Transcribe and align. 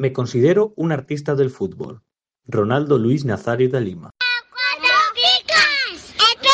Me 0.00 0.14
considero 0.14 0.72
un 0.76 0.92
artista 0.92 1.34
del 1.34 1.50
fútbol. 1.50 2.00
Ronaldo 2.46 2.96
Luis 2.96 3.26
Nazario 3.26 3.68
de 3.68 3.82
Lima. 3.82 4.08
¡Cuatro 4.48 4.96
picas! 5.12 6.14
¡Espera! 6.16 6.48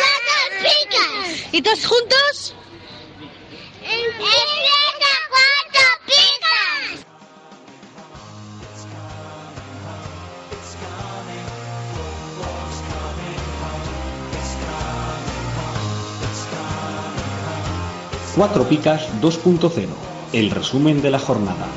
¡Cuatro 0.00 0.58
picas! 0.64 1.54
¿Y 1.54 1.62
todos 1.62 1.86
juntos? 1.86 2.56
¡Empieza 3.82 5.14
cuatro 5.30 5.86
picas! 6.06 7.06
Cuatro 18.34 18.64
Picas 18.68 19.08
2.0. 19.20 19.86
El 20.32 20.50
resumen 20.50 21.00
de 21.00 21.10
la 21.12 21.20
jornada. 21.20 21.68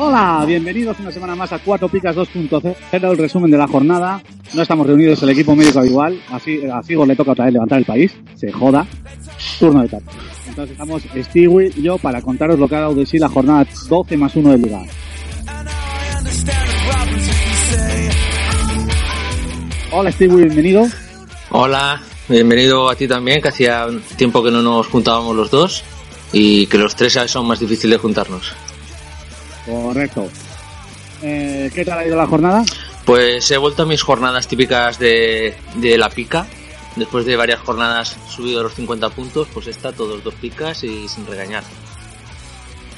Hola, 0.00 0.44
bienvenidos 0.46 0.96
una 1.00 1.10
semana 1.10 1.34
más 1.34 1.52
a 1.52 1.58
Cuatro 1.58 1.88
Picas 1.88 2.14
2.0, 2.14 2.76
el 2.92 3.18
resumen 3.18 3.50
de 3.50 3.58
la 3.58 3.66
jornada. 3.66 4.22
No 4.54 4.62
estamos 4.62 4.86
reunidos 4.86 5.20
el 5.24 5.30
equipo 5.30 5.56
médico 5.56 5.80
habitual, 5.80 6.22
así 6.30 6.60
a 6.72 6.84
Figo 6.84 7.04
le 7.04 7.16
toca 7.16 7.32
otra 7.32 7.46
vez 7.46 7.54
levantar 7.54 7.80
el 7.80 7.84
país, 7.84 8.14
se 8.36 8.52
joda, 8.52 8.86
turno 9.58 9.82
de 9.82 9.88
tarde. 9.88 10.04
Entonces 10.46 10.70
estamos 10.70 11.02
Stewie 11.02 11.72
y 11.74 11.82
yo 11.82 11.98
para 11.98 12.22
contaros 12.22 12.60
lo 12.60 12.68
que 12.68 12.76
ha 12.76 12.80
dado 12.82 12.94
de 12.94 13.06
sí 13.06 13.18
la 13.18 13.28
jornada 13.28 13.66
12 13.88 14.16
más 14.16 14.36
1 14.36 14.50
de 14.50 14.58
Liga. 14.58 14.82
Hola 19.90 20.12
Stewie, 20.12 20.44
bienvenido. 20.44 20.86
Hola, 21.50 22.00
bienvenido 22.28 22.88
a 22.88 22.94
ti 22.94 23.08
también, 23.08 23.42
que 23.42 23.48
hacía 23.48 23.88
tiempo 24.16 24.44
que 24.44 24.52
no 24.52 24.62
nos 24.62 24.86
juntábamos 24.86 25.34
los 25.34 25.50
dos 25.50 25.82
y 26.32 26.68
que 26.68 26.78
los 26.78 26.94
tres 26.94 27.18
son 27.26 27.48
más 27.48 27.58
difíciles 27.58 27.98
de 27.98 28.00
juntarnos. 28.00 28.54
Correcto. 29.68 30.28
Eh, 31.22 31.70
¿Qué 31.74 31.84
tal 31.84 31.98
ha 31.98 32.06
ido 32.06 32.16
la 32.16 32.26
jornada? 32.26 32.64
Pues 33.04 33.50
he 33.50 33.58
vuelto 33.58 33.82
a 33.82 33.86
mis 33.86 34.02
jornadas 34.02 34.46
típicas 34.48 34.98
de, 34.98 35.54
de 35.76 35.98
la 35.98 36.08
pica. 36.08 36.46
Después 36.96 37.26
de 37.26 37.36
varias 37.36 37.60
jornadas 37.60 38.16
subido 38.28 38.60
a 38.60 38.62
los 38.64 38.74
50 38.74 39.10
puntos, 39.10 39.48
pues 39.52 39.66
está 39.68 39.92
todos 39.92 40.24
dos 40.24 40.34
picas 40.34 40.82
y 40.84 41.06
sin 41.08 41.26
regañar. 41.26 41.62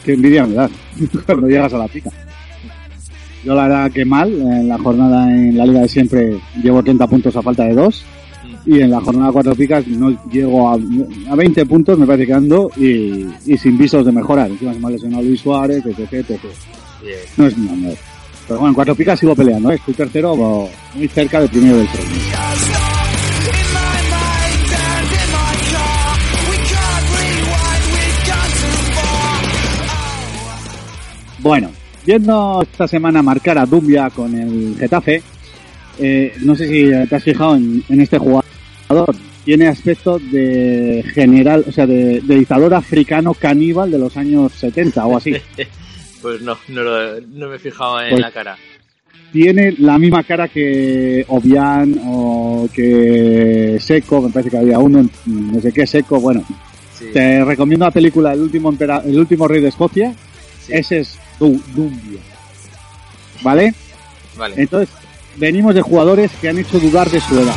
Qué 0.05 0.15
envidia 0.15 0.47
me 0.47 0.55
das 0.55 0.71
cuando 1.27 1.49
llegas 1.49 1.75
a 1.75 1.79
la 1.79 1.89
pica. 1.89 2.11
Yo 3.45 3.55
la 3.55 3.63
verdad 3.65 3.91
que 3.91 4.05
mal, 4.05 4.33
en 4.33 4.69
la 4.69 4.79
jornada 4.79 5.31
en 5.31 5.57
la 5.57 5.67
liga 5.67 5.81
de 5.81 5.89
siempre 5.89 6.41
llevo 6.63 6.83
30 6.83 7.07
puntos 7.07 7.37
a 7.37 7.43
falta 7.43 7.65
de 7.65 7.75
2 7.75 8.05
y 8.67 8.81
en 8.81 8.91
la 8.91 9.01
jornada 9.01 9.33
4 9.33 9.55
picas 9.55 9.87
no 9.87 10.11
llego 10.31 10.69
a, 10.69 10.75
a 10.75 11.37
20 11.37 11.67
puntos, 11.67 11.99
me 11.99 12.07
parece 12.07 12.27
que 12.27 12.35
ando 12.35 12.71
y, 12.77 13.27
y 13.47 13.57
sin 13.57 13.79
visos 13.79 14.05
de 14.05 14.13
mejorar. 14.13 14.51
Encima 14.51 14.73
se 14.75 14.81
me 14.81 14.87
ha 14.87 14.91
lesionado 14.91 15.23
Luis 15.23 15.41
Suárez, 15.41 15.85
etc, 15.85 16.13
etc. 16.13 16.41
No 17.37 17.47
es 17.47 17.57
mi 17.57 17.69
honor. 17.69 17.95
Pero 18.47 18.61
bueno, 18.61 18.71
en 18.71 18.75
4 18.75 18.95
picas 18.95 19.19
sigo 19.19 19.35
peleando, 19.35 19.71
¿eh? 19.71 19.77
estoy 19.77 19.95
tercero 19.95 20.69
muy 20.95 21.09
cerca 21.09 21.41
del 21.41 21.49
primero 21.49 21.77
del 21.77 21.87
premio. 21.87 22.11
Bueno, 31.43 31.71
viendo 32.05 32.61
esta 32.63 32.87
semana 32.87 33.23
marcar 33.23 33.57
a 33.57 33.65
Dumbia 33.65 34.11
con 34.11 34.35
el 34.35 34.77
Getafe, 34.79 35.23
eh, 35.99 36.35
no 36.43 36.55
sé 36.55 36.69
si 36.69 37.09
te 37.09 37.17
has 37.17 37.23
fijado 37.23 37.57
en, 37.57 37.83
en 37.89 38.01
este 38.01 38.19
jugador. 38.19 38.50
Tiene 39.45 39.69
aspecto 39.69 40.19
de 40.19 41.05
general, 41.15 41.65
o 41.67 41.73
sea, 41.73 41.87
de, 41.87 42.21
de 42.21 42.35
dictador 42.37 42.75
africano 42.75 43.35
caníbal 43.35 43.91
de 43.91 43.99
los 43.99 44.17
años 44.17 44.53
70 44.53 45.07
o 45.07 45.17
así. 45.17 45.35
Pues 46.23 46.43
no, 46.43 46.55
no, 46.69 46.83
lo- 46.83 47.19
no 47.23 47.49
me 47.49 47.57
he 47.57 47.59
fijado 47.59 47.99
en 48.03 48.11
Pues- 48.11 48.21
la 48.21 48.31
cara. 48.31 48.55
Tiene 49.33 49.75
la 49.79 49.97
misma 49.97 50.23
cara 50.23 50.49
que 50.49 51.25
Obian 51.29 51.99
o 52.05 52.69
que 52.75 53.79
Seco, 53.81 54.21
me 54.21 54.29
parece 54.29 54.51
que 54.51 54.59
había 54.59 54.79
uno, 54.81 55.09
no 55.25 55.61
sé 55.63 55.73
qué 55.73 55.87
Seco, 55.87 56.21
bueno. 56.21 56.45
Sí. 56.99 57.07
Te 57.15 57.43
recomiendo 57.43 57.87
la 57.87 57.91
película 57.91 58.35
El 58.35 58.41
último, 58.43 58.71
empera- 58.71 59.03
el 59.07 59.19
último 59.19 59.49
rey 59.49 59.63
de 59.63 59.69
Escocia. 59.69 60.13
Sí. 60.67 60.73
Ese 60.75 60.99
es 60.99 61.19
Du- 61.39 61.63
Dumbia. 61.75 62.21
¿Vale? 63.43 63.73
Vale. 64.37 64.57
Entonces, 64.59 64.95
venimos 65.37 65.75
de 65.75 65.81
jugadores 65.81 66.31
que 66.41 66.51
han 66.51 66.59
hecho 66.59 66.79
dudar 66.79 67.09
de 67.09 67.21
su 67.21 67.39
edad. 67.39 67.55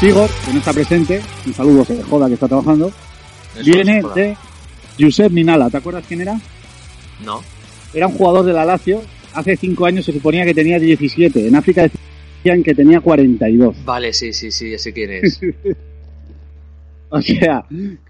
Sigor, 0.00 0.30
que 0.46 0.52
no 0.52 0.58
está 0.58 0.72
presente, 0.72 1.20
un 1.46 1.52
saludo 1.54 1.84
se 1.84 2.02
joda 2.02 2.26
que 2.28 2.34
está 2.34 2.48
trabajando, 2.48 2.88
Eso 3.54 3.64
viene 3.64 3.98
es, 3.98 4.14
de 4.14 4.36
Josep 4.98 5.30
Minala. 5.30 5.68
¿Te 5.68 5.76
acuerdas 5.76 6.04
quién 6.08 6.22
era? 6.22 6.40
No. 7.24 7.42
Era 7.92 8.06
un 8.06 8.14
jugador 8.14 8.44
de 8.46 8.52
la 8.54 8.64
Lazio. 8.64 9.02
Hace 9.34 9.56
cinco 9.56 9.84
años 9.86 10.04
se 10.06 10.12
suponía 10.12 10.44
que 10.44 10.54
tenía 10.54 10.78
17. 10.78 11.48
En 11.48 11.54
África 11.54 11.82
decían 12.42 12.62
que 12.62 12.74
tenía 12.74 13.00
42. 13.00 13.84
Vale, 13.84 14.12
sí, 14.14 14.32
sí, 14.32 14.50
sí, 14.50 14.70
ya 14.70 14.78
sé 14.78 14.92
quién 14.92 15.10
es. 15.12 15.40
O 17.12 17.20
sea, 17.20 17.64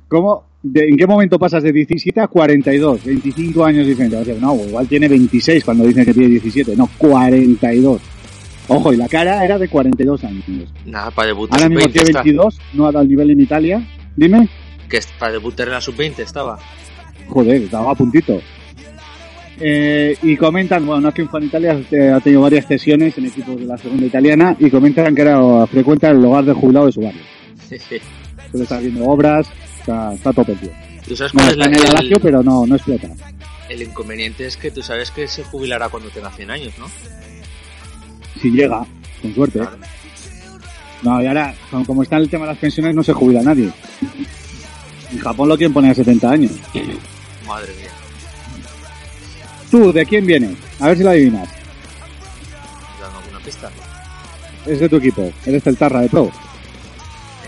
¿cómo, 0.09 0.45
de- 0.62 0.91
¿en 0.91 0.97
qué 0.99 1.06
momento 1.06 1.39
pasas 1.39 1.62
de 1.62 1.73
17 1.73 2.21
a 2.21 2.27
42? 2.29 3.03
25 3.03 3.65
años 3.65 3.87
diferentes. 3.87 4.21
O 4.21 4.25
sea, 4.27 4.34
no, 4.39 4.55
igual 4.56 4.87
tiene 4.87 5.09
26 5.09 5.65
cuando 5.65 5.87
dicen 5.87 6.05
que 6.05 6.12
tiene 6.12 6.29
17. 6.29 6.77
No, 6.77 6.87
42. 6.99 7.99
Ojo, 8.76 8.92
y 8.92 8.97
la 8.97 9.08
cara 9.08 9.44
era 9.44 9.58
de 9.58 9.69
42 9.69 10.25
años. 10.25 10.44
Nada, 10.86 11.10
para 11.10 11.28
debutar 11.28 11.58
Ahora 11.58 11.69
mismo 11.69 11.84
sub-20 11.84 11.92
tiene 11.92 12.10
está. 12.10 12.22
22, 12.22 12.58
no 12.75 12.86
ha 12.86 12.92
dado 12.92 13.03
el 13.03 13.08
nivel 13.08 13.31
en 13.31 13.41
Italia. 13.41 13.86
Dime. 14.16 14.48
Que 14.88 15.00
para 15.19 15.32
debutar 15.32 15.66
en 15.69 15.75
la 15.75 15.81
sub-20 15.81 16.19
estaba. 16.20 16.58
Joder, 17.28 17.62
estaba 17.62 17.92
a 17.92 17.94
puntito. 17.94 18.41
Eh, 19.62 20.16
y 20.22 20.36
comentan, 20.36 20.86
bueno, 20.86 21.03
no 21.03 21.08
es 21.10 21.14
que 21.14 21.22
en 21.22 21.44
Italia 21.44 21.81
eh, 21.91 22.08
ha 22.10 22.20
tenido 22.20 22.41
varias 22.42 22.66
cesiones 22.66 23.16
en 23.19 23.26
equipos 23.26 23.56
de 23.60 23.66
la 23.66 23.76
segunda 23.76 24.06
italiana 24.06 24.56
y 24.58 24.70
comentan 24.70 25.14
que 25.14 25.20
era 25.23 25.66
frecuente 25.66 26.08
el 26.08 26.25
hogar 26.25 26.44
de 26.44 26.55
jubilado 26.55 26.87
de 26.87 26.93
su 26.93 27.00
barrio. 27.02 27.20
Entonces 27.70 28.00
está 28.55 28.78
haciendo 28.78 29.05
obras, 29.05 29.46
está, 29.78 30.14
está 30.14 30.32
tope, 30.32 30.55
tío. 30.55 30.70
¿Tú 31.06 31.14
sabes 31.14 31.34
No 31.34 31.40
cuál 31.40 31.46
es 31.46 31.52
está 31.52 31.58
la- 31.58 31.66
en 31.66 31.75
el 31.75 31.87
el, 31.88 31.94
Lazio, 31.94 32.20
pero 32.20 32.43
no, 32.43 32.66
no 32.66 32.75
explota. 32.76 33.08
el 33.69 33.82
inconveniente? 33.82 34.46
Es 34.46 34.56
que 34.56 34.70
tú 34.70 34.82
sabes 34.82 35.11
que 35.11 35.28
se 35.28 35.44
jubilará 35.44 35.88
cuando 35.90 36.08
tenga 36.08 36.31
100 36.31 36.50
años, 36.50 36.73
¿no? 36.78 36.87
Si 38.41 38.50
llega, 38.50 38.85
con 39.23 39.35
suerte. 39.35 39.61
No, 41.03 41.23
y 41.23 41.27
ahora, 41.27 41.55
como- 41.87 42.03
está 42.03 42.17
el 42.19 42.29
tema 42.29 42.44
de 42.44 42.53
las 42.53 42.59
pensiones, 42.59 42.94
no 42.94 43.03
se 43.03 43.12
jubila 43.12 43.43
nadie. 43.43 43.71
En 45.11 45.19
Japón 45.19 45.49
lo 45.49 45.56
quieren 45.56 45.73
poner 45.73 45.93
a 45.93 45.94
70 45.94 46.31
años. 46.31 46.53
Madre 47.47 47.73
mía. 47.75 47.91
Tú, 49.71 49.93
¿de 49.93 50.05
quién 50.05 50.27
vienes? 50.27 50.56
A 50.79 50.88
ver 50.88 50.99
si 50.99 51.03
lo 51.05 51.11
adivinas. 51.11 51.49
¿Dando 53.00 53.19
alguna 53.19 53.38
pista? 53.41 53.71
Es 54.67 54.79
de 54.81 54.88
tu 54.88 54.97
equipo. 54.97 55.33
Eres 55.47 55.67
el 55.67 55.76
Tarra 55.76 56.00
de 56.03 56.09
Pro. 56.09 56.31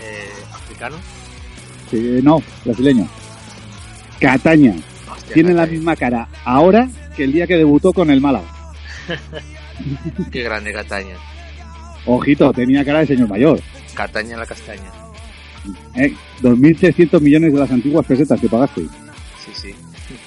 Eh, 0.01 0.29
¿Africano? 0.53 0.95
Sí, 1.91 2.19
no, 2.23 2.41
brasileño. 2.65 3.07
Cataña. 4.19 4.73
Hostia, 5.11 5.33
Tiene 5.33 5.53
la 5.53 5.65
misma 5.65 5.95
cara 5.95 6.27
ahora 6.43 6.89
que 7.15 7.25
el 7.25 7.33
día 7.33 7.45
que 7.45 7.57
debutó 7.57 7.93
con 7.93 8.09
el 8.09 8.19
Málaga. 8.21 8.47
Qué 10.31 10.43
grande 10.43 10.73
Cataña. 10.73 11.15
Ojito, 12.05 12.51
tenía 12.53 12.83
cara 12.83 12.99
de 12.99 13.07
señor 13.07 13.29
mayor. 13.29 13.59
Cataña 13.93 14.37
la 14.37 14.45
castaña. 14.45 14.91
¿eh? 15.95 16.13
2.300 16.41 17.21
millones 17.21 17.53
de 17.53 17.59
las 17.59 17.71
antiguas 17.71 18.05
pesetas 18.05 18.39
que 18.39 18.49
pagaste. 18.49 18.81
Sí, 18.81 19.51
sí. 19.53 19.75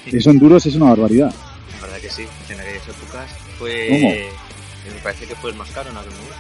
Eso 0.17 0.31
en 0.31 0.39
duros 0.39 0.65
es 0.67 0.75
una 0.75 0.87
barbaridad. 0.87 1.35
La 1.75 1.87
verdad 1.87 1.99
que 2.01 2.11
sí. 2.11 2.27
En 2.49 2.61
aquellas 2.61 2.89
épocas 2.89 3.31
fue. 3.59 3.89
¿Cómo? 3.91 4.11
Me 4.95 5.01
parece 5.03 5.27
que 5.27 5.35
fue 5.35 5.51
el 5.51 5.57
más 5.57 5.71
caro 5.71 5.91
en 5.91 5.97
aquel 5.97 6.13
momento. 6.13 6.35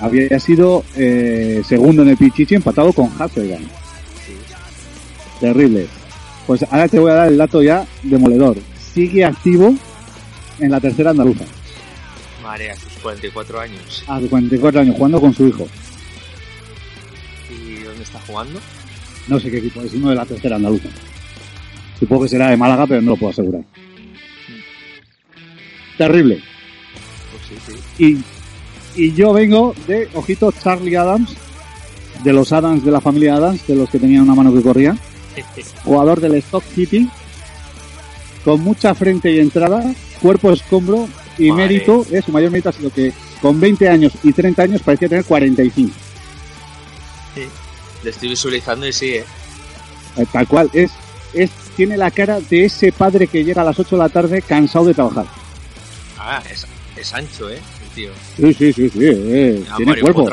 Había 0.00 0.40
sido 0.40 0.84
eh, 0.96 1.62
segundo 1.66 2.02
en 2.02 2.08
el 2.08 2.16
Pichichi 2.16 2.56
empatado 2.56 2.92
con 2.92 3.10
Hasselgan. 3.18 3.62
Sí. 3.62 4.34
Terrible. 5.40 5.86
Pues 6.46 6.64
ahora 6.70 6.88
te 6.88 6.98
voy 6.98 7.12
a 7.12 7.14
dar 7.14 7.28
el 7.28 7.38
dato 7.38 7.62
ya 7.62 7.86
demoledor. 8.02 8.56
Sigue 8.92 9.24
activo 9.24 9.74
en 10.62 10.70
la 10.70 10.80
tercera 10.80 11.10
andaluza. 11.10 11.44
Madre, 12.42 12.70
a 12.70 12.76
sus 12.76 12.92
44 12.94 13.60
años. 13.60 14.04
A 14.06 14.20
sus 14.20 14.28
44 14.28 14.80
años, 14.80 14.96
jugando 14.96 15.20
con 15.20 15.34
su 15.34 15.46
hijo. 15.46 15.68
¿Y 17.50 17.82
dónde 17.82 18.02
está 18.02 18.20
jugando? 18.26 18.60
No 19.28 19.38
sé 19.38 19.50
qué 19.50 19.58
equipo 19.58 19.82
es, 19.82 19.94
uno 19.94 20.10
de 20.10 20.16
la 20.16 20.26
tercera 20.26 20.56
andaluza. 20.56 20.88
Supongo 21.98 22.24
que 22.24 22.28
será 22.30 22.50
de 22.50 22.56
Málaga, 22.56 22.86
pero 22.86 23.00
no 23.00 23.12
lo 23.12 23.16
puedo 23.16 23.30
asegurar. 23.30 23.62
Terrible. 25.96 26.42
Pues 27.30 27.64
sí, 27.64 27.72
sí. 27.96 28.24
Y, 28.96 29.04
y 29.04 29.12
yo 29.14 29.32
vengo 29.32 29.74
de, 29.86 30.08
ojito, 30.14 30.52
Charlie 30.52 30.96
Adams, 30.96 31.36
de 32.24 32.32
los 32.32 32.52
Adams 32.52 32.84
de 32.84 32.90
la 32.90 33.00
familia 33.00 33.36
Adams, 33.36 33.66
de 33.66 33.76
los 33.76 33.88
que 33.88 33.98
tenían 33.98 34.22
una 34.22 34.34
mano 34.34 34.52
que 34.52 34.62
corría. 34.62 34.96
Jugador 35.84 36.20
del 36.20 36.34
Stock 36.36 36.64
City, 36.64 37.08
con 38.44 38.60
mucha 38.60 38.94
frente 38.94 39.30
y 39.30 39.38
entrada, 39.38 39.94
cuerpo 40.22 40.50
escombro 40.52 41.08
y 41.36 41.50
Madre. 41.50 41.66
mérito, 41.66 42.06
eh, 42.10 42.22
su 42.24 42.32
mayor 42.32 42.50
mérito 42.50 42.68
ha 42.68 42.72
sido 42.72 42.90
que 42.90 43.12
con 43.40 43.58
20 43.60 43.88
años 43.88 44.12
y 44.22 44.32
30 44.32 44.62
años 44.62 44.82
parecía 44.82 45.08
tener 45.08 45.24
45. 45.24 45.92
Le 48.04 48.10
estoy 48.10 48.28
visualizando 48.30 48.86
y 48.86 48.92
sí, 48.92 49.14
¿eh? 49.14 49.24
Eh, 50.16 50.26
Tal 50.32 50.46
cual, 50.48 50.68
es, 50.72 50.90
es, 51.34 51.50
tiene 51.76 51.96
la 51.96 52.10
cara 52.10 52.40
de 52.40 52.64
ese 52.64 52.90
padre 52.92 53.26
que 53.28 53.44
llega 53.44 53.62
a 53.62 53.64
las 53.64 53.78
8 53.78 53.96
de 53.96 54.02
la 54.02 54.08
tarde 54.08 54.42
cansado 54.42 54.84
de 54.86 54.94
trabajar. 54.94 55.26
Ah, 56.18 56.42
es, 56.50 56.66
es 56.96 57.14
ancho, 57.14 57.48
¿eh? 57.48 57.58
El 57.82 57.88
tío. 57.94 58.10
Sí, 58.36 58.52
sí, 58.54 58.72
sí, 58.72 58.88
sí, 58.88 58.98
eh, 59.02 59.64
Ah, 59.70 59.76
tiene 59.76 60.00
cuerpo. 60.00 60.28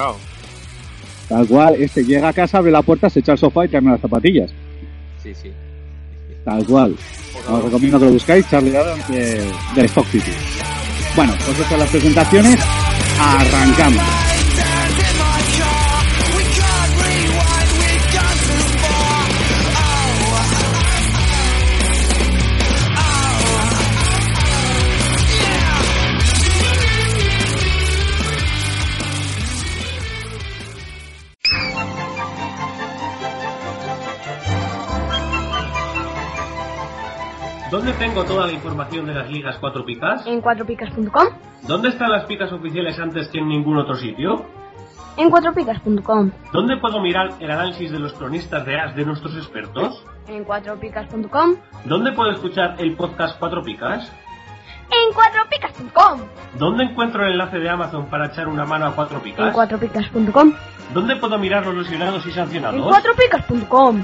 Tal 1.27 1.47
cual, 1.47 1.75
este 1.75 2.03
llega 2.03 2.29
a 2.29 2.33
casa, 2.33 2.57
abre 2.57 2.71
la 2.71 2.81
puerta, 2.81 3.07
se 3.09 3.19
echa 3.19 3.33
al 3.33 3.37
sofá 3.37 3.65
y 3.65 3.69
tráeme 3.69 3.91
las 3.91 4.01
zapatillas. 4.01 4.49
Sí, 5.21 5.33
sí. 5.35 5.51
Tal 6.49 6.65
cual. 6.65 6.95
Os 7.47 7.63
recomiendo 7.63 7.99
que 7.99 8.05
lo 8.05 8.11
buscáis, 8.11 8.49
Charlie 8.49 8.75
Adams 8.75 9.07
de, 9.07 9.45
del 9.75 9.85
Stock 9.85 10.07
City. 10.07 10.31
Bueno, 11.15 11.33
pues 11.45 11.59
hechas 11.59 11.79
las 11.79 11.89
presentaciones, 11.89 12.59
arrancamos. 13.19 14.28
¿Dónde 37.71 37.93
tengo 37.93 38.23
toda 38.23 38.47
la 38.47 38.53
información 38.53 39.05
de 39.05 39.13
las 39.13 39.29
ligas 39.29 39.57
4 39.59 39.85
picas? 39.85 40.25
En 40.25 40.41
4picas.com. 40.41 41.27
¿Dónde 41.67 41.89
están 41.89 42.11
las 42.11 42.25
picas 42.25 42.51
oficiales 42.51 42.97
antes 42.99 43.27
que 43.27 43.37
en 43.37 43.47
ningún 43.47 43.77
otro 43.77 43.95
sitio? 43.95 44.43
En 45.17 45.29
4picas.com. 45.29 46.31
¿Dónde 46.51 46.77
puedo 46.77 46.99
mirar 46.99 47.35
el 47.39 47.51
análisis 47.51 47.91
de 47.91 47.99
los 47.99 48.13
cronistas 48.13 48.65
de 48.65 48.79
AS 48.79 48.95
de 48.95 49.05
nuestros 49.05 49.35
expertos? 49.35 50.03
En 50.27 50.45
4picas.com. 50.45 51.57
¿Dónde 51.85 52.11
puedo 52.13 52.31
escuchar 52.31 52.75
el 52.79 52.95
podcast 52.95 53.37
4 53.37 53.61
picas? 53.61 54.11
En 54.89 55.13
4picas.com. 55.13 56.21
¿Dónde 56.57 56.85
encuentro 56.85 57.23
el 57.23 57.33
enlace 57.33 57.59
de 57.59 57.69
Amazon 57.69 58.07
para 58.07 58.27
echar 58.27 58.47
una 58.47 58.65
mano 58.65 58.87
a 58.87 58.95
4 58.95 59.19
picas? 59.21 59.47
En 59.47 59.53
4picas.com. 59.53 60.53
¿Dónde 60.91 61.15
puedo 61.17 61.37
mirar 61.37 61.63
los 61.67 61.75
lesionados 61.75 62.25
y 62.25 62.31
sancionados? 62.31 62.79
En 62.79 63.03
4picas.com. 63.03 64.03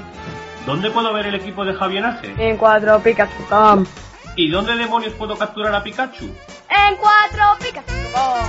¿Dónde 0.66 0.90
puedo 0.90 1.12
ver 1.12 1.26
el 1.26 1.36
equipo 1.36 1.64
de 1.64 1.74
Javienaje? 1.74 2.34
En 2.38 2.56
cuatropicas.com. 2.56 3.86
¿Y 4.34 4.50
dónde 4.50 4.74
demonios 4.74 5.12
puedo 5.12 5.36
capturar 5.36 5.72
a 5.72 5.84
Pikachu? 5.84 6.24
En 6.24 6.96
cuatropicas.com. 6.96 8.48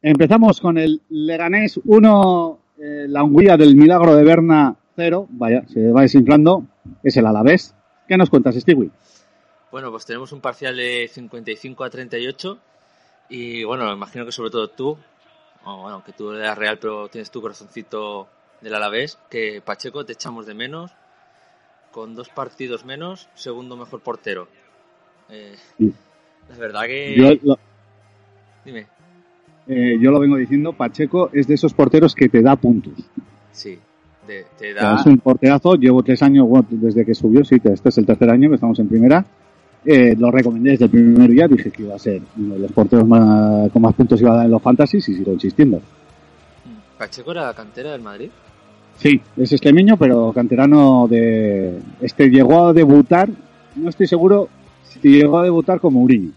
Empezamos 0.00 0.58
con 0.58 0.78
el 0.78 1.02
Leganés 1.10 1.78
1, 1.84 2.58
eh, 2.78 3.04
la 3.08 3.22
Hungría 3.22 3.58
del 3.58 3.76
Milagro 3.76 4.16
de 4.16 4.24
Berna 4.24 4.74
0. 4.96 5.26
Vaya, 5.28 5.62
se 5.68 5.92
va 5.92 6.00
desinflando. 6.00 6.64
Es 7.02 7.18
el 7.18 7.26
Alavés. 7.26 7.74
¿Qué 8.08 8.16
nos 8.16 8.30
cuentas, 8.30 8.54
Stewie? 8.54 8.88
Bueno, 9.70 9.90
pues 9.90 10.06
tenemos 10.06 10.32
un 10.32 10.40
parcial 10.40 10.78
de 10.78 11.10
55 11.12 11.84
a 11.84 11.90
38 11.90 12.58
y 13.28 13.64
bueno, 13.64 13.84
me 13.84 13.92
imagino 13.92 14.24
que 14.24 14.32
sobre 14.32 14.48
todo 14.48 14.68
tú, 14.68 14.96
o 15.66 15.82
bueno, 15.82 16.02
que 16.04 16.12
tú 16.12 16.32
eres 16.32 16.56
real 16.56 16.78
pero 16.80 17.08
tienes 17.08 17.30
tu 17.30 17.42
corazoncito 17.42 18.28
del 18.60 18.74
Alavés, 18.74 19.18
que 19.28 19.60
Pacheco 19.64 20.06
te 20.06 20.14
echamos 20.14 20.46
de 20.46 20.54
menos, 20.54 20.92
con 21.90 22.14
dos 22.14 22.28
partidos 22.30 22.84
menos, 22.84 23.28
segundo 23.34 23.76
mejor 23.76 24.00
portero. 24.00 24.48
Eh, 25.28 25.56
Sí. 25.76 25.92
la 26.48 26.56
verdad 26.56 26.82
que... 26.86 27.14
Yo 27.16 27.34
lo, 27.42 27.58
Dime, 28.64 28.86
eh, 29.68 29.98
yo 30.00 30.10
lo 30.10 30.20
vengo 30.20 30.36
diciendo, 30.36 30.72
Pacheco 30.72 31.30
es 31.32 31.46
de 31.46 31.54
esos 31.54 31.74
porteros 31.74 32.14
que 32.14 32.28
te 32.28 32.40
da 32.42 32.56
puntos. 32.56 32.94
sí, 33.52 33.78
te 34.26 34.74
da... 34.74 34.96
Es 34.96 35.06
un 35.06 35.18
porterazo, 35.18 35.74
llevo 35.74 36.02
tres 36.02 36.22
años, 36.22 36.48
bueno, 36.48 36.66
desde 36.70 37.04
que 37.04 37.14
subió, 37.14 37.44
sí, 37.44 37.60
este 37.62 37.88
es 37.88 37.98
el 37.98 38.06
tercer 38.06 38.30
año 38.30 38.48
que 38.48 38.56
estamos 38.56 38.78
en 38.78 38.88
primera. 38.88 39.24
Eh, 39.88 40.16
lo 40.18 40.32
recomendé 40.32 40.70
desde 40.72 40.86
el 40.86 40.90
primer 40.90 41.30
día, 41.30 41.46
dije 41.46 41.70
que 41.70 41.84
iba 41.84 41.94
a 41.94 41.98
ser 41.98 42.20
uno 42.36 42.54
de 42.54 42.60
los 42.60 42.72
porteros 42.72 43.06
más- 43.06 43.70
con 43.70 43.82
más 43.82 43.94
puntos 43.94 44.20
iba 44.20 44.32
a 44.32 44.36
dar 44.38 44.46
en 44.46 44.50
los 44.50 44.60
fantasies 44.62 45.08
y 45.08 45.14
sigo 45.14 45.32
insistiendo. 45.32 45.80
Pacheco 46.98 47.30
era 47.30 47.54
cantera 47.54 47.92
del 47.92 48.02
Madrid. 48.02 48.30
Sí, 48.96 49.20
es 49.36 49.52
extremeño, 49.52 49.96
pero 49.96 50.32
canterano 50.32 51.06
de... 51.08 51.78
Este 52.00 52.28
llegó 52.30 52.66
a 52.68 52.72
debutar, 52.72 53.28
no 53.76 53.88
estoy 53.90 54.06
seguro 54.06 54.48
si 54.82 55.08
llegó 55.08 55.38
a 55.38 55.44
debutar 55.44 55.78
con 55.78 55.92
Mourinho. 55.94 56.32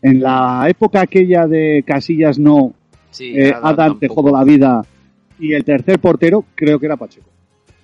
En 0.00 0.20
la 0.22 0.66
época 0.68 1.02
aquella 1.02 1.46
de 1.46 1.84
Casillas 1.86 2.38
no, 2.38 2.72
Sí, 3.10 3.32
eh, 3.36 3.52
Adam 3.60 3.98
de 3.98 4.08
la 4.32 4.44
vida 4.44 4.82
y 5.38 5.52
el 5.52 5.64
tercer 5.64 5.98
portero 5.98 6.44
creo 6.54 6.78
que 6.78 6.86
era 6.86 6.96
Pacheco. 6.96 7.26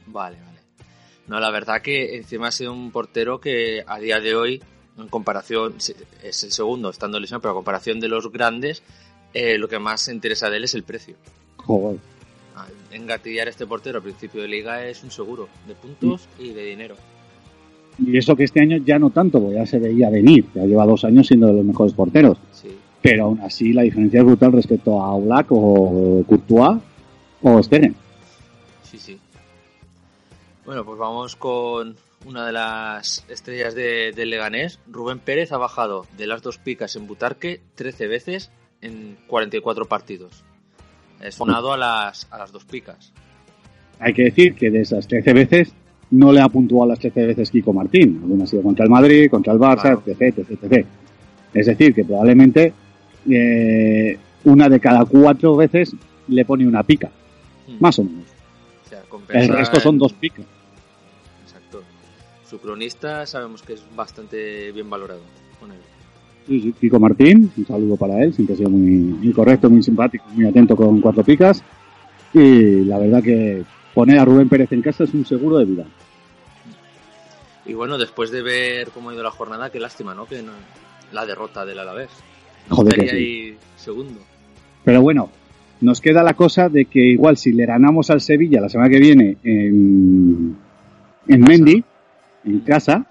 Vale. 0.06 0.45
No, 1.28 1.40
la 1.40 1.50
verdad 1.50 1.82
que 1.82 2.16
encima 2.16 2.48
ha 2.48 2.52
sido 2.52 2.72
un 2.72 2.90
portero 2.90 3.40
que 3.40 3.82
a 3.86 3.98
día 3.98 4.20
de 4.20 4.34
hoy, 4.34 4.62
en 4.98 5.08
comparación, 5.08 5.74
es 5.76 6.44
el 6.44 6.52
segundo 6.52 6.90
estando 6.90 7.18
lesionado, 7.18 7.42
pero 7.42 7.52
a 7.52 7.56
comparación 7.56 7.98
de 7.98 8.08
los 8.08 8.30
grandes, 8.30 8.82
eh, 9.34 9.58
lo 9.58 9.68
que 9.68 9.78
más 9.78 10.08
interesa 10.08 10.48
de 10.48 10.58
él 10.58 10.64
es 10.64 10.74
el 10.74 10.84
precio. 10.84 11.16
Joder. 11.58 11.98
Ah, 12.54 12.66
Engatillar 12.92 13.48
a 13.48 13.50
este 13.50 13.66
portero 13.66 13.98
a 13.98 14.02
principio 14.02 14.40
de 14.40 14.48
liga 14.48 14.86
es 14.86 15.02
un 15.02 15.10
seguro 15.10 15.48
de 15.66 15.74
puntos 15.74 16.28
y 16.38 16.50
de 16.52 16.64
dinero. 16.64 16.94
Y 17.98 18.16
eso 18.16 18.36
que 18.36 18.44
este 18.44 18.60
año 18.60 18.78
ya 18.78 18.98
no 18.98 19.10
tanto, 19.10 19.40
porque 19.40 19.56
ya 19.56 19.66
se 19.66 19.78
veía 19.78 20.10
venir, 20.10 20.46
ya 20.54 20.64
lleva 20.64 20.86
dos 20.86 21.04
años 21.04 21.26
siendo 21.26 21.48
de 21.48 21.54
los 21.54 21.64
mejores 21.64 21.92
porteros. 21.92 22.38
Sí. 22.52 22.68
Pero 23.02 23.24
aún 23.24 23.40
así 23.40 23.72
la 23.72 23.82
diferencia 23.82 24.20
es 24.20 24.26
brutal 24.26 24.52
respecto 24.52 25.00
a 25.00 25.12
Oblak 25.14 25.46
o 25.50 26.24
Courtois 26.26 26.78
o 27.42 27.62
Stegen. 27.62 27.94
Sí, 28.82 28.98
sí. 28.98 29.18
Bueno, 30.66 30.84
pues 30.84 30.98
vamos 30.98 31.36
con 31.36 31.94
una 32.26 32.46
de 32.46 32.52
las 32.52 33.24
estrellas 33.28 33.74
de, 33.74 34.12
del 34.12 34.30
Leganés. 34.30 34.80
Rubén 34.90 35.20
Pérez 35.20 35.52
ha 35.52 35.58
bajado 35.58 36.06
de 36.18 36.26
las 36.26 36.42
dos 36.42 36.58
picas 36.58 36.96
en 36.96 37.06
Butarque 37.06 37.60
13 37.76 38.08
veces 38.08 38.50
en 38.82 39.16
44 39.28 39.86
partidos. 39.86 40.42
Es 41.22 41.36
sonado 41.36 41.72
a 41.72 41.76
las, 41.76 42.26
a 42.32 42.38
las 42.38 42.50
dos 42.52 42.64
picas. 42.64 43.12
Hay 44.00 44.12
que 44.12 44.24
decir 44.24 44.54
que 44.54 44.70
de 44.70 44.80
esas 44.80 45.06
13 45.06 45.32
veces 45.32 45.72
no 46.10 46.32
le 46.32 46.40
ha 46.40 46.48
puntuado 46.48 46.90
las 46.90 46.98
13 46.98 47.26
veces 47.26 47.50
Kiko 47.50 47.72
Martín. 47.72 48.18
Alguna 48.22 48.44
ha 48.44 48.46
sido 48.48 48.62
contra 48.62 48.84
el 48.84 48.90
Madrid, 48.90 49.30
contra 49.30 49.52
el 49.52 49.58
Barça, 49.58 49.80
Claro. 49.82 50.02
etc, 50.06 50.20
etc, 50.38 50.50
etc. 50.62 50.86
Es 51.54 51.66
decir, 51.66 51.94
que 51.94 52.04
probablemente 52.04 52.72
eh, 53.30 54.18
una 54.44 54.68
de 54.68 54.80
cada 54.80 55.04
cuatro 55.04 55.56
veces 55.56 55.94
le 56.28 56.44
pone 56.44 56.66
una 56.66 56.82
pica, 56.82 57.10
Hmm. 57.68 57.76
más 57.80 57.98
o 57.98 58.04
menos. 58.04 58.24
El 59.28 59.48
resto 59.48 59.80
son 59.80 59.98
dos 59.98 60.12
picas. 60.12 60.44
Exacto. 61.44 61.82
Su 62.48 62.58
cronista 62.60 63.26
sabemos 63.26 63.62
que 63.62 63.74
es 63.74 63.82
bastante 63.94 64.70
bien 64.72 64.88
valorado 64.88 65.20
con 65.60 65.72
él. 65.72 65.78
Sí, 66.46 66.60
sí, 66.60 66.72
Kiko 66.80 67.00
Martín, 67.00 67.50
un 67.56 67.66
saludo 67.66 67.96
para 67.96 68.22
él, 68.22 68.32
siempre 68.32 68.54
ha 68.54 68.58
sido 68.58 68.70
muy, 68.70 68.90
muy 68.90 69.32
correcto, 69.32 69.68
muy 69.68 69.82
simpático, 69.82 70.24
muy 70.30 70.46
atento 70.46 70.76
con 70.76 71.00
cuatro 71.00 71.24
picas. 71.24 71.62
Y 72.32 72.84
la 72.84 72.98
verdad 72.98 73.22
que 73.22 73.64
poner 73.94 74.18
a 74.20 74.24
Rubén 74.24 74.48
Pérez 74.48 74.70
en 74.72 74.82
casa 74.82 75.04
es 75.04 75.14
un 75.14 75.26
seguro 75.26 75.58
de 75.58 75.64
vida. 75.64 75.84
Y 77.64 77.74
bueno, 77.74 77.98
después 77.98 78.30
de 78.30 78.42
ver 78.42 78.90
cómo 78.90 79.10
ha 79.10 79.14
ido 79.14 79.24
la 79.24 79.30
jornada, 79.32 79.70
qué 79.70 79.80
lástima, 79.80 80.14
¿no? 80.14 80.26
Que 80.26 80.40
no- 80.42 80.52
la 81.12 81.26
derrota 81.26 81.64
del 81.64 81.78
Alavés. 81.80 82.10
Joder, 82.68 82.94
que 82.94 83.08
sí. 83.08 83.16
ahí 83.16 83.58
segundo. 83.76 84.20
Pero 84.84 85.00
bueno, 85.02 85.30
nos 85.80 86.00
queda 86.00 86.22
la 86.22 86.34
cosa 86.34 86.68
de 86.68 86.86
que 86.86 87.00
igual 87.00 87.36
si 87.36 87.52
le 87.52 87.66
ganamos 87.66 88.10
al 88.10 88.20
Sevilla 88.20 88.60
la 88.60 88.68
semana 88.68 88.90
que 88.90 88.98
viene 88.98 89.36
en, 89.44 90.56
en 91.28 91.40
Mendy, 91.42 91.84
en 92.44 92.60
casa, 92.60 93.04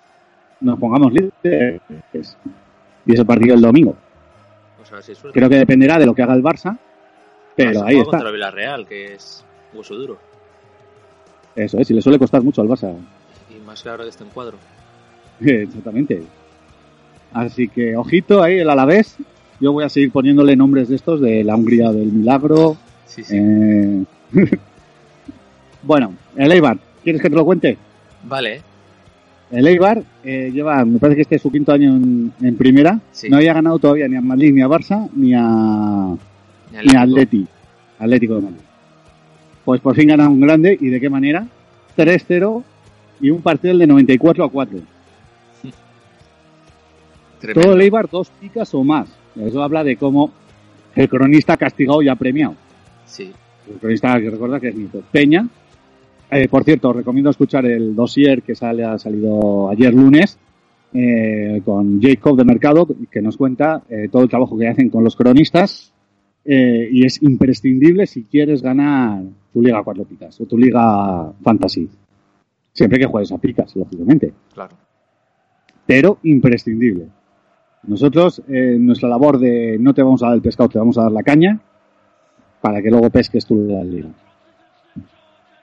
nos 0.62 0.80
pongamos 0.80 1.14
líderes. 1.14 1.82
Y 3.06 3.14
ese 3.14 3.26
partido 3.26 3.56
el 3.56 3.62
domingo. 3.62 3.96
A 4.92 4.96
ver 4.96 5.04
si. 5.04 5.14
Creo 5.14 5.50
que 5.50 5.58
dependerá 5.58 5.98
de 5.98 6.06
lo 6.06 6.14
que 6.14 6.22
haga 6.22 6.34
el 6.34 6.44
Barça, 6.44 6.78
pero 7.56 7.84
ahí 7.84 7.98
está. 7.98 8.12
contra 8.12 8.32
Villarreal, 8.32 8.88
que 8.88 9.14
es 9.14 9.44
hueso 9.74 9.96
duro. 9.96 10.18
Eso 11.56 11.78
es, 11.80 11.90
y 11.90 11.94
le 11.94 12.02
suele 12.02 12.20
costar 12.20 12.44
mucho 12.44 12.62
al 12.62 12.68
Barça. 12.68 12.96
Y 13.50 13.66
más 13.66 13.82
que 13.82 13.90
ahora 13.90 14.04
que 14.04 14.10
está 14.10 14.24
en 14.24 14.30
cuadro. 14.30 14.58
Exactamente. 15.40 16.24
Así 17.34 17.68
que, 17.68 17.96
ojito 17.96 18.42
ahí, 18.42 18.60
el 18.60 18.70
Alavés. 18.70 19.18
Yo 19.60 19.72
voy 19.72 19.84
a 19.86 19.90
seguir 19.90 20.12
poniéndole 20.12 20.56
nombres 20.56 20.90
de 20.90 20.96
estos, 20.96 21.22
de 21.22 21.44
la 21.44 21.56
Hungría 21.56 21.92
del 21.92 22.12
Milagro. 22.12 22.76
Sí, 23.06 23.24
sí. 23.24 23.36
eh, 23.38 24.04
bueno, 25.84 26.14
el 26.36 26.52
Eibar, 26.52 26.78
¿quieres 27.04 27.22
que 27.22 27.30
te 27.30 27.36
lo 27.36 27.46
cuente? 27.46 27.78
Vale, 28.24 28.62
El 29.52 29.68
Eibar 29.68 30.02
eh, 30.24 30.50
lleva, 30.54 30.84
me 30.84 31.00
parece 31.00 31.16
que 31.18 31.22
este 31.22 31.36
es 31.36 31.42
su 31.42 31.52
quinto 31.52 31.72
año 31.72 31.96
en, 31.96 32.34
en 32.42 32.56
primera. 32.58 33.00
Sí. 33.12 33.30
No 33.30 33.38
había 33.38 33.54
ganado 33.54 33.80
todavía 33.80 34.08
ni 34.08 34.16
a 34.18 34.22
Madrid, 34.22 34.52
ni 34.54 34.62
a 34.62 34.68
Barça, 34.68 35.10
ni 35.16 35.34
a, 35.34 35.42
ni 36.72 36.88
ni 36.88 36.96
a 36.96 37.02
Atlético. 37.02 37.02
Atleti, 37.02 37.48
Atlético 38.00 38.36
de 38.36 38.42
Madrid. 38.42 38.60
Pues 39.64 39.82
por 39.82 39.96
fin 39.96 40.08
gana 40.10 40.28
un 40.28 40.42
grande, 40.42 40.78
¿y 40.80 40.88
de 40.90 41.00
qué 41.00 41.10
manera? 41.10 41.48
3-0 41.98 42.64
y 43.22 43.30
un 43.30 43.42
partido 43.42 43.78
de 43.78 43.88
94 43.88 44.44
a 44.44 44.50
4. 44.50 44.80
Tremendo. 47.40 47.62
Todo 47.62 47.74
el 47.76 47.82
Eibar 47.82 48.10
dos 48.10 48.30
picas 48.42 48.74
o 48.74 48.84
más. 48.84 49.08
Eso 49.40 49.62
habla 49.62 49.84
de 49.84 49.98
cómo 49.98 50.32
el 50.96 51.10
cronista 51.10 51.58
castigado 51.58 52.02
y 52.02 52.08
ha 52.08 52.16
premiado. 52.16 52.56
Sí, 53.06 53.32
El 53.70 53.80
cronista 53.80 54.20
que 54.20 54.30
recuerda 54.30 54.60
que 54.60 54.70
es 54.70 54.76
Nieto. 54.76 55.04
Peña. 55.12 55.48
Eh, 56.32 56.48
por 56.48 56.64
cierto, 56.64 56.90
os 56.90 56.96
recomiendo 56.96 57.30
escuchar 57.30 57.66
el 57.66 57.96
dossier 57.96 58.42
que 58.42 58.56
sale, 58.56 58.84
ha 58.84 58.98
salido 58.98 59.70
ayer 59.70 59.94
lunes 59.94 60.40
eh, 60.94 61.62
con 61.64 62.02
Jacob 62.02 62.38
de 62.38 62.46
Mercado, 62.46 62.88
que 63.12 63.22
nos 63.22 63.38
cuenta 63.38 63.84
eh, 63.90 64.08
todo 64.12 64.24
el 64.24 64.30
trabajo 64.30 64.58
que 64.58 64.68
hacen 64.68 64.90
con 64.90 65.04
los 65.04 65.16
cronistas. 65.16 65.92
y 66.48 67.04
es 67.04 67.24
imprescindible 67.24 68.06
si 68.06 68.24
quieres 68.24 68.62
ganar 68.62 69.24
tu 69.52 69.62
Liga 69.64 69.82
4 69.84 70.04
Picas 70.06 70.40
o 70.42 70.46
tu 70.46 70.58
Liga 70.58 71.32
Fantasy. 71.44 71.90
Siempre 72.72 73.00
que 73.00 73.06
juegues 73.06 73.32
a 73.32 73.38
picas, 73.38 73.76
lógicamente 73.76 74.34
claro. 74.54 74.76
pero 75.88 76.20
imprescindible. 76.24 77.08
Nosotros, 77.88 78.42
eh, 78.48 78.78
nuestra 78.80 79.10
labor 79.10 79.40
de 79.40 79.78
no 79.80 79.94
te 79.94 80.02
vamos 80.02 80.24
a 80.24 80.28
dar 80.28 80.36
el 80.36 80.42
pescado, 80.42 80.70
te 80.70 80.80
vamos 80.80 80.98
a 80.98 81.04
dar 81.04 81.12
la 81.12 81.24
caña 81.24 81.60
para 82.62 82.82
que 82.82 82.90
luego 82.90 83.10
pesques 83.10 83.46
tú 83.46 83.56
la 83.68 83.84
liga. 83.84 84.10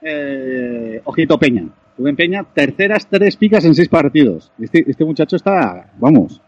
Eh, 0.02 1.00
ojito 1.04 1.38
Peña. 1.38 1.68
Rubén 1.98 2.16
Peña, 2.16 2.44
terceras 2.44 3.06
tres 3.06 3.36
picas 3.36 3.64
en 3.64 3.74
seis 3.74 3.88
partidos. 3.88 4.50
Este, 4.58 4.84
este 4.88 5.04
muchacho 5.04 5.36
está, 5.36 5.90
vamos, 5.98 6.40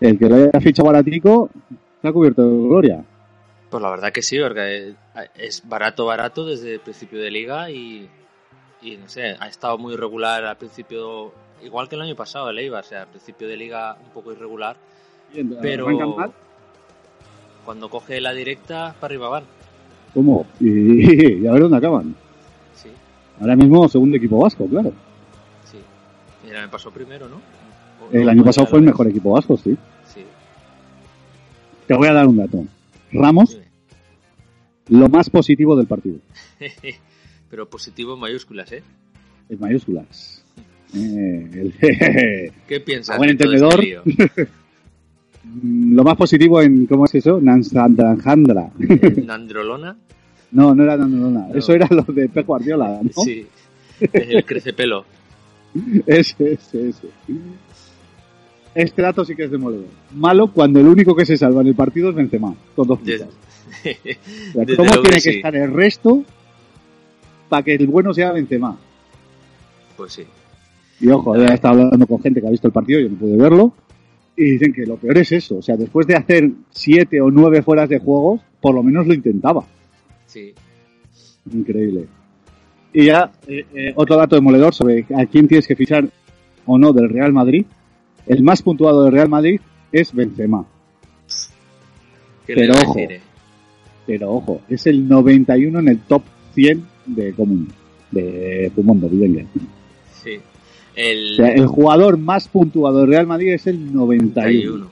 el 0.00 0.18
que 0.18 0.28
lo 0.28 0.36
haya 0.36 0.60
fichado 0.60 0.86
baratico 0.86 1.50
está 1.96 2.12
cubierto 2.12 2.42
de 2.42 2.68
gloria. 2.68 3.04
Pues 3.70 3.82
la 3.82 3.90
verdad 3.90 4.12
que 4.12 4.22
sí, 4.22 4.38
porque 4.38 4.94
es 5.34 5.68
barato, 5.68 6.06
barato 6.06 6.46
desde 6.46 6.74
el 6.74 6.80
principio 6.80 7.20
de 7.20 7.30
liga 7.30 7.70
y, 7.70 8.08
y 8.82 8.96
no 8.96 9.08
sé, 9.08 9.34
ha 9.38 9.48
estado 9.48 9.76
muy 9.78 9.94
irregular 9.94 10.44
al 10.44 10.56
principio, 10.56 11.32
igual 11.62 11.88
que 11.88 11.94
el 11.96 12.02
año 12.02 12.14
pasado 12.16 12.50
el 12.50 12.58
Eibar, 12.58 12.84
o 12.84 12.86
sea, 12.86 13.02
al 13.02 13.08
principio 13.08 13.48
de 13.48 13.56
liga 13.56 13.96
un 14.04 14.10
poco 14.10 14.32
irregular, 14.32 14.76
pero 15.60 15.88
mal. 16.16 16.32
cuando 17.64 17.88
coge 17.88 18.20
la 18.20 18.32
directa, 18.32 18.94
para 19.00 19.12
arriba 19.12 19.28
van. 19.28 19.44
¿Cómo? 20.14 20.46
Y, 20.60 21.40
y 21.42 21.46
a 21.46 21.52
ver 21.52 21.62
dónde 21.62 21.76
acaban. 21.78 22.14
Sí, 22.74 22.88
Ahora 23.40 23.56
mismo 23.56 23.88
segundo 23.88 24.16
equipo 24.16 24.38
vasco, 24.38 24.66
claro. 24.66 24.92
sí. 25.64 25.78
Y 26.46 26.50
el 26.50 26.56
año 26.56 26.70
pasado 26.70 26.92
primero, 26.92 27.28
¿no? 27.28 27.36
O- 27.36 28.10
El 28.12 28.24
no, 28.24 28.30
año 28.30 28.44
pasado 28.44 28.66
fue 28.66 28.78
el 28.78 28.84
mejor 28.84 29.08
equipo 29.08 29.32
vasco, 29.32 29.56
sí. 29.56 29.76
Te 31.86 31.94
voy 31.94 32.08
a 32.08 32.12
dar 32.12 32.26
un 32.26 32.36
dato. 32.36 32.64
Ramos, 33.12 33.58
lo 34.88 35.08
más 35.08 35.30
positivo 35.30 35.76
del 35.76 35.86
partido, 35.86 36.18
pero 37.50 37.68
positivo 37.68 38.14
en 38.14 38.20
mayúsculas, 38.20 38.72
¿eh? 38.72 38.82
en 39.48 39.60
mayúsculas. 39.60 40.42
Eh, 40.94 42.52
¿Qué 42.68 42.80
piensas? 42.80 43.16
Buen 43.16 43.36
de 43.36 43.44
este 43.44 43.56
entendedor. 43.56 44.48
lo 45.62 46.04
más 46.04 46.16
positivo 46.16 46.60
en, 46.62 46.86
¿cómo 46.86 47.04
es 47.04 47.14
eso? 47.14 47.40
Nansandrajandra. 47.40 48.70
Eh, 48.80 49.22
Nandrolona, 49.26 49.96
No, 50.52 50.74
no 50.74 50.82
era 50.82 50.96
Nandrolona. 50.96 51.48
No. 51.48 51.54
Eso 51.54 51.72
era 51.72 51.86
lo 51.90 52.02
de 52.02 52.28
Pep 52.28 52.46
Guardiola, 52.46 53.00
¿no? 53.02 53.22
sí. 53.22 53.46
El 54.12 54.44
crecepelo. 54.44 55.06
Ese, 56.06 56.52
ese, 56.52 56.88
ese. 56.90 57.08
Este 58.74 59.00
dato 59.00 59.24
sí 59.24 59.34
que 59.34 59.44
es 59.44 59.50
demoledor. 59.50 59.86
Malo 60.14 60.52
cuando 60.52 60.80
el 60.80 60.86
único 60.86 61.16
que 61.16 61.24
se 61.24 61.36
salva 61.38 61.62
en 61.62 61.68
el 61.68 61.74
partido 61.74 62.10
es 62.10 62.14
Benzema, 62.14 62.54
con 62.74 62.86
dos 62.86 62.98
puntas. 62.98 63.22
O 63.22 64.64
sea, 64.64 64.76
¿Cómo 64.76 64.90
tiene 64.90 65.02
que 65.02 65.10
que 65.14 65.20
sí. 65.20 65.30
estar 65.36 65.56
el 65.56 65.72
resto 65.72 66.24
para 67.48 67.62
que 67.62 67.74
el 67.74 67.86
bueno 67.86 68.12
sea 68.12 68.32
Benzema? 68.32 68.76
Pues 69.96 70.12
sí. 70.12 70.24
Y 71.00 71.08
ojo, 71.08 71.36
he 71.36 71.52
estado 71.52 71.82
hablando 71.82 72.06
con 72.06 72.20
gente 72.22 72.40
que 72.40 72.46
ha 72.46 72.50
visto 72.50 72.66
el 72.66 72.72
partido, 72.72 73.00
yo 73.00 73.08
no 73.10 73.16
pude 73.16 73.36
verlo, 73.36 73.74
y 74.36 74.44
dicen 74.52 74.72
que 74.72 74.86
lo 74.86 74.96
peor 74.96 75.18
es 75.18 75.32
eso. 75.32 75.58
O 75.58 75.62
sea, 75.62 75.76
después 75.76 76.06
de 76.06 76.14
hacer 76.14 76.50
siete 76.70 77.20
o 77.20 77.30
nueve 77.30 77.62
fueras 77.62 77.88
de 77.88 77.98
juegos, 77.98 78.40
por 78.60 78.74
lo 78.74 78.82
menos 78.82 79.06
lo 79.06 79.14
intentaba. 79.14 79.64
Sí. 80.26 80.54
Increíble. 81.52 82.06
Y 82.92 83.06
ya, 83.06 83.30
eh, 83.46 83.66
eh, 83.74 83.92
otro 83.96 84.16
dato 84.16 84.36
demoledor 84.36 84.74
sobre 84.74 85.06
a 85.14 85.26
quién 85.26 85.48
tienes 85.48 85.66
que 85.66 85.76
fichar 85.76 86.08
o 86.64 86.78
no 86.78 86.92
del 86.92 87.08
Real 87.08 87.32
Madrid. 87.32 87.66
El 88.26 88.42
más 88.42 88.62
puntuado 88.62 89.04
del 89.04 89.12
Real 89.12 89.28
Madrid 89.28 89.60
es 89.92 90.12
Benzema. 90.14 90.66
¿Qué 92.46 92.54
Pero 92.54 92.74
ojo. 92.74 92.94
decir, 92.94 93.12
eh? 93.12 93.20
Pero 94.06 94.32
ojo, 94.32 94.60
es 94.68 94.86
el 94.86 95.08
91 95.08 95.78
en 95.80 95.88
el 95.88 95.98
top 96.00 96.22
100 96.54 96.86
de 97.06 97.32
común, 97.32 97.68
de 98.10 98.70
Pumondo, 98.74 99.08
Vivenga. 99.08 99.44
Sí. 100.22 100.38
El, 100.96 101.34
O 101.34 101.36
sea, 101.36 101.48
el 101.52 101.66
jugador 101.66 102.16
más 102.16 102.48
puntuado 102.48 103.00
del 103.00 103.08
Real 103.08 103.26
Madrid 103.26 103.52
es 103.52 103.66
el 103.66 103.94
91. 103.94 104.32
91. 104.34 104.90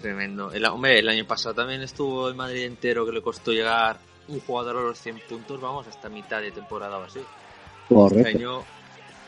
Tremendo. 0.00 0.52
El, 0.52 0.64
hombre, 0.66 0.98
el 0.98 1.08
año 1.08 1.24
pasado 1.24 1.54
también 1.54 1.80
estuvo 1.80 2.28
el 2.28 2.34
Madrid 2.34 2.64
entero 2.64 3.06
que 3.06 3.12
le 3.12 3.22
costó 3.22 3.52
llegar 3.52 3.98
un 4.28 4.40
jugador 4.40 4.76
a 4.78 4.82
los 4.82 4.98
100 4.98 5.16
puntos, 5.28 5.60
vamos, 5.60 5.86
hasta 5.86 6.08
mitad 6.08 6.40
de 6.40 6.50
temporada 6.50 6.98
o 6.98 7.04
así. 7.04 7.20
Este 7.20 7.94
Correcto. 7.94 8.38
año 8.38 8.60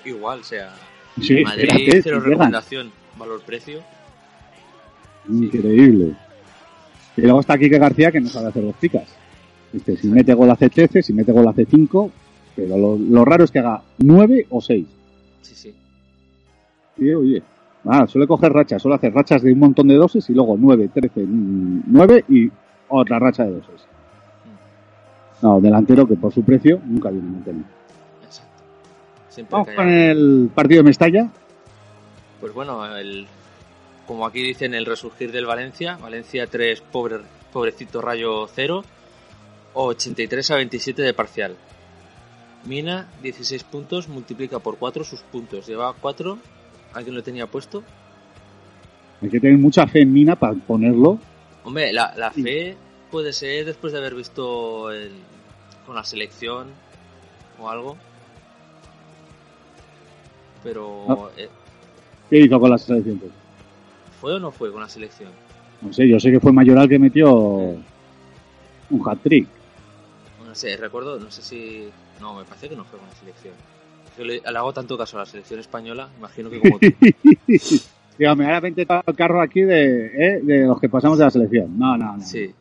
igual, 0.05 0.41
o 0.41 0.45
sea, 0.45 0.75
Sí, 1.21 1.43
Madrid 1.45 1.69
espérate, 1.69 2.03
cero 2.03 2.21
recomendación, 2.21 2.91
valor-precio. 3.17 3.81
Increíble. 5.29 6.15
Y 7.17 7.21
luego 7.23 7.41
está 7.41 7.57
Kike 7.57 7.79
García 7.79 8.11
que 8.11 8.21
no 8.21 8.29
sabe 8.29 8.49
hacer 8.49 8.65
dos 8.65 8.75
picas. 8.81 9.09
Este, 9.73 9.97
si 9.97 10.09
mete 10.09 10.35
gol 10.35 10.51
hace 10.51 10.69
13, 10.69 11.03
si 11.03 11.13
mete 11.13 11.33
gol 11.33 11.47
hace 11.47 11.65
5, 11.67 12.11
pero 12.57 12.77
lo, 12.77 12.99
lo 12.99 13.25
raro 13.25 13.45
es 13.45 13.51
que 13.51 13.61
haga 13.61 13.83
9 13.99 14.47
o 14.51 14.61
6. 14.61 14.87
Sí, 15.43 15.55
sí. 15.55 15.75
Y 16.97 17.13
oye, 17.13 17.43
ah, 17.85 18.07
suele 18.07 18.27
coger 18.27 18.53
rachas, 18.53 18.81
suele 18.81 18.97
hacer 18.97 19.13
rachas 19.13 19.43
de 19.43 19.53
un 19.53 19.59
montón 19.59 19.89
de 19.89 19.95
doses 19.95 20.29
y 20.31 20.35
luego 20.35 20.57
9, 20.59 20.91
13, 20.93 21.25
9 21.27 22.25
y 22.29 22.51
otra 22.89 23.19
racha 23.19 23.45
de 23.45 23.53
doses. 23.53 23.87
No, 25.43 25.61
delantero 25.61 26.07
que 26.07 26.15
por 26.15 26.33
su 26.33 26.43
precio 26.43 26.81
nunca 26.85 27.11
viene 27.11 27.29
a 27.29 27.33
mantener. 27.33 27.65
Exacto. 28.25 28.63
Siempre 29.29 29.53
Vamos 29.53 29.69
con 29.75 29.89
el 29.89 30.51
partido 30.55 30.79
de 30.79 30.85
Mestalla. 30.85 31.31
Pues 32.41 32.55
bueno, 32.55 32.97
el, 32.97 33.27
como 34.07 34.27
aquí 34.27 34.43
dicen, 34.43 34.75
el 34.75 34.87
resurgir 34.87 35.33
del 35.33 35.47
Valencia. 35.47 35.99
Valencia 36.01 36.47
3, 36.47 36.81
pobre, 36.81 37.19
pobrecito 37.53 38.01
Rayo 38.01 38.47
0. 38.47 38.85
83 39.75 40.51
a 40.51 40.57
27 40.57 41.03
de 41.03 41.15
parcial. 41.15 41.57
Mina, 42.65 43.09
16 43.23 43.65
puntos, 43.65 44.09
multiplica 44.09 44.61
por 44.61 44.79
4 44.79 45.05
sus 45.05 45.21
puntos. 45.21 45.67
Lleva 45.67 45.93
4. 45.93 46.39
¿Alguien 46.95 47.15
lo 47.15 47.23
tenía 47.23 47.47
puesto? 47.47 47.83
Hay 49.21 49.29
que 49.29 49.41
tener 49.41 49.59
mucha 49.59 49.87
fe 49.87 50.03
en 50.03 50.13
Mina 50.13 50.37
para 50.37 50.55
ponerlo. 50.55 51.19
Hombre, 51.65 51.93
la, 51.93 52.15
la 52.17 52.31
fe 52.31 52.77
puede 53.11 53.33
ser 53.33 53.65
después 53.67 53.93
de 53.93 53.99
haber 53.99 54.15
visto 54.15 54.91
el, 54.91 55.13
con 55.87 55.95
la 55.95 56.05
selección 56.05 56.69
o 57.59 57.69
algo. 57.71 57.97
Pero, 60.63 61.05
Ah. 61.09 61.31
eh, 61.37 61.49
¿Qué 62.31 62.39
hizo 62.41 62.59
con 62.59 62.71
la 62.71 62.79
selección? 62.79 63.19
pues? 63.19 63.33
¿fue 64.21 64.35
o 64.35 64.39
no 64.39 64.51
fue 64.51 64.73
con 64.73 64.81
la 64.81 64.89
selección? 64.89 65.31
No 65.83 65.93
sé, 65.93 66.09
yo 66.09 66.19
sé 66.19 66.31
que 66.31 66.41
fue 66.41 66.53
Mayoral 66.53 66.89
que 66.89 66.99
metió 66.99 67.31
un 67.35 67.85
hat-trick. 69.05 69.47
No 70.47 70.55
sé, 70.55 70.77
recuerdo, 70.77 71.19
no 71.19 71.31
sé 71.31 71.43
si. 71.43 71.89
No, 72.21 72.35
me 72.35 72.45
parece 72.45 72.69
que 72.69 72.77
no 72.77 72.85
fue 72.85 72.99
con 72.99 73.09
la 73.09 73.15
selección. 73.17 73.55
Yo 74.19 74.25
le, 74.25 74.41
le 74.41 74.59
hago 74.59 74.73
tanto 74.73 74.97
caso 74.97 75.17
a 75.17 75.21
la 75.21 75.27
selección 75.27 75.61
española, 75.61 76.09
imagino 76.19 76.49
que 76.51 76.61
como 76.61 76.79
tú. 76.79 76.87
Dígame, 78.19 78.45
ahora 78.45 78.61
vente 78.61 78.87
todo 78.87 79.03
el 79.07 79.17
carro 79.17 79.41
aquí 79.41 79.63
de, 79.63 80.07
¿eh? 80.07 80.41
de 80.43 80.67
los 80.67 80.81
que 80.81 80.89
pasamos 80.89 81.19
de 81.19 81.25
la 81.25 81.31
selección. 81.31 81.77
No, 81.79 81.97
no, 81.97 82.17
no. 82.17 82.23
Sí. 82.25 82.55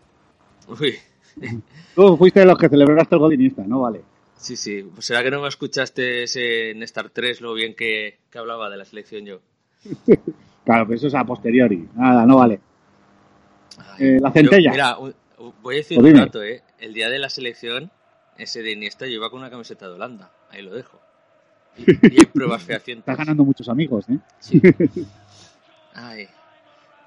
Uy, 0.68 0.96
Tú 1.96 2.18
fuiste 2.18 2.40
de 2.40 2.46
los 2.48 2.58
que 2.58 2.70
celebraste 2.70 3.16
el 3.16 3.34
Iniesta, 3.34 3.64
no 3.68 3.82
vale. 3.82 4.02
sí, 4.36 4.56
sí. 4.56 4.84
Pues 4.94 5.06
será 5.06 5.22
que 5.24 5.30
no 5.30 5.42
me 5.42 5.48
escuchaste 5.48 6.24
ese 6.24 6.72
en 6.72 6.82
Star 6.84 7.10
3 7.12 7.42
lo 7.42 7.54
bien 7.54 7.76
que, 7.76 8.18
que 8.32 8.38
hablaba 8.40 8.70
de 8.70 8.78
la 8.78 8.86
selección 8.86 9.26
yo. 9.26 9.40
Claro, 10.66 10.86
pero 10.88 10.96
eso 10.96 11.08
es 11.08 11.14
a 11.16 11.26
posteriori. 11.26 11.90
Nada, 11.94 12.26
no 12.26 12.38
vale. 12.38 12.62
Ay, 13.78 14.08
Eh, 14.08 14.20
la 14.22 14.30
yo- 14.30 14.34
centella. 14.34 14.72
mira, 14.72 14.96
voy 14.96 15.76
a 15.76 15.78
decir 15.78 16.00
Pues 16.00 16.14
un 16.14 16.20
dato, 16.20 16.42
¿eh? 16.42 16.64
El 16.80 16.94
día 16.94 17.10
de 17.10 17.20
la 17.20 17.30
selección, 17.30 17.92
ese 18.38 18.62
de 18.64 18.72
Iniesta, 18.72 19.06
yo 19.06 19.12
iba 19.16 19.30
con 19.30 19.40
una 19.42 19.50
camiseta 19.50 19.88
de 19.90 19.96
Holanda. 19.96 20.32
Ahí 20.50 20.62
lo 20.62 20.74
dejo. 20.74 21.02
Y, 21.78 21.92
y 21.92 22.20
hay 22.20 22.26
pruebas 22.26 22.64
fehacientes. 22.66 23.00
Estás 23.08 23.18
ganando 23.18 23.44
muchos 23.44 23.68
amigos, 23.70 24.06
¿eh? 24.10 24.18
Sí. 24.40 24.62
Ay. 25.94 26.26
Pero 26.26 26.32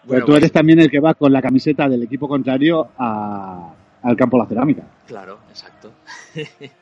Bueno, 0.04 0.26
tú 0.26 0.32
pues, 0.32 0.38
eres 0.42 0.52
también 0.52 0.78
el 0.80 0.90
que 0.90 1.00
va 1.00 1.14
con 1.14 1.32
la 1.32 1.42
camiseta 1.42 1.88
del 1.88 2.02
equipo 2.04 2.28
contrario 2.28 2.88
a- 2.99 3.75
al 4.02 4.16
campo 4.16 4.37
de 4.37 4.42
la 4.44 4.49
cerámica. 4.49 4.82
Claro, 5.06 5.38
exacto. 5.50 5.92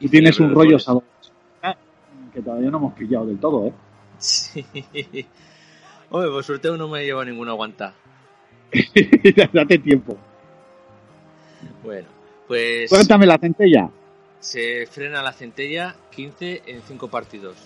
Y 0.00 0.08
tienes 0.08 0.40
un 0.40 0.52
rollo 0.52 0.80
sabor 0.80 1.04
que 2.34 2.40
todavía 2.42 2.70
no 2.70 2.78
hemos 2.78 2.94
pillado 2.94 3.26
del 3.26 3.38
todo, 3.38 3.66
¿eh? 3.68 3.72
Sí. 4.18 4.64
Hombre, 6.10 6.30
por 6.30 6.42
suerte 6.42 6.68
no 6.76 6.88
me 6.88 7.04
lleva 7.04 7.24
ninguna 7.24 7.52
aguanta. 7.52 7.94
Date 9.52 9.78
tiempo. 9.78 10.16
Bueno, 11.84 12.08
pues 12.48 12.90
Cuéntame 12.90 13.26
la 13.26 13.38
centella. 13.38 13.88
Se 14.42 14.86
frena 14.86 15.22
la 15.22 15.32
centella 15.32 15.94
15 16.10 16.62
en 16.66 16.82
5 16.82 17.08
partidos. 17.08 17.56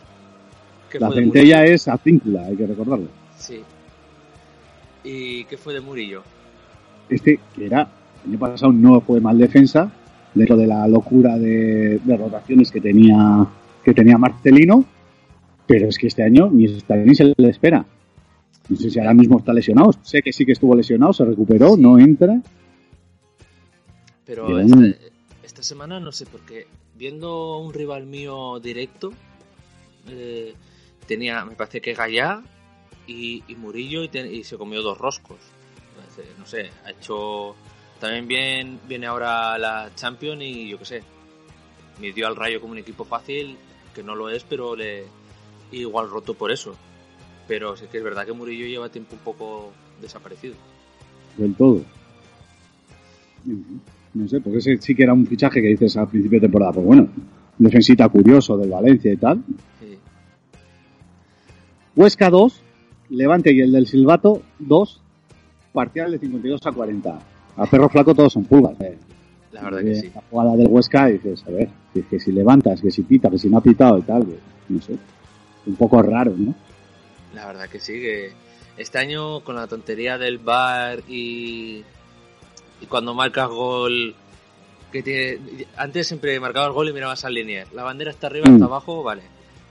¿Qué 0.90 1.00
La 1.00 1.08
fue 1.08 1.16
centella 1.16 1.64
es 1.64 1.88
acíncula, 1.88 2.44
hay 2.46 2.56
que 2.56 2.66
recordarlo. 2.66 3.08
Sí. 3.36 3.62
¿Y 5.02 5.44
qué 5.44 5.56
fue 5.56 5.72
de 5.74 5.80
Murillo? 5.80 6.22
Este, 7.08 7.40
que 7.54 7.66
era, 7.66 7.88
el 8.24 8.30
año 8.30 8.38
pasado 8.38 8.72
no 8.72 9.00
fue 9.00 9.20
mal 9.20 9.38
defensa, 9.38 9.90
dentro 10.34 10.56
de 10.56 10.66
la 10.66 10.86
locura 10.86 11.38
de, 11.38 11.98
de 12.04 12.16
rotaciones 12.16 12.70
que 12.70 12.80
tenía, 12.80 13.46
que 13.82 13.94
tenía 13.94 14.18
Marcelino, 14.18 14.84
pero 15.66 15.88
es 15.88 15.96
que 15.96 16.08
este 16.08 16.22
año 16.22 16.50
ni 16.52 16.66
ni 16.66 17.14
se 17.14 17.34
le 17.36 17.48
espera. 17.48 17.86
No 18.68 18.76
sé 18.76 18.90
si 18.90 18.98
ahora 18.98 19.14
mismo 19.14 19.38
está 19.38 19.52
lesionado. 19.52 19.92
Sé 20.02 20.20
que 20.22 20.32
sí 20.32 20.44
que 20.44 20.52
estuvo 20.52 20.74
lesionado, 20.74 21.12
se 21.12 21.24
recuperó, 21.24 21.74
Sí. 21.76 21.80
no 21.80 21.98
entra. 21.98 22.42
Pero 24.26 24.48
Bien. 24.48 24.96
Esta, 25.56 25.62
semana 25.62 25.98
no 26.00 26.12
sé 26.12 26.26
por 26.26 26.40
qué. 26.42 26.66
Viendo 26.94 27.56
un 27.58 27.72
rival 27.72 28.04
mío 28.04 28.60
directo, 28.60 29.12
eh, 30.08 30.54
tenía, 31.06 31.44
me 31.46 31.54
parece 31.54 31.80
que 31.80 31.94
Gallá 31.94 32.42
y, 33.06 33.42
y 33.48 33.54
Murillo 33.54 34.02
y, 34.02 34.44
se 34.44 34.58
comió 34.58 34.82
dos 34.82 34.98
roscos. 34.98 35.38
No 36.38 36.46
sé, 36.46 36.70
ha 36.84 36.90
hecho. 36.90 37.54
También 38.00 38.28
bien, 38.28 38.80
viene 38.86 39.06
ahora 39.06 39.56
la 39.56 39.90
Champions 39.94 40.42
y 40.42 40.68
yo 40.68 40.78
qué 40.78 40.84
sé. 40.84 41.02
Midió 42.00 42.26
al 42.26 42.36
Rayo 42.36 42.60
como 42.60 42.72
un 42.72 42.78
equipo 42.78 43.04
fácil, 43.04 43.56
que 43.94 44.02
no 44.02 44.14
lo 44.14 44.28
es, 44.28 44.44
pero 44.44 44.76
le 44.76 45.04
igual 45.72 46.10
roto 46.10 46.34
por 46.34 46.52
eso. 46.52 46.76
Pero 47.48 47.76
sí 47.76 47.86
que 47.90 47.98
es 47.98 48.04
verdad 48.04 48.26
que 48.26 48.32
Murillo 48.32 48.66
lleva 48.66 48.90
tiempo 48.90 49.14
un 49.14 49.20
poco 49.20 49.72
desaparecido. 50.00 50.54
del 51.38 51.54
todo. 51.54 51.82
No 54.16 54.28
sé, 54.28 54.40
porque 54.40 54.58
ese 54.58 54.76
sí 54.78 54.94
que 54.94 55.02
era 55.02 55.12
un 55.12 55.26
fichaje 55.26 55.60
que 55.60 55.68
dices 55.68 55.96
al 55.96 56.08
principio 56.08 56.38
de 56.40 56.46
temporada. 56.46 56.72
Pues 56.72 56.86
bueno, 56.86 57.08
defensita 57.58 58.08
curioso 58.08 58.56
del 58.56 58.70
Valencia 58.70 59.12
y 59.12 59.16
tal. 59.16 59.42
Sí. 59.80 59.98
Huesca 61.94 62.30
2, 62.30 62.60
Levante 63.10 63.52
y 63.52 63.60
el 63.60 63.72
del 63.72 63.86
Silvato 63.86 64.42
2, 64.58 65.00
parcial 65.72 66.12
de 66.12 66.18
52 66.18 66.60
a 66.66 66.72
40. 66.72 67.18
A 67.56 67.66
perro 67.66 67.88
flaco 67.88 68.14
todos 68.14 68.32
son 68.32 68.44
pulgas. 68.44 68.80
eh. 68.80 68.96
La 69.52 69.62
verdad 69.62 69.80
que 69.82 69.92
Eh, 69.92 70.00
sí. 70.00 70.10
La 70.14 70.22
jugada 70.30 70.56
del 70.56 70.66
Huesca 70.68 71.06
dices, 71.06 71.44
a 71.46 71.50
ver, 71.50 71.68
que, 71.94 72.02
que 72.02 72.20
si 72.20 72.32
levantas, 72.32 72.80
que 72.80 72.90
si 72.90 73.02
pita, 73.02 73.30
que 73.30 73.38
si 73.38 73.48
no 73.48 73.58
ha 73.58 73.62
pitado 73.62 73.98
y 73.98 74.02
tal, 74.02 74.24
que, 74.26 74.38
no 74.68 74.80
sé. 74.82 74.96
Un 75.66 75.76
poco 75.76 76.00
raro, 76.02 76.34
¿no? 76.36 76.54
La 77.34 77.46
verdad 77.46 77.68
que 77.68 77.80
sí, 77.80 77.94
que 77.94 78.30
este 78.76 78.98
año 78.98 79.40
con 79.40 79.56
la 79.56 79.66
tontería 79.66 80.16
del 80.18 80.38
bar 80.38 81.00
y, 81.08 81.82
y 82.80 82.86
cuando 82.86 83.14
marcas 83.14 83.48
gol, 83.48 84.14
que 84.92 85.02
tiene, 85.02 85.66
antes 85.76 86.06
siempre 86.08 86.38
marcabas 86.40 86.72
gol 86.72 86.88
y 86.88 86.92
mirabas 86.92 87.24
al 87.24 87.34
línea. 87.34 87.66
La 87.74 87.82
bandera 87.82 88.10
está 88.10 88.26
arriba, 88.28 88.46
Mm. 88.48 88.54
está 88.54 88.64
abajo, 88.66 89.02
vale. 89.02 89.22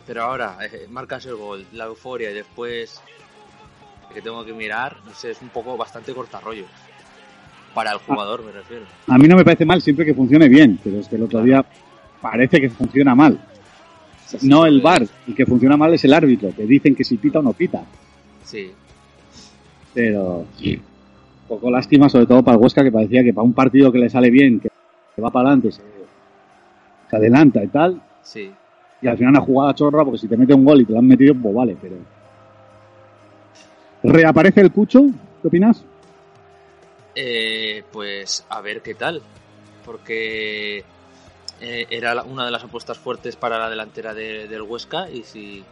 Pero 0.08 0.24
ahora 0.24 0.58
eh, 0.64 0.88
marcas 0.90 1.26
el 1.26 1.36
gol, 1.36 1.66
la 1.74 1.86
euforia 1.86 2.32
y 2.32 2.34
después 2.34 3.02
que 4.14 4.22
tengo 4.22 4.46
que 4.46 4.54
mirar, 4.54 4.98
no 5.06 5.14
sé, 5.14 5.32
es 5.32 5.42
un 5.42 5.50
poco 5.50 5.76
bastante 5.78 6.14
cortarrollo. 6.14 6.66
Para 7.74 7.92
el 7.92 7.98
jugador, 7.98 8.44
me 8.46 8.52
refiero. 8.54 8.86
A 9.08 9.18
mí 9.18 9.28
no 9.28 9.36
me 9.36 9.44
parece 9.44 9.66
mal 9.66 9.82
siempre 9.82 10.06
que 10.06 10.14
funcione 10.14 10.48
bien, 10.48 10.80
pero 10.84 11.00
es 11.00 11.10
que 11.10 11.18
el 11.18 11.24
otro 11.24 11.42
día 11.44 11.66
parece 12.22 12.62
que 12.62 12.70
funciona 12.70 13.14
mal. 13.16 13.38
Sí, 14.26 14.38
sí, 14.40 14.48
No 14.48 14.66
el 14.66 14.80
VAR, 14.82 15.06
el 15.28 15.36
que 15.36 15.46
funciona 15.46 15.76
mal 15.76 15.94
es 15.94 16.04
el 16.06 16.14
árbitro, 16.14 16.54
que 16.56 16.64
dicen 16.64 16.96
que 16.96 17.04
si 17.04 17.18
pita 17.18 17.40
o 17.40 17.42
no 17.42 17.52
pita. 17.54 17.84
Sí, 18.46 18.72
Pero 19.94 20.46
un 21.50 21.60
poco 21.60 21.70
lástima, 21.70 22.10
sobre 22.10 22.26
todo 22.26 22.44
para 22.44 22.58
el 22.58 22.64
Huesca, 22.64 22.84
que 22.84 22.92
parecía 22.92 23.24
que 23.24 23.34
para 23.34 23.46
un 23.46 23.54
partido 23.54 23.92
que 23.92 24.00
le 24.00 24.10
sale 24.10 24.30
bien, 24.32 24.60
que 24.60 24.70
va 25.22 25.30
para 25.32 25.50
adelante, 25.50 25.72
se, 25.72 25.82
se 27.10 27.16
adelanta 27.16 27.64
y 27.64 27.68
tal, 27.68 28.02
sí. 28.24 28.52
y 29.02 29.08
al 29.08 29.18
final 29.18 29.32
una 29.34 29.42
jugada 29.42 29.76
chorra, 29.76 30.04
porque 30.04 30.18
si 30.18 30.28
te 30.28 30.38
mete 30.38 30.54
un 30.54 30.66
gol 30.66 30.82
y 30.82 30.86
te 30.86 30.94
lo 30.94 31.00
han 31.00 31.08
metido, 31.08 31.36
pues 31.42 31.54
vale, 31.56 31.78
pero... 31.80 31.96
¿Reaparece 34.04 34.62
el 34.62 34.72
Cucho? 34.72 35.06
¿Qué 35.42 35.48
opinas? 35.48 35.84
Eh, 37.16 37.84
pues 37.92 38.46
a 38.50 38.62
ver 38.62 38.82
qué 38.82 38.94
tal. 38.94 39.22
Porque 39.86 40.84
eh, 41.62 41.88
era 41.90 42.22
una 42.24 42.46
de 42.46 42.52
las 42.52 42.64
apuestas 42.64 42.98
fuertes 42.98 43.36
para 43.36 43.58
la 43.60 43.70
delantera 43.70 44.14
de- 44.14 44.48
del 44.48 44.64
Huesca 44.64 45.10
y 45.10 45.24
si, 45.24 45.64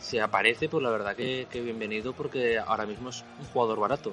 si 0.00 0.18
aparece, 0.18 0.68
pues 0.68 0.82
la 0.82 0.90
verdad 0.90 1.16
que, 1.16 1.46
que 1.50 1.60
bienvenido 1.60 2.12
porque 2.12 2.58
ahora 2.58 2.86
mismo 2.86 3.08
es 3.10 3.24
un 3.40 3.46
jugador 3.46 3.80
barato. 3.80 4.12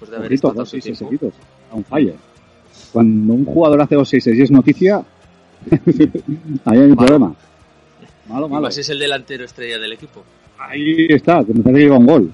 Después 0.00 0.10
de 0.10 0.16
haber 0.16 0.28
Ojito, 0.32 0.48
estado 0.48 0.54
dos 0.62 0.68
seis 0.70 0.84
tiempo. 0.84 1.04
seguidos, 1.04 1.34
a 1.70 1.74
un 1.74 1.84
fire. 1.84 2.14
Cuando 2.92 3.32
un 3.34 3.44
jugador 3.44 3.82
hace 3.82 3.94
dos 3.96 4.08
6 4.08 4.26
y 4.28 4.42
es 4.42 4.50
noticia, 4.50 5.02
ahí 6.64 6.78
hay 6.78 6.78
un 6.78 6.90
Malo. 6.90 6.96
problema. 6.96 7.34
Malo, 8.28 8.46
Y 8.46 8.50
malo. 8.50 8.62
más 8.62 8.78
es 8.78 8.88
el 8.88 8.98
delantero 8.98 9.44
estrella 9.44 9.78
del 9.78 9.92
equipo. 9.92 10.22
Ahí 10.58 11.06
está, 11.08 11.44
que 11.44 11.52
me 11.54 11.62
parece 11.62 11.80
que 11.80 11.84
lleva 11.84 11.98
un 11.98 12.06
gol. 12.06 12.32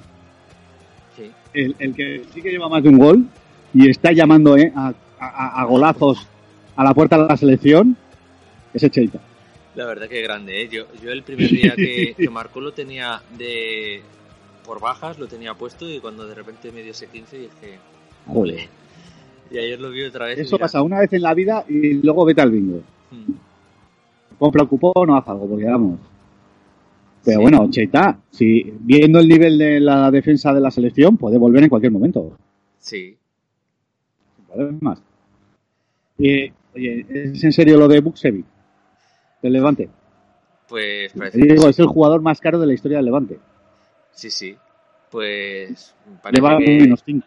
Sí. 1.16 1.30
El, 1.52 1.74
el 1.78 1.94
que 1.94 2.22
sí 2.32 2.42
que 2.42 2.50
lleva 2.50 2.68
más 2.68 2.82
de 2.82 2.88
un 2.88 2.98
gol 2.98 3.24
y 3.72 3.88
está 3.88 4.12
llamando 4.12 4.56
eh, 4.56 4.72
a, 4.74 4.92
a- 5.18 5.60
a 5.62 5.64
golazos 5.64 6.26
a 6.76 6.84
la 6.84 6.94
puerta 6.94 7.16
de 7.18 7.26
la 7.28 7.36
selección, 7.36 7.96
es 8.72 8.90
Cheita. 8.90 9.18
La 9.76 9.86
verdad 9.86 10.08
que 10.08 10.20
grande, 10.22 10.62
¿eh? 10.62 10.68
Yo, 10.70 10.84
yo 11.02 11.10
el 11.10 11.22
primer 11.22 11.48
día 11.50 11.74
que, 11.76 12.14
que 12.16 12.30
marcó 12.30 12.60
lo 12.60 12.72
tenía 12.72 13.20
de 13.36 14.02
por 14.64 14.80
bajas, 14.80 15.18
lo 15.18 15.26
tenía 15.26 15.54
puesto 15.54 15.88
y 15.88 16.00
cuando 16.00 16.26
de 16.26 16.34
repente 16.34 16.72
me 16.72 16.82
dio 16.82 16.92
ese 16.92 17.06
15 17.06 17.36
dije, 17.38 17.78
Joder. 18.26 18.54
ole. 18.54 18.68
Y 19.50 19.58
ayer 19.58 19.80
lo 19.80 19.90
vi 19.90 20.02
otra 20.04 20.26
vez. 20.26 20.38
y 20.38 20.42
Eso 20.42 20.58
pasa 20.58 20.82
una 20.82 21.00
vez 21.00 21.12
en 21.12 21.22
la 21.22 21.34
vida 21.34 21.64
y 21.68 21.94
luego 22.02 22.24
vete 22.24 22.40
al 22.40 22.50
bingo. 22.50 22.80
mm, 23.10 23.32
Compra 24.38 24.62
el 24.62 24.68
cupón 24.68 25.10
o 25.10 25.16
haz 25.16 25.28
algo, 25.28 25.46
porque 25.48 25.64
vamos. 25.64 26.00
Pero 27.24 27.38
Sí. 27.38 27.42
bueno, 27.42 27.70
Cheita, 27.70 28.18
si 28.30 28.74
viendo 28.80 29.18
el 29.20 29.28
nivel 29.28 29.56
de 29.58 29.80
la 29.80 30.10
defensa 30.10 30.52
de 30.52 30.60
la 30.60 30.70
selección, 30.70 31.16
puede 31.16 31.38
volver 31.38 31.62
en 31.62 31.68
cualquier 31.68 31.92
momento. 31.92 32.36
Sí, 32.78 33.16
Sin 34.36 34.44
problemas. 34.46 35.02
Y, 36.18 36.50
oye, 36.74 37.06
¿es 37.08 37.42
en 37.44 37.52
serio 37.52 37.76
lo 37.78 37.88
de 37.88 38.00
Buxevic? 38.00 38.44
Del 39.42 39.52
Levante. 39.52 39.88
pues 40.68 41.12
parece 41.12 41.38
que 41.40 41.54
digo, 41.54 41.68
es 41.68 41.78
el 41.78 41.86
jugador 41.86 42.20
más 42.22 42.40
caro 42.40 42.58
de 42.58 42.66
la 42.66 42.72
historia 42.74 42.98
del 42.98 43.06
Levante. 43.06 43.38
Sí, 44.14 44.30
sí. 44.30 44.56
Pues 45.10 45.94
parece 46.22 46.42
Lleva 46.42 46.58
que 46.58 46.66
menos 46.80 47.02
5. 47.04 47.26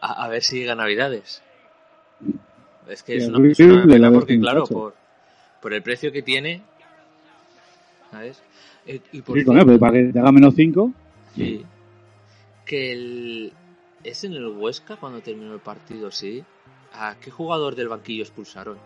a, 0.00 0.24
a 0.24 0.28
ver 0.28 0.42
si 0.42 0.58
llega 0.58 0.74
Navidades. 0.74 1.42
Es 2.88 3.02
que 3.02 3.16
es 3.16 3.28
una, 3.28 3.48
es 3.50 3.60
una 3.60 3.86
pena 3.86 4.10
porque, 4.10 4.38
claro, 4.40 4.64
por, 4.66 4.94
por 5.62 5.72
el 5.72 5.82
precio 5.82 6.10
que 6.12 6.22
tiene, 6.22 6.62
¿sabes? 8.10 8.42
Eh, 8.86 9.00
y 9.12 9.22
por 9.22 9.38
Sí, 9.38 9.44
pero 9.46 9.78
para 9.78 9.92
que 9.92 10.04
te 10.12 10.18
haga 10.18 10.32
menos 10.32 10.54
5. 10.54 10.92
Sí. 11.36 11.64
Que 12.66 12.92
el... 12.92 13.52
¿Es 14.02 14.24
en 14.24 14.32
el 14.32 14.48
Huesca 14.48 14.96
cuando 14.96 15.20
terminó 15.20 15.52
el 15.54 15.60
partido, 15.60 16.10
sí? 16.10 16.42
¿A 16.94 17.14
qué 17.20 17.30
jugador 17.30 17.76
del 17.76 17.88
banquillo 17.88 18.22
expulsaron? 18.22 18.78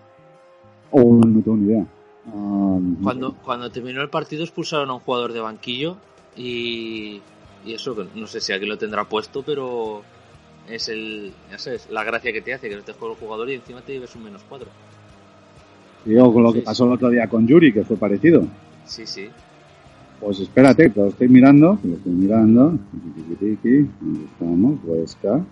Oh, 0.91 1.15
no 1.25 1.43
tengo 1.43 1.57
ni 1.57 1.67
idea. 1.73 1.87
Ah, 2.27 2.79
Cuando, 3.03 3.35
cuando 3.37 3.71
terminó 3.71 4.03
el 4.03 4.11
partido 4.11 4.43
expulsaron 4.43 4.91
a 4.91 4.95
un 4.95 5.01
jugador 5.01 5.33
de 5.33 5.41
banquillo 5.41 5.97
y, 6.37 7.21
y 7.65 7.75
eso, 7.75 7.95
que 7.95 8.07
no 8.15 8.27
sé 8.27 8.41
si 8.41 8.53
aquí 8.53 8.67
lo 8.67 8.79
tendrá 8.79 9.05
puesto, 9.05 9.43
pero 9.43 10.03
es 10.69 10.89
el, 10.89 11.33
ya 11.51 11.59
sabes, 11.59 11.89
la 11.91 12.05
gracia 12.05 12.33
que 12.33 12.41
te 12.43 12.55
hace, 12.55 12.69
que 12.69 12.77
no 12.77 12.83
te 12.83 12.93
juega 12.93 13.15
el 13.15 13.21
jugador 13.21 13.51
y 13.51 13.55
encima 13.55 13.81
te 13.83 13.93
lleves 13.93 14.15
un 14.17 14.25
menos 14.25 14.43
cuatro. 14.49 14.69
Digo, 16.05 16.33
con 16.33 16.43
lo 16.43 16.53
que 16.53 16.61
Sí, 16.61 16.65
pasó 16.65 16.85
el 16.85 16.93
otro 16.93 17.11
día 17.11 17.27
con 17.29 17.47
Yuri, 17.47 17.73
que 17.73 17.85
fue 17.85 17.97
parecido. 17.97 18.47
Sí, 18.85 19.07
sí. 19.07 19.29
Pues 20.21 20.41
espérate, 20.41 20.93
que 20.93 21.01
lo 21.01 21.09
estoy 21.09 21.29
mirando, 21.29 21.79
que 21.81 21.89
lo 21.89 21.95
estoy 21.97 22.13
mirando. 22.13 22.79
¿Dónde 23.41 24.27
estamos? 24.27 24.79
Huesca. 24.85 25.45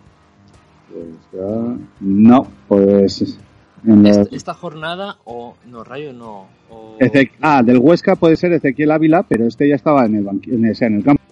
Huesca. 0.93 1.77
No, 2.01 2.47
pues. 2.69 3.39
En 3.87 4.03
los- 4.03 4.17
Esta, 4.17 4.37
esta 4.37 4.55
jornada, 4.55 5.19
o 5.25 5.57
no, 5.67 5.83
Rayo 5.85 6.13
no. 6.13 6.47
O, 6.71 6.97
ah, 7.41 7.63
del 7.65 7.79
Huesca 7.79 8.15
puede 8.17 8.37
ser 8.37 8.53
Ezequiel 8.53 8.91
Ávila, 8.93 9.25
pero 9.25 9.47
este 9.47 9.69
ya 9.69 9.75
estaba 9.75 10.07
en 10.07 10.17
el, 10.17 10.25
banqui- 10.25 10.53
en, 10.55 10.65
el, 10.65 10.77
en 10.81 11.03
campo. 11.03 11.23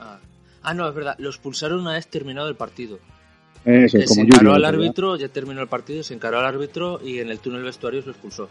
ah. 0.00 0.18
Ah, 0.62 0.74
no, 0.74 0.88
es 0.88 0.94
verdad. 0.94 1.14
Los 1.18 1.38
pulsaron 1.38 1.80
una 1.80 1.92
vez 1.92 2.06
terminado 2.08 2.48
el 2.48 2.56
partido. 2.56 2.98
Eso, 3.64 3.96
Que 3.98 4.04
es 4.04 4.10
se 4.10 4.16
como 4.20 4.26
encaró 4.26 4.54
al 4.54 4.64
árbitro, 4.64 5.16
ya 5.16 5.28
terminó 5.28 5.60
el 5.62 5.68
partido, 5.68 6.02
se 6.02 6.14
encaró 6.14 6.40
al 6.40 6.46
árbitro 6.46 7.00
y 7.04 7.20
en 7.20 7.30
el 7.30 7.38
túnel 7.38 7.62
vestuario 7.62 8.00
se 8.00 8.06
lo 8.06 8.12
expulsó. 8.12 8.48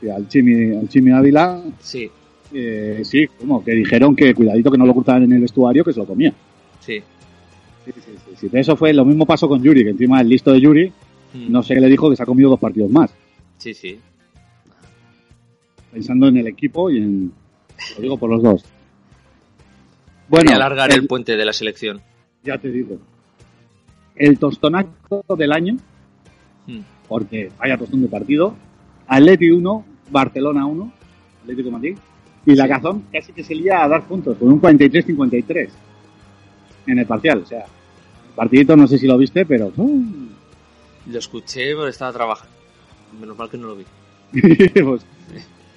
Sí, 0.00 0.10
al 0.10 0.26
Chimi, 0.28 0.76
al 0.76 0.88
Chimi 0.88 1.12
Ávila, 1.12 1.62
Sí, 1.78 2.10
eh, 2.52 3.02
sí, 3.04 3.28
como 3.38 3.64
que 3.64 3.70
dijeron 3.70 4.16
que 4.16 4.34
cuidadito 4.34 4.70
que 4.72 4.78
no 4.78 4.84
lo 4.84 4.90
ocultaban 4.90 5.22
en 5.22 5.32
el 5.34 5.40
vestuario, 5.42 5.84
que 5.84 5.92
se 5.92 6.00
lo 6.00 6.06
comía. 6.06 6.32
sí. 6.80 7.00
Sí, 7.84 7.92
sí, 7.96 8.00
sí, 8.16 8.34
sí. 8.40 8.48
Eso 8.50 8.76
fue, 8.76 8.94
lo 8.94 9.04
mismo 9.04 9.26
pasó 9.26 9.46
con 9.46 9.62
Yuri, 9.62 9.84
que 9.84 9.90
encima 9.90 10.18
el 10.20 10.28
listo 10.30 10.50
de 10.52 10.60
Yuri, 10.62 10.90
Mm. 11.34 11.50
no 11.52 11.62
sé 11.62 11.74
qué 11.74 11.80
le 11.80 11.88
dijo, 11.88 12.08
que 12.08 12.16
se 12.16 12.22
ha 12.22 12.26
comido 12.26 12.48
dos 12.50 12.60
partidos 12.60 12.90
más. 12.90 13.12
Sí, 13.58 13.74
sí. 13.74 13.98
Pensando 15.92 16.28
en 16.28 16.36
el 16.38 16.46
equipo 16.46 16.90
y 16.90 16.98
en. 16.98 17.32
Lo 17.96 18.02
digo 18.02 18.16
por 18.18 18.30
los 18.30 18.42
dos. 18.42 18.64
Bueno, 20.28 20.44
Quería 20.44 20.56
alargar 20.56 20.90
el 20.92 21.00
el- 21.00 21.06
puente 21.06 21.36
de 21.36 21.44
la 21.44 21.52
selección. 21.52 22.00
ya 22.42 22.58
te 22.58 22.70
digo. 22.70 22.98
El 24.16 24.38
tostonazo 24.38 25.24
del 25.36 25.52
año, 25.52 25.76
Mm. 26.66 26.80
porque 27.08 27.50
vaya 27.58 27.76
tostón 27.76 28.02
de 28.02 28.08
partido. 28.08 28.54
Atleti 29.06 29.50
1, 29.50 29.84
Barcelona 30.10 30.66
1, 30.66 30.92
Atlético 31.42 31.70
Madrid. 31.70 31.96
Y 32.46 32.54
la. 32.54 32.68
Cazón 32.68 33.04
casi 33.12 33.32
que 33.32 33.42
se 33.42 33.54
lía 33.54 33.82
a 33.82 33.88
dar 33.88 34.04
puntos, 34.06 34.36
con 34.38 34.50
un 34.52 34.60
43-53 34.60 35.70
en 36.86 36.98
el 36.98 37.06
parcial. 37.06 37.38
O 37.38 37.46
sea, 37.46 37.60
el 37.64 38.34
partidito 38.36 38.76
no 38.76 38.86
sé 38.86 38.98
si 38.98 39.06
lo 39.06 39.16
viste, 39.18 39.44
pero. 39.46 39.72
¡uh! 39.76 40.02
Lo 41.06 41.18
escuché, 41.18 41.74
pero 41.74 41.88
estaba 41.88 42.12
trabajando. 42.12 42.54
Menos 43.20 43.36
mal 43.36 43.48
que 43.50 43.58
no 43.58 43.68
lo 43.68 43.76
vi. 43.76 43.84
pues, 44.82 45.06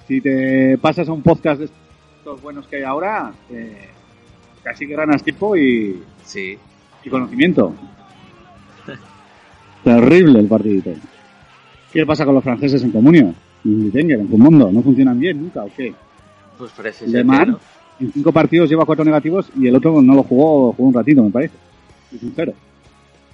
si 0.06 0.20
te 0.20 0.78
pasas 0.78 1.08
a 1.08 1.12
un 1.12 1.22
podcast 1.22 1.60
de 1.60 1.66
estos 1.66 2.42
buenos 2.42 2.66
que 2.66 2.76
hay 2.76 2.82
ahora, 2.82 3.32
eh, 3.50 3.88
casi 4.62 4.86
que 4.86 4.94
ganas 4.96 5.22
tiempo 5.22 5.56
y, 5.56 6.02
Sí. 6.24 6.58
y 7.04 7.10
conocimiento. 7.10 7.74
Terrible 9.84 10.40
el 10.40 10.48
partidito. 10.48 10.90
¿Qué 11.92 12.04
pasa 12.04 12.24
con 12.24 12.34
los 12.34 12.44
franceses 12.44 12.82
en 12.82 12.90
Comunio? 12.90 13.34
En 13.64 13.90
en 13.94 14.28
mundo 14.30 14.70
¿No 14.72 14.82
funcionan 14.82 15.18
bien 15.18 15.40
nunca 15.42 15.64
o 15.64 15.70
qué? 15.76 15.94
Pues 16.56 16.72
parece 16.72 17.00
ser 17.04 17.08
de 17.10 17.18
que 17.18 17.24
Mar, 17.24 17.48
no. 17.48 17.60
en 18.00 18.12
cinco 18.12 18.32
partidos 18.32 18.68
lleva 18.68 18.84
cuatro 18.84 19.04
negativos 19.04 19.48
y 19.56 19.66
el 19.68 19.76
otro 19.76 20.00
no 20.02 20.14
lo 20.14 20.22
jugó, 20.22 20.72
jugó 20.72 20.88
un 20.88 20.94
ratito, 20.94 21.22
me 21.22 21.30
parece. 21.30 21.54
Y 22.12 22.18
sincero. 22.18 22.52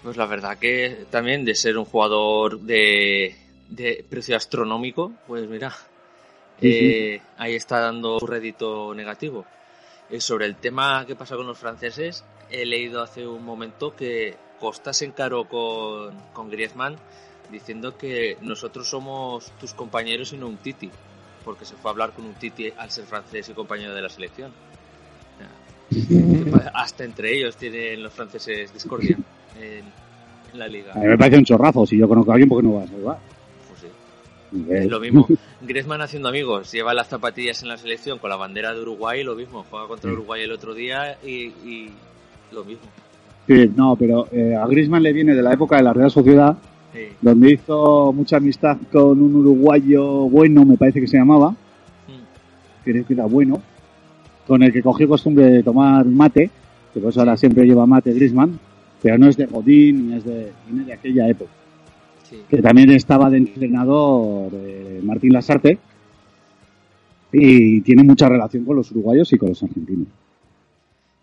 Pues 0.05 0.17
la 0.17 0.27
verdad 0.27 0.59
que 0.59 1.07
también 1.11 1.45
de 1.45 1.55
ser 1.55 1.79
un 1.79 1.87
jugador 1.87 2.61
de, 2.61 3.35
de 3.71 4.05
precio 4.09 4.37
astronómico, 4.37 5.13
pues 5.27 5.49
mira, 5.49 5.75
Sí, 6.61 6.69
eh, 6.71 7.23
ahí 7.37 7.55
está 7.55 7.81
dando 7.81 8.19
un 8.19 8.29
rédito 8.29 8.95
negativo. 8.95 9.45
Eh, 10.11 10.21
sobre 10.21 10.47
el 10.47 10.57
tema 10.57 11.05
que 11.07 11.17
pasa 11.17 11.37
con 11.37 11.47
los 11.47 11.59
franceses, 11.59 12.25
he 12.51 12.65
leído 12.65 13.03
hace 13.03 13.27
un 13.27 13.45
momento 13.45 13.97
que 13.97 14.37
Costa 14.61 14.93
se 14.93 15.07
encaró 15.07 15.49
con, 15.49 16.15
con 16.33 16.51
Griezmann 16.51 16.97
diciendo 17.51 17.97
que 17.99 18.39
nosotros 18.41 18.89
somos 18.89 19.53
tus 19.59 19.75
compañeros 19.75 20.33
y 20.33 20.37
no 20.37 20.47
un 20.47 20.57
Titi, 20.59 20.91
porque 21.45 21.65
se 21.65 21.77
fue 21.77 21.91
a 21.91 21.93
hablar 21.93 22.13
con 22.13 22.25
un 22.25 22.35
Titi 22.35 22.73
al 22.77 22.91
ser 22.91 23.05
francés 23.05 23.49
y 23.49 23.53
compañero 23.53 23.95
de 23.95 24.03
la 24.03 24.09
selección. 24.09 24.53
Hasta 26.73 27.05
entre 27.05 27.35
ellos 27.37 27.57
tienen 27.57 28.03
los 28.03 28.13
franceses 28.13 28.73
discordia 28.73 29.19
en, 29.61 29.85
la 30.59 30.69
liga. 30.69 30.93
A 30.95 30.99
mí 30.99 31.07
me 31.07 31.19
parece 31.19 31.39
un 31.39 31.45
chorrazo. 31.45 31.85
Si 31.87 31.97
yo 31.97 32.07
conozco 32.09 32.31
a 32.31 32.35
alguien, 32.35 32.49
¿por 32.49 32.61
qué 32.63 32.69
no 32.69 32.75
va 32.75 32.85
a 32.85 32.87
salvar? 32.87 33.19
Pues 33.69 33.81
sí. 33.81 34.67
Es 34.71 34.87
lo 34.89 35.01
mismo. 35.01 35.27
Griezmann 35.63 36.01
haciendo 36.03 36.29
amigos, 36.29 36.71
lleva 36.71 36.95
las 36.95 37.09
zapatillas 37.09 37.63
en 37.63 37.69
la 37.71 37.77
selección 37.77 38.19
con 38.19 38.31
la 38.31 38.37
bandera 38.37 38.73
de 38.73 38.81
Uruguay, 38.83 39.25
lo 39.25 39.35
mismo. 39.35 39.65
Juega 39.71 39.89
contra 39.89 40.13
Uruguay 40.13 40.43
el 40.43 40.53
otro 40.53 40.75
día 40.75 41.17
y, 41.25 41.47
y 41.65 41.91
lo 42.53 42.65
mismo. 42.65 42.85
Sí, 43.49 43.71
no, 43.77 43.97
pero 43.97 44.29
eh, 44.33 44.55
a 44.55 44.67
Griezmann 44.67 45.03
le 45.03 45.13
viene 45.13 45.35
de 45.35 45.43
la 45.43 45.53
época 45.53 45.77
de 45.77 45.83
la 45.83 45.93
Real 45.93 46.11
Sociedad, 46.11 46.57
Sí. 46.95 47.09
donde 47.21 47.53
hizo 47.55 48.13
mucha 48.13 48.37
amistad 48.37 48.77
con 48.93 49.21
un 49.21 49.35
uruguayo 49.35 50.05
bueno, 50.29 50.65
me 50.65 50.77
parece 50.77 51.01
que 51.01 51.09
se 51.09 51.17
llamaba, 51.19 51.51
Mm. 51.51 52.85
creo 52.85 53.05
que 53.05 53.13
era 53.15 53.25
bueno, 53.25 53.61
con 54.47 54.63
el 54.63 54.73
que 54.73 54.81
cogió 54.81 55.09
costumbre 55.09 55.47
de 55.47 55.63
tomar 55.65 56.05
mate, 56.05 56.51
que 56.95 57.01
pues 57.01 57.19
ahora 57.19 57.37
siempre 57.37 57.65
lleva 57.67 57.85
mate 57.85 58.13
Griezmann, 58.13 58.61
pero 59.05 59.19
no 59.19 59.29
es 59.29 59.37
de 59.37 59.45
Godín 59.45 60.09
ni 60.09 60.17
es 60.17 60.25
de, 60.25 60.51
viene 60.67 60.87
de 60.87 60.95
aquella 60.95 61.29
época. 61.29 61.51
Sí. 62.23 62.41
Que 62.49 62.63
también 62.63 62.91
estaba 62.91 63.29
de 63.29 63.37
entrenador 63.37 64.51
eh, 64.55 64.99
Martín 65.05 65.35
Lasarte 65.35 65.77
y 67.31 67.83
tiene 67.83 68.03
mucha 68.03 68.31
relación 68.31 68.65
con 68.65 68.77
los 68.77 68.91
uruguayos 68.93 69.31
y 69.31 69.37
con 69.37 69.51
los 69.51 69.63
argentinos. 69.63 70.09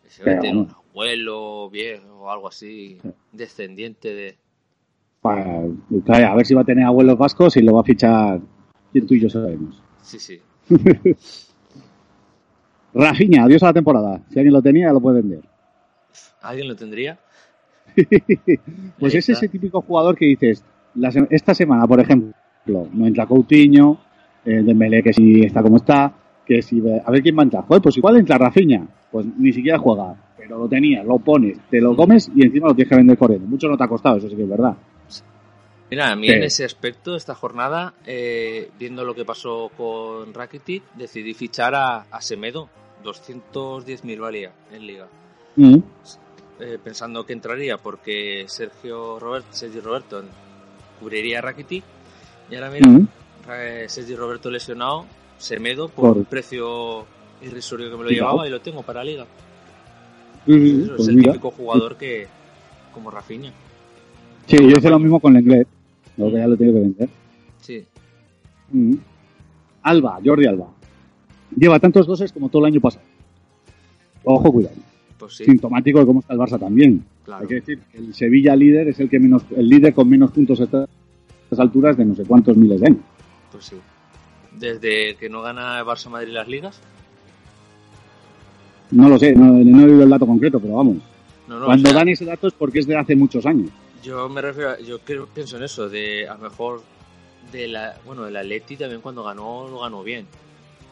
Se 0.07 0.23
ve 0.23 0.25
que 0.25 0.29
Pero 0.29 0.41
tiene 0.41 0.59
un 0.59 0.69
abuelo 0.69 1.71
viejo 1.71 2.19
o 2.19 2.29
algo 2.29 2.49
así, 2.49 2.99
descendiente 3.31 4.13
de. 4.13 4.35
Para- 5.21 5.63
a 5.63 6.35
ver 6.35 6.45
si 6.45 6.53
va 6.53 6.61
a 6.61 6.65
tener 6.65 6.85
abuelos 6.85 7.17
vascos 7.17 7.57
y 7.57 7.63
lo 7.63 7.73
va 7.73 7.81
a 7.81 7.83
fichar, 7.83 8.41
quien 8.91 9.07
tú 9.07 9.15
y 9.15 9.21
yo 9.21 9.29
sabemos. 9.29 9.81
Sí, 10.03 10.19
sí. 10.19 10.39
Rafinha, 12.93 13.45
adiós 13.45 13.63
a 13.63 13.67
la 13.67 13.73
temporada. 13.73 14.21
Si 14.29 14.37
alguien 14.37 14.53
lo 14.53 14.61
tenía, 14.61 14.93
lo 14.93 15.01
puede 15.01 15.21
vender. 15.21 15.41
¿Alguien 16.41 16.67
lo 16.67 16.75
tendría? 16.75 17.19
Pues 18.99 19.15
es 19.15 19.29
ese 19.29 19.47
típico 19.47 19.81
jugador 19.81 20.15
que 20.15 20.25
dices, 20.25 20.63
la 20.95 21.09
esta 21.29 21.53
semana, 21.53 21.87
por 21.87 21.99
ejemplo, 21.99 22.33
no 22.65 23.07
entra 23.07 23.25
Coutinho, 23.25 23.99
eh, 24.45 24.61
Dembélé 24.63 25.01
que 25.03 25.13
si 25.13 25.41
está 25.41 25.61
como 25.61 25.77
está, 25.77 26.13
que 26.45 26.61
si 26.61 26.81
a 27.05 27.09
ver 27.11 27.21
quién 27.21 27.37
va 27.37 27.41
a 27.41 27.43
entrar. 27.45 27.63
Joder, 27.65 27.81
pues 27.81 27.97
igual 27.97 28.17
entra 28.17 28.37
Rafinha, 28.37 28.85
pues 29.11 29.25
ni 29.37 29.51
siquiera 29.53 29.77
juega, 29.79 30.15
pero 30.37 30.57
lo 30.57 30.67
tenías, 30.67 31.05
lo 31.05 31.19
pones, 31.19 31.57
te 31.69 31.79
lo 31.79 31.95
comes 31.95 32.29
y 32.35 32.45
encima 32.45 32.67
lo 32.67 32.75
tienes 32.75 32.89
que 32.89 32.95
vender 32.97 33.17
corriendo. 33.17 33.47
Mucho 33.47 33.67
no 33.67 33.77
te 33.77 33.83
ha 33.83 33.87
costado, 33.87 34.17
eso 34.17 34.29
sí 34.29 34.35
que 34.35 34.43
es 34.43 34.49
verdad. 34.49 34.75
Mira, 35.89 36.09
a 36.11 36.15
mí 36.15 36.27
Sí. 36.27 36.33
en 36.33 36.43
ese 36.43 36.63
aspecto, 36.63 37.17
esta 37.17 37.35
jornada, 37.35 37.93
eh, 38.05 38.69
viendo 38.79 39.03
lo 39.03 39.13
que 39.13 39.25
pasó 39.25 39.69
con 39.75 40.33
Rakitic, 40.33 40.83
decidí 40.95 41.33
fichar 41.33 41.75
a, 41.75 42.05
a 42.09 42.21
Semedo. 42.21 42.69
210.000 43.03 44.19
valía 44.19 44.51
en 44.71 44.87
liga. 44.87 45.07
Mm. 45.55 45.79
Eh, 46.61 46.77
pensando 46.83 47.25
que 47.25 47.33
entraría 47.33 47.77
porque 47.77 48.45
Sergio 48.47 49.19
Robert, 49.19 49.45
Sergio 49.51 49.81
Roberto 49.81 50.21
cubriría 50.99 51.39
a 51.39 51.41
Rakitic 51.41 51.83
y 52.49 52.55
ahora 52.55 52.69
mira, 52.71 52.87
Mm. 52.87 53.07
eh, 53.51 53.85
Sergio 53.87 54.17
Roberto 54.17 54.49
lesionado, 54.51 55.05
Semedo 55.37 55.89
por 55.89 56.09
Por- 56.09 56.17
un 56.17 56.25
precio 56.25 57.05
irrisorio 57.41 57.89
que 57.89 57.97
me 57.97 58.03
lo 58.03 58.09
llevaba 58.11 58.47
y 58.47 58.51
lo 58.51 58.61
tengo 58.61 58.83
para 58.83 59.03
liga. 59.03 59.25
Eso 60.45 60.87
pues 60.95 61.01
es 61.01 61.07
el 61.07 61.15
mira. 61.15 61.31
típico 61.33 61.49
jugador 61.51 61.95
que 61.97 62.27
como 62.93 63.09
Rafinha. 63.09 63.51
Sí, 64.47 64.57
yo 64.57 64.77
hice 64.77 64.89
lo 64.89 64.99
mismo 64.99 65.19
con 65.19 65.33
Lenglet, 65.33 65.67
lo 66.17 66.27
que 66.27 66.33
ya 66.33 66.47
lo 66.47 66.57
tengo 66.57 66.73
que 66.73 66.79
vender. 66.79 67.09
Sí, 67.59 67.85
Mm. 68.73 68.95
Alba, 69.83 70.19
Jordi 70.23 70.45
Alba. 70.45 70.67
Lleva 71.57 71.79
tantos 71.79 72.05
goses 72.07 72.31
como 72.31 72.47
todo 72.49 72.61
el 72.65 72.71
año 72.73 72.79
pasado. 72.81 73.03
Ojo, 74.23 74.51
cuidado. 74.51 74.75
Pues 75.21 75.35
sí, 75.37 75.45
Sintomático 75.45 75.99
de 75.99 76.05
cómo 76.05 76.19
está 76.19 76.33
el 76.33 76.39
Barça 76.39 76.59
también. 76.59 77.05
claro. 77.23 77.43
Hay 77.43 77.47
que 77.47 77.55
decir 77.55 77.79
que 77.91 77.97
el 77.97 78.13
Sevilla 78.13 78.55
líder 78.55 78.89
es 78.89 78.99
el 78.99 79.09
que 79.09 79.19
menos, 79.19 79.43
el 79.55 79.69
líder 79.69 79.93
con 79.93 80.09
menos 80.09 80.31
puntos 80.31 80.59
a 80.59 80.63
estas 80.65 80.87
alturas 81.57 81.95
de 81.97 82.05
no 82.05 82.15
sé 82.15 82.23
cuántos 82.25 82.57
miles 82.57 82.81
de 82.81 82.87
años. 82.87 82.99
Pues 83.51 83.65
sí. 83.65 83.75
Desde 84.59 85.15
que 85.15 85.29
no 85.29 85.41
gana 85.41 85.79
el 85.79 85.85
Barça 85.85 86.09
Madrid 86.09 86.33
las 86.33 86.47
ligas. 86.47 86.79
No 88.91 89.07
lo 89.07 89.17
sé, 89.17 89.33
no, 89.33 89.45
no 89.53 89.81
he 89.81 89.85
oído 89.85 90.03
el 90.03 90.09
dato 90.09 90.25
concreto, 90.27 90.59
pero 90.59 90.75
vamos. 90.75 90.97
No, 91.47 91.59
no, 91.59 91.65
Cuando 91.65 91.89
o 91.89 91.91
sea, 91.91 91.99
dan 91.99 92.09
ese 92.09 92.25
dato 92.25 92.47
es 92.47 92.53
porque 92.53 92.79
es 92.79 92.87
de 92.87 92.97
hace 92.97 93.15
muchos 93.15 93.45
años. 93.45 93.69
Yo 94.03 94.27
me 94.27 94.41
refiero, 94.41 94.71
a- 94.71 94.79
yo 94.79 94.99
creo, 94.99 95.27
pienso 95.27 95.57
en 95.57 95.63
eso, 95.63 95.87
de 95.87 96.27
a 96.27 96.33
lo 96.35 96.41
mejor 96.43 96.81
de 97.51 97.67
la, 97.67 97.95
bueno, 98.05 98.25
el 98.27 98.35
Atleti 98.35 98.75
también 98.75 99.01
cuando 99.01 99.23
ganó 99.23 99.67
lo 99.69 99.79
ganó 99.81 100.03
bien, 100.03 100.25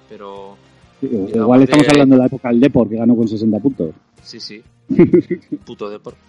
pero 0.08 0.56
Sí, 1.02 1.08
Igual 1.34 1.63
estamos 1.63 1.86
de- 1.86 1.92
hablando 1.94 2.15
de 2.15 2.20
la 2.20 2.26
época 2.28 2.50
del 2.50 2.60
Depor, 2.60 2.89
que 2.89 2.98
ganó 2.98 3.15
con 3.15 3.26
60 3.26 3.58
puntos. 3.60 3.92
Sí, 4.23 4.39
sí, 4.39 4.63
puto 5.65 5.89
Depor. 5.89 6.15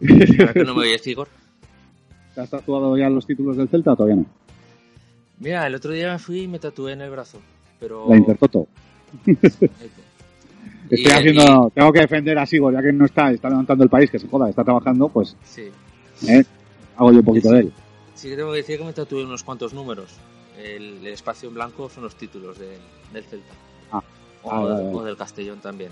Que 0.00 0.62
no 0.64 0.74
me 0.74 0.82
oyes, 0.82 1.06
Igor. 1.06 1.28
¿Te 2.34 2.40
has 2.42 2.50
tatuado 2.50 2.96
ya 2.96 3.08
los 3.10 3.26
títulos 3.26 3.56
del 3.56 3.68
Celta 3.68 3.92
o 3.92 3.96
todavía 3.96 4.16
no? 4.16 4.26
Mira, 5.40 5.66
el 5.66 5.74
otro 5.74 5.92
día 5.92 6.12
me 6.12 6.18
fui 6.18 6.42
y 6.42 6.48
me 6.48 6.58
tatué 6.58 6.92
en 6.92 7.00
el 7.00 7.10
brazo, 7.10 7.38
pero 7.80 8.06
La 8.08 8.16
Intertoto. 8.16 8.66
Y- 10.90 10.94
Estoy 10.94 11.12
haciendo, 11.12 11.70
tengo 11.74 11.92
que 11.92 12.00
defender 12.00 12.38
a 12.38 12.46
Sigor, 12.46 12.72
ya 12.72 12.80
que 12.82 12.92
no 12.92 13.04
está, 13.04 13.30
está 13.30 13.50
levantando 13.50 13.84
el 13.84 13.90
país, 13.90 14.10
que 14.10 14.18
se 14.18 14.26
joda, 14.26 14.48
está 14.48 14.64
trabajando, 14.64 15.08
pues 15.10 15.36
sí, 15.44 15.68
eh, 16.26 16.42
hago 16.96 17.12
yo 17.12 17.18
un 17.18 17.24
poquito 17.26 17.50
de 17.52 17.60
él. 17.60 17.72
Sí 18.14 18.30
que 18.30 18.36
tengo 18.36 18.52
que 18.52 18.56
decir 18.58 18.78
que 18.78 18.84
me 18.84 18.92
tatué 18.94 19.22
unos 19.24 19.42
cuantos 19.44 19.74
números. 19.74 20.16
El, 20.58 20.98
el 20.98 21.06
espacio 21.08 21.48
en 21.50 21.54
blanco 21.56 21.90
son 21.90 22.04
los 22.04 22.14
títulos 22.16 22.58
de- 22.58 22.78
del 23.12 23.22
Celta. 23.24 23.52
Ah. 23.92 24.02
O, 24.42 24.50
Ah, 24.50 25.04
del 25.04 25.16
Castellón 25.16 25.58
también. 25.60 25.90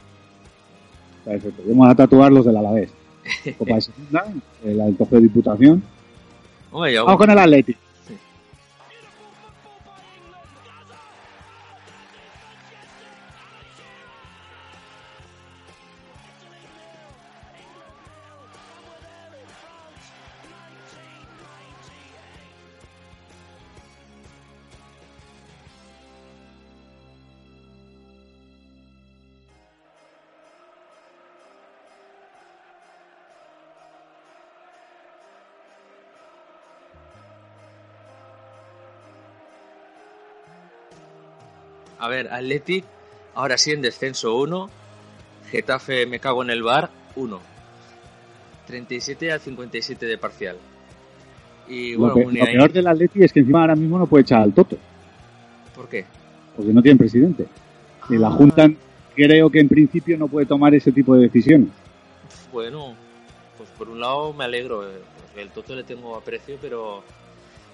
Perfecto. 1.26 1.62
Vamos 1.66 1.90
a 1.90 1.94
tatuar 1.94 2.32
los 2.32 2.46
del 2.46 2.56
Alavés. 2.56 2.90
Copa 3.58 3.74
de 3.74 3.80
Segunda, 3.80 4.24
el, 4.64 4.96
trofeo 4.96 5.18
de 5.18 5.22
Diputación. 5.24 5.82
Vamos 6.70 7.16
con 7.16 7.30
el 7.30 7.38
Atleti. 7.38 7.76
A 41.98 42.08
ver, 42.08 42.28
Athletic, 42.32 42.84
ahora 43.34 43.56
sí 43.58 43.72
en 43.72 43.82
descenso 43.82 44.36
1. 44.36 44.68
Getafe, 45.50 46.06
me 46.06 46.18
cago 46.20 46.42
en 46.42 46.50
el 46.50 46.62
bar, 46.62 46.90
1. 47.16 47.40
37 48.66 49.32
al 49.32 49.40
57 49.40 50.06
de 50.06 50.18
parcial. 50.18 50.56
Y 51.68 51.92
Lo, 51.92 51.98
bueno, 52.00 52.14
lo 52.16 52.24
Muniain, 52.26 52.56
peor 52.58 52.72
del 52.72 52.86
Atleti 52.86 53.22
es 53.24 53.32
que 53.32 53.40
encima 53.40 53.60
ahora 53.60 53.76
mismo 53.76 53.98
no 53.98 54.06
puede 54.06 54.22
echar 54.22 54.42
al 54.42 54.52
Toto, 54.52 54.76
¿por 55.74 55.88
qué? 55.88 56.04
porque 56.56 56.72
no 56.72 56.80
tienen 56.80 56.98
presidente. 56.98 57.46
Y 58.08 58.16
la 58.16 58.28
Ah, 58.28 58.32
Junta 58.32 58.70
creo 59.14 59.50
que 59.50 59.60
en 59.60 59.68
principio 59.68 60.16
no 60.16 60.28
puede 60.28 60.46
tomar 60.46 60.74
ese 60.74 60.92
tipo 60.92 61.14
de 61.16 61.22
decisiones. 61.22 61.68
Bueno, 62.52 62.94
pues 63.56 63.68
por 63.70 63.88
un 63.88 64.00
lado 64.00 64.32
me 64.32 64.44
alegro, 64.44 64.88
eh, 64.88 65.00
el 65.36 65.50
Toto 65.50 65.74
le 65.74 65.82
tengo 65.84 66.16
aprecio, 66.16 66.56
pero 66.62 67.02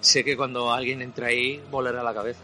sé 0.00 0.24
que 0.24 0.37
cuando 0.37 0.72
alguien 0.72 1.00
entra 1.02 1.26
ahí 1.28 1.61
volará 1.70 2.02
la 2.02 2.14
cabeza. 2.14 2.42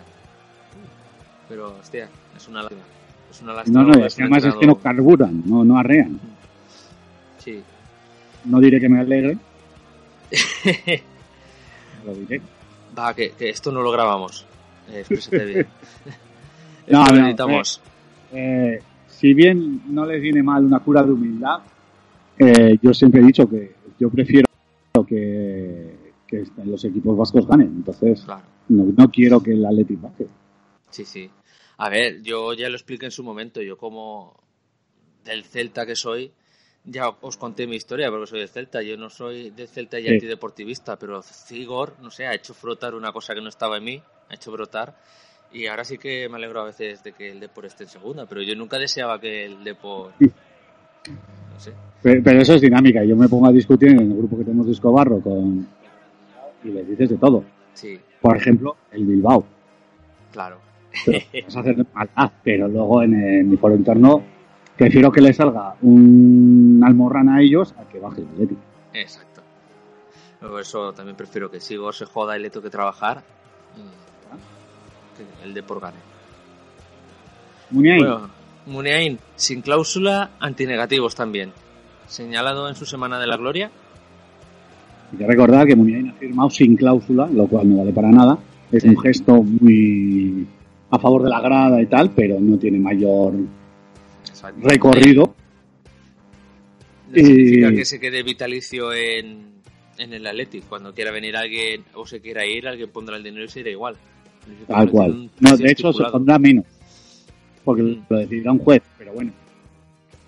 Pero, 1.48 1.76
hostia, 1.80 2.08
es 2.37 2.48
una 2.48 2.62
lástima. 2.62 2.82
Es 3.30 3.42
una 3.42 3.52
lástima. 3.54 3.82
No, 3.82 3.88
no, 3.88 4.04
es 4.06 4.14
que 4.14 4.22
además 4.22 4.44
es 4.44 4.54
que 4.54 4.66
no 4.66 4.76
carburan, 4.76 5.42
no, 5.46 5.64
no 5.64 5.78
arrean. 5.78 6.18
Sí. 7.38 7.62
No 8.44 8.61
diré 8.61 8.80
que 8.80 8.88
me 8.88 9.00
alegre, 9.00 9.37
lo 12.06 12.14
diré. 12.14 12.40
Va, 12.98 13.14
que, 13.14 13.30
que 13.32 13.48
esto 13.50 13.70
no 13.72 13.82
lo 13.82 13.90
grabamos. 13.90 14.44
Eh, 14.90 15.00
exprésate 15.00 15.44
bien. 15.44 15.66
No, 16.90 17.04
no, 17.04 17.26
editamos. 17.26 17.82
Eh, 18.32 18.80
si 19.08 19.34
bien 19.34 19.82
no 19.88 20.06
les 20.06 20.22
viene 20.22 20.42
mal 20.42 20.64
una 20.64 20.80
cura 20.80 21.02
de 21.02 21.12
humildad, 21.12 21.58
eh, 22.38 22.78
yo 22.80 22.94
siempre 22.94 23.20
he 23.20 23.24
dicho 23.24 23.46
que 23.46 23.74
yo 24.00 24.08
prefiero 24.08 24.46
que, 25.06 26.14
que 26.26 26.44
los 26.64 26.82
equipos 26.87 27.14
vascos 27.14 27.46
ganen. 27.46 27.66
Entonces, 27.76 28.22
Claro. 28.22 28.40
no, 28.70 28.84
no 28.96 29.11
quiero 29.11 29.42
que 29.42 29.52
el 29.52 29.66
Atleti 29.66 29.96
baje. 29.96 30.28
Sí, 30.88 31.04
sí. 31.04 31.28
A 31.78 31.88
ver, 31.88 32.22
yo 32.22 32.52
ya 32.54 32.68
lo 32.68 32.74
expliqué 32.76 33.06
en 33.06 33.12
su 33.12 33.22
momento. 33.22 33.62
Yo 33.62 33.76
como 33.76 34.34
del 35.24 35.44
Celta 35.44 35.86
que 35.86 35.94
soy, 35.96 36.32
ya 36.84 37.08
os 37.08 37.36
conté 37.36 37.66
mi 37.66 37.76
historia 37.76 38.10
porque 38.10 38.26
soy 38.26 38.40
del 38.40 38.48
Celta. 38.48 38.82
Yo 38.82 38.96
no 38.96 39.10
soy 39.10 39.50
del 39.50 39.68
Celta 39.68 39.98
y 39.98 40.04
Sí. 40.04 40.08
antideportivista, 40.14 40.96
pero 40.98 41.22
Cigor, 41.22 41.94
no 42.00 42.10
sé, 42.10 42.26
ha 42.26 42.34
hecho 42.34 42.54
frotar 42.54 42.94
una 42.94 43.12
cosa 43.12 43.34
que 43.34 43.40
no 43.40 43.48
estaba 43.48 43.76
en 43.78 43.84
mí, 43.84 44.02
ha 44.28 44.34
hecho 44.34 44.50
brotar. 44.52 44.96
Y 45.52 45.66
ahora 45.66 45.84
sí 45.84 45.96
que 45.98 46.28
me 46.28 46.36
alegro 46.36 46.60
a 46.60 46.64
veces 46.64 47.02
de 47.02 47.12
que 47.12 47.30
el 47.30 47.40
Depor 47.40 47.64
esté 47.66 47.84
en 47.84 47.90
segunda, 47.90 48.26
pero 48.26 48.42
yo 48.42 48.54
nunca 48.54 48.78
deseaba 48.78 49.18
que 49.20 49.44
el 49.46 49.64
Depor... 49.64 50.12
No 50.20 51.58
sé. 51.60 51.72
Pero, 52.02 52.22
pero 52.22 52.40
eso 52.42 52.54
es 52.54 52.60
dinámica. 52.60 53.02
Yo 53.04 53.16
me 53.16 53.28
pongo 53.28 53.46
a 53.48 53.52
discutir 53.52 53.88
en 53.90 54.00
el 54.00 54.14
grupo 54.14 54.36
que 54.36 54.44
tenemos 54.44 54.66
de 54.66 54.72
Escobarro 54.72 55.20
con, 55.20 55.66
y 56.64 56.68
les 56.68 56.86
dices 56.88 57.08
de 57.10 57.16
todo. 57.16 57.44
Sí, 57.72 57.98
Por 58.20 58.36
ejemplo, 58.36 58.76
el 58.90 59.04
Bilbao. 59.06 59.44
claro. 60.32 60.67
Pero 61.05 61.18
vas 61.46 61.57
a 61.57 61.61
hacer 61.61 61.87
maldad, 61.92 62.33
pero 62.42 62.68
luego 62.68 63.03
en, 63.03 63.14
el- 63.14 63.44
mi 63.44 63.57
foro 63.57 63.74
interno 63.74 64.22
prefiero 64.77 65.11
que 65.11 65.20
le 65.20 65.33
salga 65.33 65.74
un 65.83 66.81
almorrán 66.85 67.29
a 67.29 67.40
ellos 67.42 67.74
a 67.79 67.88
que 67.88 67.98
baje 67.98 68.20
el 68.22 68.29
Atleti. 68.29 68.57
Exacto. 68.94 69.42
Por 70.40 70.61
eso 70.61 70.92
también 70.92 71.16
prefiero 71.16 71.51
que 71.51 71.59
Sigor 71.61 71.94
se 71.94 72.05
joda 72.05 72.38
y 72.38 72.42
le 72.42 72.51
toque 72.51 72.70
trabajar 72.70 73.22
que 75.16 75.44
el 75.44 75.53
Depor 75.55 75.81
gane. 75.81 75.96
Muniain, 77.70 77.98
Bueno, 78.01 78.31
Muniain, 78.66 79.18
sin 79.35 79.62
cláusula, 79.62 80.31
antinegativos 80.40 81.14
también. 81.14 81.53
Señalado 82.07 82.68
en 82.68 82.74
su 82.77 82.87
Semana 82.87 83.18
de 83.18 83.27
la 83.27 83.37
Gloria. 83.37 83.70
hay 85.12 85.18
que 85.18 85.27
recordar 85.27 85.66
que 85.66 85.74
Muniain 85.77 86.11
ha 86.11 86.14
firmado 86.14 86.51
sin 86.51 86.77
cláusula, 86.77 87.27
lo 87.27 87.46
cual 87.48 87.68
no 87.68 87.79
vale 87.79 87.92
para 87.92 88.09
nada. 88.11 88.38
Es 88.70 88.83
Sí. 88.83 88.88
un 88.90 89.01
gesto 89.01 89.42
muy 89.42 90.46
a 90.90 90.98
favor 90.98 91.22
de 91.22 91.31
la 91.31 91.40
grada 91.40 91.81
y 91.83 91.87
tal, 91.87 92.11
pero 92.11 92.40
no 92.40 92.59
tiene 92.59 92.79
mayor 92.79 93.35
recorrido. 94.62 95.35
No 97.11 97.14
significa 97.14 97.70
Y- 97.70 97.74
que 97.77 97.85
se 97.85 98.01
quede 98.01 98.22
vitalicio 98.22 98.92
en, 98.92 99.53
en 99.98 100.12
el 100.12 100.27
Athletic. 100.27 100.64
Cuando 100.68 100.94
quiera 100.94 101.11
venir 101.11 101.37
alguien 101.37 101.85
o 101.94 102.07
se 102.07 102.20
quiera 102.20 102.44
ir, 102.46 102.66
alguien 102.68 102.90
pondrá 102.90 103.16
el 103.16 103.22
dinero 103.22 103.44
y 103.44 103.48
se 103.48 103.61
irá 103.61 103.70
igual. 103.70 103.96
Significa 104.44 104.74
Tal 104.74 104.90
cual. 104.90 105.31
No, 105.40 105.57
de 105.57 105.70
hecho 105.70 105.92
se 105.92 106.05
pondrá 106.05 106.38
menos, 106.38 106.64
porque 107.64 107.83
Mm. 107.83 108.03
lo 108.09 108.18
decidirá 108.18 108.53
un 108.53 108.59
juez, 108.59 108.83
pero 108.98 109.12
bueno. 109.12 109.33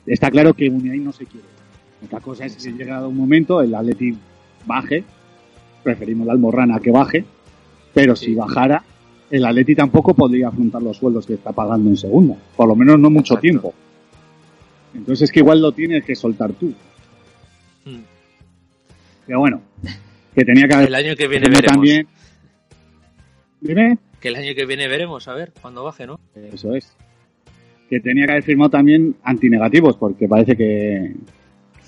Está 0.06 0.30
claro 0.30 0.54
que 0.54 0.70
Muniain 0.70 1.04
no 1.04 1.12
se 1.12 1.26
quiere. 1.26 1.46
Otra 2.04 2.20
cosa 2.20 2.46
es 2.46 2.56
que 2.56 2.72
llegado 2.72 3.08
un 3.10 3.16
momento 3.16 3.60
el 3.60 3.74
Atleti 3.74 4.16
baje, 4.66 5.04
preferimos 5.82 6.26
la 6.26 6.32
Almorrana 6.32 6.80
que 6.80 6.90
baje, 6.90 7.24
pero 7.92 8.16
si 8.16 8.26
Sí. 8.26 8.34
bajara, 8.34 8.82
el 9.30 9.44
Atleti 9.44 9.74
tampoco 9.74 10.14
podría 10.14 10.48
afrontar 10.48 10.82
los 10.82 10.96
sueldos 10.96 11.26
que 11.26 11.34
está 11.34 11.52
pagando 11.52 11.88
en 11.90 11.96
segunda, 11.96 12.36
por 12.56 12.68
lo 12.68 12.74
menos 12.74 12.98
no 12.98 13.10
mucho 13.10 13.34
Exacto. 13.34 13.40
tiempo. 13.40 13.74
Entonces 14.94 15.22
es 15.28 15.32
que 15.32 15.40
igual 15.40 15.60
lo 15.62 15.72
tienes 15.72 16.04
que 16.04 16.16
soltar 16.16 16.52
tú. 16.52 16.72
Mm. 17.84 18.00
Pero 19.26 19.38
bueno, 19.38 19.62
que 20.34 20.44
tenía 20.44 20.66
que 20.66 20.74
haber 20.74 20.88
El 20.88 20.94
año 20.94 21.16
que 21.16 21.28
viene 21.28 21.48
veremos. 21.48 21.72
también. 21.72 22.06
Dime. 23.60 23.98
Que 24.20 24.28
el 24.28 24.36
año 24.36 24.54
que 24.54 24.66
viene 24.66 24.88
veremos, 24.88 25.28
a 25.28 25.34
ver, 25.34 25.52
cuando 25.60 25.84
baje, 25.84 26.06
¿no? 26.06 26.18
Eso 26.34 26.74
es. 26.74 26.94
Que 27.88 28.00
tenía 28.00 28.26
que 28.26 28.32
haber 28.32 28.44
firmado 28.44 28.70
también 28.70 29.16
antinegativos, 29.22 29.96
porque 29.96 30.28
parece 30.28 30.56
que, 30.56 31.14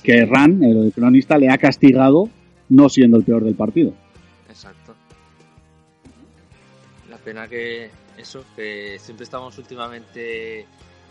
que 0.03 0.25
Ran, 0.27 0.63
el 0.63 0.93
cronista, 0.95 1.39
le 1.39 1.51
ha 1.51 1.59
castigado 1.59 2.29
no 2.69 2.89
siendo 2.89 3.17
el 3.19 3.25
peor 3.25 3.45
del 3.45 3.55
partido. 3.55 3.93
Exacto. 4.49 4.82
Pena 7.25 7.49
que 7.49 7.91
eso, 8.19 8.45
que 8.57 8.99
siempre 8.99 9.25
estamos 9.25 9.57
últimamente 9.59 10.67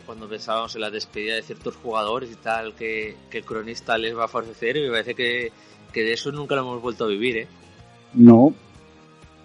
cuando 0.06 0.28
pensábamos 0.28 0.76
en 0.76 0.82
la 0.82 0.90
despedida 0.90 1.36
de 1.36 1.42
ciertos 1.44 1.76
jugadores 1.78 2.32
y 2.32 2.36
tal, 2.36 2.74
que, 2.74 3.16
que 3.30 3.38
el 3.40 3.46
cronista 3.46 3.98
les 3.98 4.18
va 4.18 4.26
a 4.26 4.28
favorecer 4.28 4.78
y 4.78 4.82
me 4.82 4.90
parece 4.90 5.14
que, 5.16 5.52
que 5.94 6.02
de 6.04 6.14
eso 6.14 6.32
nunca 6.32 6.56
lo 6.56 6.62
hemos 6.62 6.82
vuelto 6.82 7.06
a 7.06 7.08
vivir, 7.08 7.38
¿eh? 7.38 7.48
No. 8.14 8.54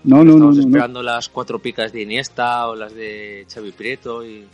No, 0.03 0.19
no, 0.19 0.25
no, 0.25 0.31
Estamos 0.35 0.57
no, 0.57 0.63
no. 0.63 0.69
esperando 0.69 1.03
las 1.03 1.29
cuatro 1.29 1.59
picas 1.59 1.93
de 1.93 2.03
Iniesta 2.03 2.69
o 2.69 2.75
las 2.77 2.95
de 2.95 3.47
Xavi 3.53 3.73
Prieto 3.73 4.25
y 4.25 4.47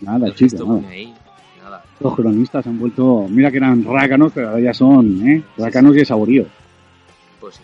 Nada, 0.00 0.26
el 0.28 0.34
chico, 0.34 0.50
gesto 0.50 0.66
nada. 0.66 0.80
pone 0.80 0.88
ahí. 0.94 1.14
Nada. 1.62 1.84
Los 2.00 2.14
cronistas 2.16 2.66
han 2.66 2.78
vuelto, 2.78 3.26
mira 3.28 3.50
que 3.50 3.58
eran 3.58 3.84
rácanos, 3.84 4.32
pero 4.34 4.48
ahora 4.50 4.60
ya 4.60 4.72
son, 4.74 5.28
¿eh? 5.28 5.42
Rácanos 5.58 5.94
y 5.94 5.98
de 5.98 6.04
saborío. 6.06 6.46
Pues 7.40 7.56
sí. 7.56 7.62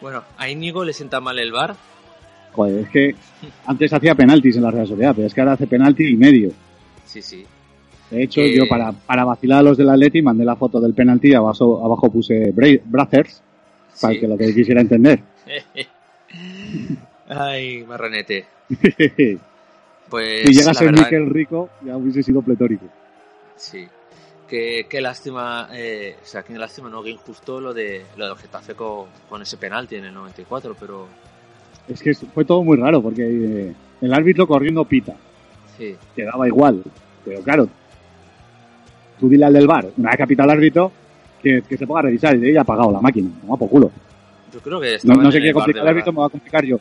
Bueno, 0.00 0.24
a 0.36 0.48
Íñigo 0.48 0.84
le 0.84 0.92
sienta 0.92 1.20
mal 1.20 1.38
el 1.38 1.52
bar. 1.52 1.74
Joder, 2.52 2.80
es 2.80 2.88
que 2.90 3.14
antes 3.66 3.92
hacía 3.92 4.14
penaltis 4.14 4.56
en 4.56 4.62
la 4.62 4.70
Real 4.70 4.86
Sociedad, 4.86 5.12
pero 5.14 5.26
es 5.26 5.34
que 5.34 5.40
ahora 5.40 5.52
hace 5.52 5.66
penalti 5.66 6.06
y 6.08 6.16
medio. 6.16 6.50
Sí, 7.04 7.22
sí. 7.22 7.44
De 8.10 8.24
hecho, 8.24 8.40
Eh, 8.40 8.54
yo 8.56 8.66
para, 8.68 8.90
para 8.92 9.24
vacilar 9.24 9.60
a 9.60 9.62
los 9.62 9.76
del 9.78 9.88
Atleti 9.88 10.20
mandé 10.20 10.44
la 10.44 10.56
foto 10.56 10.80
del 10.80 10.94
penalti 10.94 11.28
y 11.28 11.34
abajo, 11.34 11.84
abajo 11.84 12.10
puse 12.10 12.52
Bra- 12.52 12.80
Brothers, 12.84 13.40
para 14.00 14.14
que 14.18 14.26
lo 14.26 14.36
que 14.36 14.52
quisiera 14.54 14.80
entender. 14.80 15.20
Ay, 17.28 17.84
marranete. 17.84 18.46
Pues 20.10 20.42
si 20.42 20.52
llega 20.54 20.70
a 20.70 20.72
la 20.72 20.74
ser 20.74 20.86
verdad- 20.90 21.04
Miquel 21.04 21.30
Rico, 21.30 21.70
ya 21.86 21.96
hubiese 21.96 22.24
sido 22.24 22.42
pletórico. 22.42 22.84
Sí. 23.54 23.86
Qué, 24.48 24.86
qué 24.90 25.00
lástima, 25.00 25.68
eh, 25.72 26.16
o 26.20 26.26
sea, 26.26 26.42
qué 26.42 26.58
lástima, 26.58 26.90
no, 26.90 27.00
qué 27.00 27.10
injusto 27.10 27.60
lo 27.60 27.72
de 27.72 28.02
lo 28.16 28.26
del 28.26 28.36
Getafe 28.36 28.74
con, 28.74 29.06
con 29.28 29.40
ese 29.40 29.56
penalti 29.56 29.94
en 29.94 30.06
el 30.06 30.12
94, 30.14 30.74
pero 30.80 31.06
Es 31.92 32.02
que 32.02 32.14
fue 32.14 32.44
todo 32.44 32.62
muy 32.62 32.76
raro, 32.76 33.02
porque 33.02 33.22
eh, 33.26 33.72
el 34.00 34.14
árbitro 34.14 34.46
corriendo 34.46 34.84
pita, 34.84 35.14
sí, 35.76 35.96
que 36.14 36.24
daba 36.24 36.46
igual. 36.46 36.82
Pero 37.24 37.42
claro, 37.42 37.68
tú 39.18 39.28
dile 39.28 39.44
al 39.46 39.52
del 39.52 39.66
bar, 39.66 39.88
una 39.96 40.10
vez 40.10 40.16
que 40.16 40.22
ha 40.22 40.26
pitado 40.26 40.50
el 40.50 40.56
árbitro, 40.56 40.92
que, 41.42 41.62
que 41.68 41.76
se 41.76 41.86
ponga 41.86 42.00
a 42.00 42.02
revisar 42.04 42.36
y 42.36 42.48
ella 42.50 42.60
ha 42.60 42.62
apagado 42.62 42.92
la 42.92 43.00
máquina, 43.00 43.28
toma 43.40 43.56
por 43.56 43.68
culo. 43.68 43.90
Yo 44.52 44.60
creo 44.60 44.80
que 44.80 44.98
No, 45.04 45.14
no 45.14 45.24
bar 45.24 45.32
de 45.32 45.52
complicar 45.52 45.82
el 45.82 45.88
árbitro, 45.88 46.12
me 46.12 46.20
va 46.20 46.26
a 46.26 46.30
complicar 46.30 46.64
yo. 46.64 46.78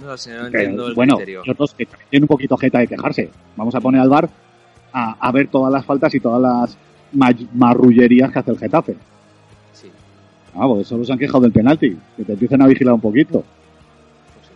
No 0.00 0.16
sé, 0.16 0.30
no 0.36 0.46
entiendo 0.46 0.88
el 0.88 0.94
bueno, 0.94 1.16
criterio. 1.16 1.42
y 1.44 1.50
otros 1.50 1.74
que 1.74 1.86
también 1.86 2.08
tienen 2.10 2.24
un 2.24 2.28
poquito 2.28 2.56
jeta 2.58 2.78
de 2.80 2.86
quejarse. 2.86 3.30
Vamos 3.56 3.74
a 3.74 3.80
poner 3.80 4.00
al 4.00 4.10
bar 4.10 4.28
a, 4.92 5.16
a 5.18 5.32
ver 5.32 5.48
todas 5.48 5.72
las 5.72 5.84
faltas 5.86 6.14
y 6.14 6.20
todas 6.20 6.40
las 6.42 6.76
ma- 7.12 7.30
marrullerías 7.54 8.30
que 8.30 8.38
hace 8.38 8.50
el 8.50 8.58
Getafe. 8.58 8.94
Ah, 10.56 10.66
porque 10.66 10.84
solo 10.84 11.04
se 11.04 11.12
han 11.12 11.18
quejado 11.18 11.40
del 11.40 11.52
penalti. 11.52 11.96
Que 12.16 12.24
te 12.24 12.32
empiecen 12.32 12.62
a 12.62 12.66
vigilar 12.66 12.94
un 12.94 13.00
poquito. 13.00 13.44
pues. 14.34 14.50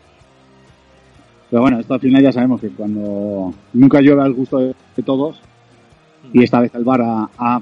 Pero 1.50 1.62
bueno, 1.62 1.80
esto 1.80 1.94
al 1.94 2.00
final 2.00 2.22
ya 2.22 2.32
sabemos 2.32 2.60
que 2.60 2.70
cuando 2.70 3.52
nunca 3.72 4.00
llueve 4.00 4.22
al 4.22 4.32
gusto 4.32 4.58
de, 4.58 4.74
de 4.96 5.02
todos, 5.02 5.40
y 6.32 6.42
esta 6.42 6.60
vez 6.60 6.74
el 6.74 6.84
VAR 6.84 7.02
ha, 7.02 7.60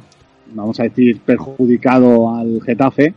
vamos 0.53 0.79
a 0.81 0.85
decir, 0.85 1.21
perjudicado 1.21 2.35
al 2.35 2.61
Getafe, 2.63 3.15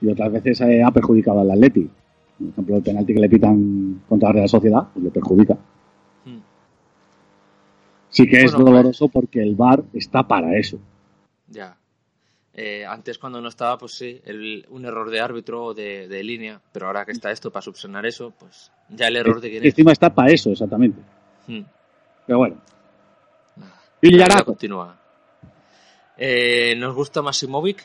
y 0.00 0.08
otras 0.08 0.32
veces 0.32 0.60
eh, 0.60 0.82
ha 0.82 0.90
perjudicado 0.90 1.40
al 1.40 1.50
Atleti. 1.50 1.88
Por 2.38 2.48
ejemplo, 2.48 2.76
el 2.76 2.82
penalti 2.82 3.14
que 3.14 3.20
le 3.20 3.28
pitan 3.30 4.02
contra 4.08 4.28
la 4.28 4.34
Real 4.34 4.48
Sociedad, 4.48 4.88
pues 4.92 5.04
le 5.04 5.10
perjudica. 5.10 5.54
Mm. 6.26 6.38
Sí 8.10 8.28
que 8.28 8.42
es 8.42 8.52
doloroso 8.52 9.08
porque 9.08 9.42
el 9.42 9.54
VAR 9.54 9.84
está 9.94 10.26
para 10.28 10.56
eso. 10.56 10.78
Ya. 11.48 11.76
Eh, 12.58 12.86
antes 12.86 13.18
cuando 13.18 13.38
no 13.42 13.48
estaba, 13.48 13.76
pues 13.76 13.92
sí, 13.92 14.18
el- 14.24 14.64
un 14.70 14.86
error 14.86 15.10
de 15.10 15.20
árbitro 15.20 15.62
o 15.62 15.74
de, 15.74 16.08
de 16.08 16.24
línea, 16.24 16.58
pero 16.72 16.86
ahora 16.86 17.04
que 17.04 17.12
está 17.12 17.30
esto 17.30 17.50
para 17.52 17.60
subsanar 17.62 18.06
eso, 18.06 18.32
pues 18.38 18.72
ya 18.88 19.08
el 19.08 19.16
error 19.16 19.42
de 19.42 19.50
quién 19.50 19.64
Y 19.64 19.66
es. 19.68 19.72
encima 19.74 19.92
está 19.92 20.12
para 20.14 20.30
eso, 20.32 20.50
exactamente. 20.50 20.98
Mm. 21.48 21.60
Pero 22.26 22.38
bueno. 22.38 22.56
La 24.00 24.18
Yaraco. 24.18 24.44
continúa. 24.46 24.96
Eh, 26.16 26.74
¿Nos 26.78 26.94
gusta 26.94 27.20
Maximovic? 27.22 27.84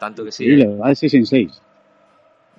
Tanto 0.00 0.24
que 0.24 0.32
sí. 0.32 0.44
Sí, 0.44 0.60
¿eh? 0.62 0.66
va 0.76 0.88
de 0.88 0.96
6 0.96 1.14
en 1.14 1.26
6. 1.26 1.62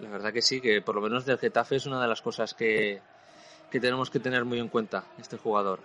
La 0.01 0.09
verdad 0.09 0.31
que 0.31 0.41
sí, 0.41 0.61
que 0.61 0.81
por 0.81 0.95
lo 0.95 1.01
menos 1.01 1.25
del 1.25 1.37
Getafe 1.37 1.75
es 1.75 1.85
una 1.85 2.01
de 2.01 2.07
las 2.07 2.21
cosas 2.21 2.53
que, 2.53 2.99
que 3.71 3.79
tenemos 3.79 4.09
que 4.09 4.19
tener 4.19 4.45
muy 4.45 4.59
en 4.59 4.69
cuenta, 4.69 5.03
este 5.19 5.37
jugador. 5.37 5.79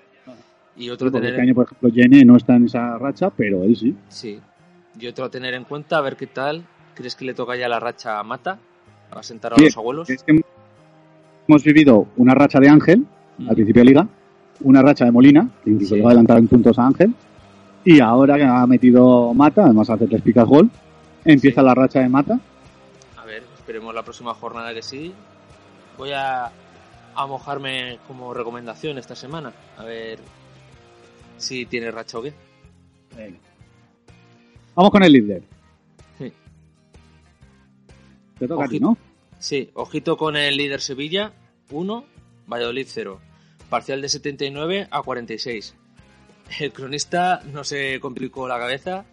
Y 0.77 0.89
otro 0.91 1.07
Porque 1.11 1.19
tener 1.19 1.31
este 1.35 1.43
año, 1.43 1.55
por 1.55 1.65
ejemplo, 1.67 1.91
Jenny 1.93 2.25
no 2.25 2.37
está 2.37 2.57
en 2.57 2.67
esa 2.67 2.97
racha, 2.99 3.31
pero 3.31 3.65
él 3.65 3.77
sí. 3.77 3.95
Sí. 4.09 4.41
Y 4.99 5.07
otro 5.07 5.25
a 5.25 5.31
tener 5.31 5.55
en 5.55 5.65
cuenta, 5.65 5.99
a 5.99 6.01
ver 6.01 6.17
qué 6.17 6.27
tal. 6.27 6.65
¿Crees 6.95 7.15
que 7.17 7.25
le 7.25 7.35
toca 7.35 7.57
ya 7.57 7.69
la 7.69 7.81
racha 7.81 8.19
a 8.19 8.23
Mata? 8.23 8.59
¿Para 9.09 9.23
sentar 9.23 9.53
a 9.55 9.57
Sí, 9.57 9.65
los 9.65 9.77
abuelos? 9.77 10.11
Es 10.11 10.23
que 10.23 10.41
hemos 11.49 11.65
vivido 11.65 12.07
una 12.17 12.35
racha 12.35 12.59
de 12.61 12.69
Ángel 12.69 13.07
Mm. 13.39 13.49
al 13.49 13.55
principio 13.55 13.81
de 13.81 13.87
liga, 13.87 14.09
una 14.61 14.83
racha 14.83 15.07
de 15.07 15.11
Molina, 15.11 15.49
que 15.65 15.71
incluso 15.71 15.91
Sí. 15.91 15.97
llegó 15.97 16.09
a 16.09 16.11
adelantar 16.11 16.37
en 16.39 16.49
puntos 16.49 16.79
a 16.79 16.87
Ángel, 16.87 17.15
y 17.85 18.01
ahora 18.01 18.37
que 18.37 18.45
ha 18.45 18.67
metido 18.67 19.33
Mata, 19.33 19.65
además 19.65 19.89
hace 19.89 20.07
tres 20.07 20.21
picas 20.23 20.47
gol, 20.47 20.71
empieza 21.25 21.63
Sí. 21.63 21.67
la 21.67 21.75
racha 21.75 22.01
de 22.01 22.09
Mata. 22.11 22.39
A 23.17 23.25
ver, 23.25 23.43
esperemos 23.55 23.95
la 23.95 24.03
próxima 24.03 24.35
jornada 24.35 24.75
que 24.75 24.83
sí. 24.83 25.15
Voy 25.97 26.11
a, 26.13 26.53
a 27.15 27.27
mojarme 27.27 27.99
como 28.07 28.35
recomendación 28.35 28.99
esta 28.99 29.17
semana. 29.17 29.53
A 29.79 29.85
ver 29.85 30.19
si 31.39 31.65
tiene 31.67 31.91
racha 31.91 32.19
o 32.19 32.23
qué. 32.23 32.35
Vamos 34.75 34.91
con 34.91 35.03
el 35.03 35.13
líder. 35.13 35.43
Sí. 36.19 36.33
Te 38.39 38.49
toca 38.49 38.65
a 38.65 38.69
ti, 38.69 38.77
Ojito. 38.77 38.87
¿no? 38.87 38.99
Sí, 39.39 39.71
ojito 39.75 40.17
con 40.17 40.37
el 40.37 40.57
líder 40.57 40.81
Sevilla, 40.81 41.33
1, 41.71 42.05
Valladolid 42.47 42.87
0. 42.89 43.21
Parcial 43.69 44.01
de 44.01 44.09
79 44.09 44.89
a 44.91 45.03
46. 45.03 45.75
El 46.61 46.73
cronista 46.73 47.43
no 47.53 47.65
se 47.65 47.99
complicó 48.01 48.47
la 48.47 48.59
cabeza, 48.59 49.05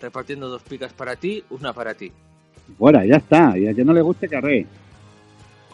repartiendo 0.00 0.48
dos 0.48 0.62
picas 0.62 0.92
para 0.92 1.16
ti, 1.16 1.42
una 1.50 1.72
para 1.72 1.94
ti. 1.94 2.12
Fuera, 2.78 3.04
ya 3.04 3.16
está. 3.16 3.58
Y 3.58 3.66
a 3.66 3.74
quien 3.74 3.86
no 3.86 3.92
le 3.92 4.02
guste, 4.02 4.28
carré. 4.28 4.66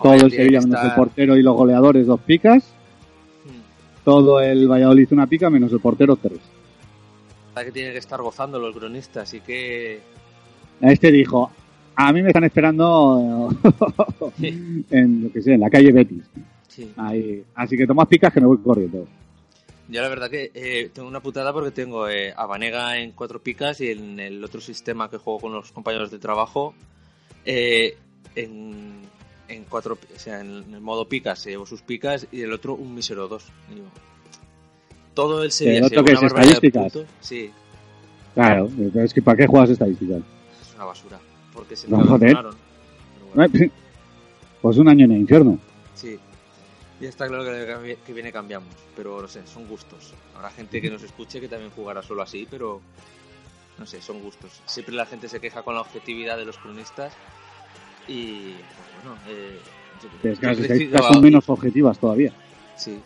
Todo 0.01 0.13
Hombre, 0.13 0.27
el 0.27 0.33
Sevilla 0.33 0.61
que 0.61 0.67
menos 0.67 0.85
el 0.85 0.95
portero 0.95 1.37
y 1.37 1.43
los 1.43 1.57
goleadores, 1.57 2.07
dos 2.07 2.21
picas. 2.21 2.65
Hmm. 3.45 4.05
Todo 4.05 4.41
el 4.41 4.69
Valladolid 4.69 5.13
una 5.13 5.27
pica, 5.27 5.51
menos 5.51 5.73
el 5.73 5.81
portero, 5.81 6.17
tres. 6.17 6.39
Verdad 7.59 7.73
que 7.73 7.81
tiene 7.81 7.93
que 7.93 7.99
estar 7.99 8.23
gozando 8.23 8.61
los 8.61 8.73
cronistas, 8.73 9.25
así 9.25 9.41
que 9.41 10.01
Este 10.81 11.11
dijo, 11.11 11.51
a 11.97 12.13
mí 12.13 12.23
me 12.23 12.29
están 12.29 12.45
esperando 12.45 13.49
en, 14.41 15.25
lo 15.25 15.33
que 15.33 15.43
sé, 15.43 15.55
en 15.55 15.61
la 15.61 15.69
calle 15.69 15.91
Betis. 15.91 16.23
sí. 16.69 16.93
Ahí. 16.97 17.43
Así 17.57 17.77
que 17.77 17.85
tomas 17.85 18.07
picas 18.07 18.33
que 18.33 18.41
me 18.41 18.47
voy 18.47 18.59
corriendo. 18.59 19.09
Yo 19.89 20.03
la 20.03 20.09
verdad 20.09 20.31
que 20.31 20.53
eh, 20.55 20.91
tengo 20.95 21.09
una 21.09 21.19
putada 21.19 21.53
porque 21.53 21.73
tengo 21.73 22.09
eh, 22.09 22.33
a 22.37 22.47
Vanega 22.47 22.97
en 22.97 23.11
cuatro 23.11 23.43
picas 23.43 23.81
y 23.81 23.91
en 23.91 24.21
el 24.21 24.45
otro 24.45 24.61
sistema 24.61 25.11
que 25.11 25.17
juego 25.17 25.41
con 25.41 25.53
los 25.53 25.73
compañeros 25.73 26.13
de 26.13 26.21
trabajo 26.21 26.75
eh, 27.45 27.97
en, 28.37 29.01
en 29.49 29.65
cuatro, 29.65 29.99
o 30.15 30.19
sea, 30.19 30.43
en 30.43 30.75
el 30.75 30.81
modo 30.81 31.09
picas 31.09 31.41
se 31.41 31.51
llevo 31.51 31.67
sus 31.67 31.83
picas 31.83 32.29
y 32.31 32.43
el 32.43 32.53
otro 32.53 32.75
un 32.75 32.95
mísero 32.95 33.27
dos. 33.27 33.47
Digo, 33.69 33.89
todo 35.19 35.43
el 35.43 35.51
Sevilla 35.51 35.79
¿El 35.79 35.85
otro 35.85 36.03
una 36.03 36.13
es, 36.13 36.23
estadísticas? 36.23 36.93
puntos. 36.93 37.07
Sí, 37.21 37.51
Claro, 38.35 38.71
pero 38.93 39.05
es 39.05 39.13
que 39.13 39.21
¿para 39.21 39.37
qué 39.37 39.47
juegas 39.49 39.71
estadísticas? 39.71 40.19
es 40.63 40.75
una 40.77 40.85
basura. 40.85 41.19
Porque 41.53 41.75
se 41.75 41.89
No, 41.89 42.05
joder. 42.07 42.37
bueno, 43.35 43.53
Pues 44.63 44.77
un 44.77 44.89
año 44.89 45.05
en 45.07 45.13
el 45.13 45.19
infierno. 45.19 45.59
sí. 45.95 46.19
Y 47.01 47.07
está 47.07 47.29
claro 47.29 47.45
que, 47.45 47.97
que 48.05 48.13
viene 48.13 48.33
cambiamos, 48.33 48.75
pero 48.97 49.23
no 49.23 49.29
sé, 49.29 49.47
son 49.47 49.69
gustos. 49.69 50.15
Habrá 50.35 50.51
gente 50.51 50.81
que 50.81 50.91
nos 50.91 51.03
escuche 51.05 51.41
que 51.41 51.47
también 51.49 51.71
jugará 51.71 52.03
solo 52.03 52.23
así, 52.23 52.47
pero 52.51 52.81
no 53.79 53.87
sé, 53.87 54.03
son 54.03 54.21
gustos. 54.21 54.61
Siempre 54.67 54.95
la 54.97 55.07
gente 55.07 55.29
se 55.29 55.39
queja 55.41 55.63
con 55.63 55.75
la 55.77 55.81
objetividad 55.83 56.37
de 56.37 56.45
los 56.45 56.59
cronistas 56.59 57.13
y 58.09 58.51
pues, 58.53 59.05
bueno, 59.05 59.19
eh, 59.29 59.59
yo- 60.03 60.09
Pero 60.23 60.35
es 60.35 60.41
que 60.41 60.47
las 60.47 60.59
estadísticas 60.59 61.07
son 61.07 61.23
menos 61.23 61.49
objetivas 61.49 61.99
todavía. 62.01 62.33
Sí, 62.77 62.99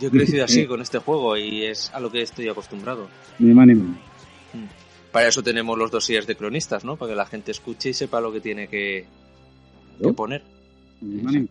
yo 0.00 0.08
he 0.08 0.10
crecido 0.10 0.44
así 0.44 0.62
Sí. 0.62 0.66
con 0.66 0.80
este 0.82 0.98
juego 0.98 1.36
y 1.36 1.64
es 1.64 1.90
a 1.94 2.00
lo 2.00 2.10
que 2.10 2.22
estoy 2.22 2.48
acostumbrado. 2.48 3.08
Ni 3.38 3.52
más 3.54 3.66
ni 3.66 3.74
menos. 3.74 3.96
Para 5.12 5.28
eso 5.28 5.42
tenemos 5.42 5.78
los 5.78 5.90
dossiers 5.90 6.26
de 6.26 6.36
cronistas, 6.36 6.84
¿no? 6.84 6.96
Para 6.96 7.12
que 7.12 7.16
la 7.16 7.26
gente 7.26 7.50
escuche 7.50 7.90
y 7.90 7.94
sepa 7.94 8.20
lo 8.20 8.32
que 8.32 8.40
tiene 8.40 8.68
que, 8.68 9.06
que 9.96 9.98
Claro. 9.98 10.14
poner. 10.14 10.42
Ni 11.00 11.22
más 11.22 11.32
ni. 11.34 11.48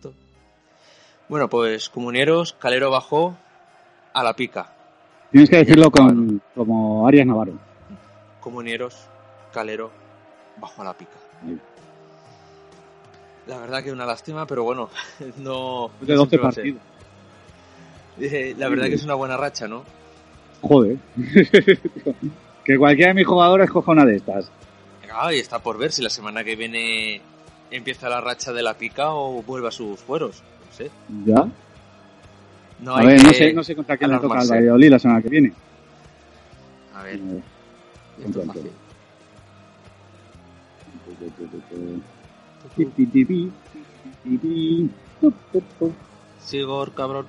Bueno, 1.28 1.48
pues 1.48 1.88
comunieros, 1.88 2.52
Calero 2.52 2.90
bajó 2.90 3.36
a 4.14 4.22
la 4.22 4.34
pica. 4.36 4.72
Tienes 5.32 5.50
que 5.50 5.56
decirlo 5.56 5.90
con, 5.90 6.40
como 6.54 7.06
Arias 7.08 7.26
Navarro. 7.26 7.58
Comunieros, 8.40 8.96
Calero 9.52 9.90
bajó 10.60 10.82
a 10.82 10.84
la 10.84 10.94
pica. 10.96 11.16
La 13.46 13.58
verdad 13.58 13.82
que 13.82 13.92
una 13.92 14.06
lástima, 14.06 14.46
pero 14.46 14.64
bueno, 14.64 14.88
no. 15.38 15.90
De 16.00 16.14
no 16.14 16.20
12 16.24 16.28
siempre 16.28 16.38
va 16.38 16.48
a 16.48 16.52
ser. 16.52 16.62
partidos. 16.64 16.82
Eh, 18.20 18.54
La 18.58 18.68
verdad 18.68 18.86
que 18.86 18.94
es 18.94 19.04
una 19.04 19.14
buena 19.14 19.36
racha, 19.36 19.68
¿no? 19.68 19.84
Joder. 20.62 20.96
que 22.64 22.78
cualquiera 22.78 23.08
de 23.10 23.14
mis 23.14 23.26
jugadores 23.26 23.70
coja 23.70 23.92
una 23.92 24.04
de 24.04 24.16
estas. 24.16 24.50
Ah, 25.12 25.32
y 25.32 25.38
está 25.38 25.58
por 25.60 25.78
ver 25.78 25.92
si 25.92 26.02
la 26.02 26.10
semana 26.10 26.44
que 26.44 26.56
viene 26.56 27.20
empieza 27.70 28.08
la 28.08 28.20
racha 28.20 28.52
de 28.52 28.62
la 28.62 28.74
pica 28.74 29.10
o 29.12 29.42
vuelve 29.42 29.68
a 29.68 29.70
sus 29.70 29.98
fueros. 30.00 30.42
No 30.68 30.72
sé. 30.76 30.90
¿Ya? 31.24 31.46
No 32.80 32.94
a 32.94 33.00
hay 33.00 33.06
ver, 33.06 33.22
no 33.22 33.32
sé, 33.32 33.52
no 33.54 33.64
sé 33.64 33.74
contra 33.74 33.96
quién 33.96 34.10
le 34.10 34.18
toca 34.18 34.40
al. 34.40 34.48
Valladolid 34.48 34.90
la 34.90 34.98
semana 34.98 35.22
que 35.22 35.28
viene. 35.28 35.52
A 36.94 37.02
ver, 37.02 37.14
esto 37.14 38.40
es 38.40 38.46
contra- 38.46 38.54
fácil. 38.54 38.70
Sigor, 46.44 46.92
cabrón. 46.94 47.26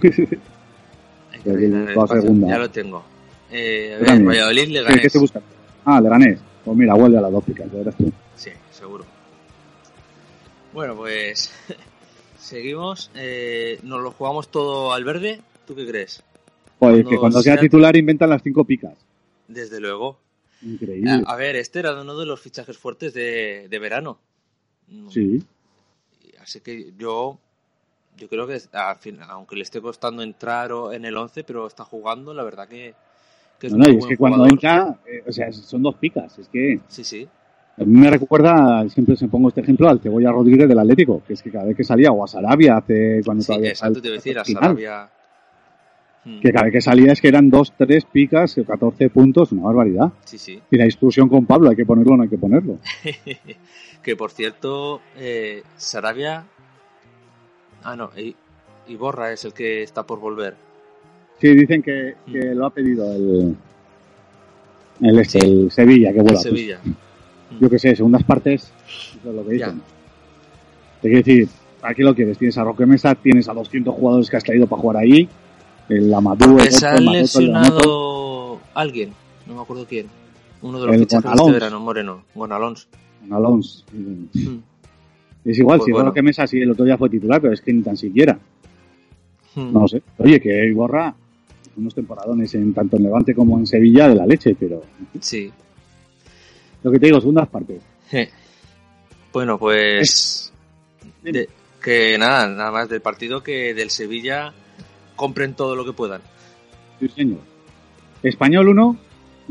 Segunda. 1.44 2.48
Ya 2.48 2.58
lo 2.58 2.70
tengo. 2.70 3.04
Eh, 3.50 3.96
a 4.00 4.12
ver. 4.12 4.22
Valladolid 4.24 4.68
le 4.68 4.78
¿Qué, 4.80 4.84
gané. 4.84 5.02
qué 5.02 5.10
se 5.10 5.18
busca? 5.18 5.40
Ah, 5.84 6.00
le 6.00 6.08
gané. 6.08 6.38
Pues 6.64 6.76
mira, 6.76 6.94
vuelve 6.94 7.18
a 7.18 7.20
las 7.20 7.32
dos 7.32 7.44
picas, 7.44 7.70
verás 7.70 7.94
tú. 7.96 8.10
Sí, 8.36 8.50
seguro. 8.70 9.04
Bueno, 10.72 10.96
pues 10.96 11.52
seguimos. 12.38 13.10
Eh, 13.14 13.78
nos 13.82 14.00
lo 14.02 14.10
jugamos 14.12 14.48
todo 14.50 14.92
al 14.92 15.04
verde. 15.04 15.40
¿Tú 15.66 15.74
qué 15.74 15.86
crees? 15.86 16.22
Joder, 16.78 16.94
Cuando 17.04 17.10
que 17.10 17.16
cuando 17.18 17.42
sea 17.42 17.54
sea- 17.54 17.60
titular 17.60 17.96
inventan 17.96 18.30
las 18.30 18.42
cinco 18.42 18.64
picas. 18.64 18.94
Desde 19.48 19.80
luego. 19.80 20.18
Increíble. 20.62 21.10
A, 21.26 21.32
a 21.32 21.36
ver, 21.36 21.56
este 21.56 21.80
era 21.80 22.00
uno 22.00 22.16
de 22.16 22.26
los 22.26 22.40
fichajes 22.40 22.78
fuertes 22.78 23.12
de, 23.12 23.66
de 23.68 23.78
verano. 23.78 24.18
Sí. 25.10 25.42
Así 26.42 26.60
que 26.60 26.92
yo, 26.98 27.38
yo 28.16 28.28
creo 28.28 28.46
que, 28.46 28.58
al 28.72 28.96
fin- 28.96 29.18
aunque 29.28 29.56
le 29.56 29.62
esté 29.62 29.80
costando 29.80 30.22
entrar 30.22 30.70
en 30.92 31.04
el 31.04 31.16
11, 31.16 31.44
pero 31.44 31.66
está 31.66 31.84
jugando, 31.84 32.32
la 32.34 32.42
verdad 32.44 32.68
que, 32.68 32.94
que 33.58 33.66
es 33.68 33.72
No, 33.72 33.78
no, 33.78 33.84
muy 33.84 33.94
y 33.94 33.98
es 33.98 34.00
buen 34.04 34.08
que 34.10 34.16
cuando 34.16 34.46
entra, 34.46 34.96
eh, 35.06 35.22
o 35.26 35.32
sea, 35.32 35.52
son 35.52 35.82
dos 35.82 35.94
picas. 35.96 36.38
Es 36.38 36.48
que 36.48 36.80
Sí, 36.88 37.02
sí. 37.04 37.28
a 37.76 37.84
mí 37.84 37.98
me 37.98 38.10
recuerda, 38.10 38.88
siempre 38.88 39.16
se 39.16 39.28
pongo 39.28 39.48
este 39.48 39.60
ejemplo, 39.62 39.88
al 39.88 40.00
Cebolla 40.00 40.30
Rodríguez 40.30 40.68
del 40.68 40.78
Atlético, 40.78 41.22
que 41.26 41.32
es 41.34 41.42
que 41.42 41.50
cada 41.50 41.64
vez 41.64 41.76
que 41.76 41.84
salía, 41.84 42.10
o 42.12 42.22
a 42.24 42.28
Sarabia 42.28 42.76
hace 42.76 43.20
cuando 43.24 43.42
Sí, 43.42 43.48
todavía 43.48 43.70
exacto, 43.70 44.00
te 44.00 44.08
iba 44.08 44.14
a 44.14 44.18
decir, 44.18 44.38
a 44.38 44.44
final. 44.44 44.62
Sarabia. 44.62 45.10
Mm. 46.26 46.40
Que 46.40 46.52
cada 46.52 46.64
vez 46.64 46.72
que 46.72 46.80
salía 46.80 47.12
es 47.12 47.20
que 47.20 47.28
eran 47.28 47.50
2, 47.50 47.74
3 47.76 48.04
picas, 48.06 48.54
14 48.66 49.10
puntos, 49.10 49.52
una 49.52 49.64
barbaridad. 49.64 50.10
Sí, 50.24 50.38
sí. 50.38 50.58
Y 50.70 50.76
la 50.78 50.84
discusión 50.84 51.28
con 51.28 51.44
Pablo, 51.44 51.68
hay 51.68 51.76
que 51.76 51.84
ponerlo 51.84 52.14
o 52.14 52.16
no 52.16 52.22
hay 52.22 52.30
que 52.30 52.38
ponerlo. 52.38 52.78
que 54.02 54.16
por 54.16 54.30
cierto, 54.30 55.00
eh, 55.18 55.62
Sarabia. 55.76 56.46
Ah, 57.84 57.94
no, 57.96 58.10
Iborra 58.88 59.32
es 59.32 59.44
el 59.44 59.52
que 59.52 59.82
está 59.82 60.02
por 60.04 60.18
volver. 60.20 60.54
Sí, 61.40 61.48
dicen 61.54 61.82
que, 61.82 62.14
que 62.30 62.54
lo 62.54 62.66
ha 62.66 62.70
pedido 62.70 63.12
el, 63.12 63.56
el, 65.00 65.18
este, 65.18 65.38
el 65.38 65.70
Sevilla, 65.70 66.12
que 66.12 66.18
El 66.18 66.24
vuelva. 66.24 66.40
Sevilla. 66.40 66.80
Pues, 66.82 67.60
yo 67.60 67.70
que 67.70 67.78
sé, 67.78 67.94
segundas 67.96 68.24
partes, 68.24 68.72
eso 68.86 69.28
es 69.30 69.34
lo 69.34 69.44
que 69.46 69.52
dicen. 69.52 69.82
Te 71.02 71.08
quiero 71.08 71.18
decir, 71.24 71.48
¿a 71.82 71.94
qué 71.94 72.02
lo 72.02 72.14
quieres? 72.14 72.38
Tienes 72.38 72.56
a 72.58 72.64
Roque 72.64 72.86
Mesa, 72.86 73.14
tienes 73.14 73.48
a 73.48 73.54
200 73.54 73.94
jugadores 73.94 74.30
que 74.30 74.36
has 74.36 74.44
traído 74.44 74.66
para 74.66 74.80
jugar 74.82 74.96
ahí, 74.98 75.28
el 75.88 76.12
Amadou, 76.14 76.58
el 76.58 76.70
se 76.72 76.86
ha 76.86 76.98
lesionado 76.98 78.60
alguien, 78.74 79.12
no 79.46 79.54
me 79.56 79.60
acuerdo 79.62 79.86
quién. 79.86 80.06
Uno 80.62 80.80
de 80.80 80.86
los 80.86 80.94
El 80.94 81.00
fichajes 81.02 81.24
de 81.24 81.28
Gonalons. 81.28 81.48
este 81.50 81.60
verano, 81.64 81.80
Moreno, 81.80 82.24
Gonalons. 82.34 82.88
Alonso. 83.30 83.84
Mm. 83.92 84.56
Es 85.44 85.58
igual, 85.58 85.78
Pues 85.78 85.86
si 85.86 85.92
bueno. 85.92 86.08
Roque 86.08 86.22
Mesa 86.22 86.46
sí 86.46 86.60
el 86.60 86.70
otro 86.70 86.84
día 86.84 86.96
fue 86.96 87.10
titular, 87.10 87.40
pero 87.40 87.52
es 87.52 87.60
que 87.60 87.72
ni 87.72 87.82
tan 87.82 87.96
siquiera. 87.96 88.38
Mm. 89.54 89.72
No 89.72 89.80
lo 89.80 89.88
sé. 89.88 90.02
Oye, 90.18 90.40
que 90.40 90.66
Iborra, 90.66 91.14
unos 91.76 91.94
temporadones 91.94 92.54
en 92.54 92.72
tanto 92.72 92.96
en 92.96 93.02
Levante 93.04 93.34
como 93.34 93.58
en 93.58 93.66
Sevilla 93.66 94.08
de 94.08 94.14
la 94.14 94.26
leche, 94.26 94.56
pero 94.58 94.82
Sí. 95.20 95.50
lo 96.82 96.90
que 96.90 96.98
te 96.98 97.06
digo, 97.06 97.20
segundas 97.20 97.48
partes. 97.48 97.82
Je. 98.10 98.28
Bueno, 99.32 99.58
pues. 99.58 100.52
de- 101.22 101.48
que 101.82 102.16
nada, 102.16 102.48
nada 102.48 102.70
más 102.70 102.88
del 102.88 103.02
partido 103.02 103.42
que 103.42 103.74
del 103.74 103.90
Sevilla 103.90 104.54
compren 105.16 105.52
todo 105.54 105.76
lo 105.76 105.84
que 105.84 105.92
puedan. 105.92 106.22
Sí, 106.98 107.08
señor. 107.08 107.40
Español 108.22 108.68
1, 108.68 108.96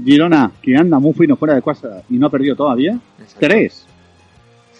Girona, 0.04 0.52
que 0.62 0.76
anda 0.76 0.98
muy 0.98 1.14
fino 1.14 1.36
fuera 1.36 1.54
de 1.54 1.62
casa 1.62 2.02
y 2.10 2.16
no 2.18 2.26
ha 2.28 2.30
perdido 2.32 2.56
todavía. 2.56 3.00
Exacto. 3.20 3.40
3. 3.48 3.86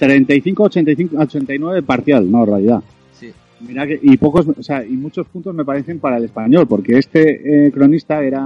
35-89 0.08 1.84
parcial, 1.84 2.30
no, 2.32 2.42
en 2.44 2.48
realidad. 2.48 2.84
Sí. 3.20 3.32
Mira 3.62 3.86
que, 3.88 4.00
y 4.02 4.18
pocos, 4.18 4.48
o 4.48 4.64
sea, 4.64 4.84
y 4.86 4.92
muchos 4.92 5.28
puntos 5.28 5.54
me 5.54 5.64
parecen 5.66 6.00
para 6.00 6.18
el 6.18 6.26
español, 6.26 6.68
porque 6.68 6.98
este 6.98 7.68
eh, 7.68 7.72
cronista 7.72 8.24
era 8.24 8.42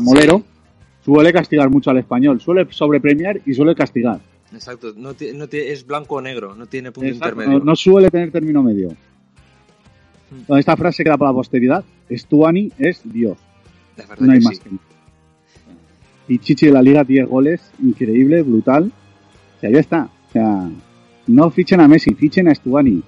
molero, 0.00 0.38
Sí. 0.38 0.44
suele 1.04 1.32
castigar 1.32 1.70
mucho 1.70 1.90
al 1.90 1.98
español, 1.98 2.40
suele 2.40 2.66
sobrepremiar 2.70 3.40
y 3.46 3.54
suele 3.54 3.74
castigar. 3.74 4.20
Exacto, 4.52 4.92
no, 4.96 5.10
no 5.34 5.44
es 5.50 5.86
blanco 5.86 6.16
o 6.16 6.20
negro, 6.20 6.54
no 6.56 6.66
tiene 6.66 6.90
punto 6.90 7.08
Exacto, 7.08 7.34
intermedio. 7.34 7.58
no, 7.60 7.64
no 7.64 7.76
suele 7.76 8.10
tener 8.10 8.30
término 8.32 8.62
medio. 8.62 8.90
Mm. 10.48 10.56
Esta 10.56 10.76
frase 10.76 11.04
queda 11.04 11.16
para 11.16 11.30
la 11.30 11.36
posteridad. 11.36 11.84
Stuani 12.10 12.72
es 12.78 13.00
Dios. 13.04 13.38
La 13.96 14.06
verdad 14.06 14.26
No 14.26 14.32
hay 14.32 14.38
que 14.38 14.44
más 14.44 14.56
sí. 14.56 14.62
que 16.26 16.32
Y 16.34 16.38
Chichi 16.38 16.66
de 16.66 16.72
la 16.72 16.82
Liga, 16.82 17.04
10 17.04 17.28
goles, 17.28 17.60
increíble, 17.82 18.42
brutal. 18.42 18.92
O 19.56 19.60
sea, 19.60 19.70
ya 19.70 19.78
está. 19.80 20.08
O 20.30 20.32
sea, 20.32 20.68
no 21.26 21.50
fichen 21.50 21.80
a 21.80 21.88
Messi, 21.88 22.14
fichen 22.14 22.48
a 22.48 22.54
Stuani. 22.54 23.02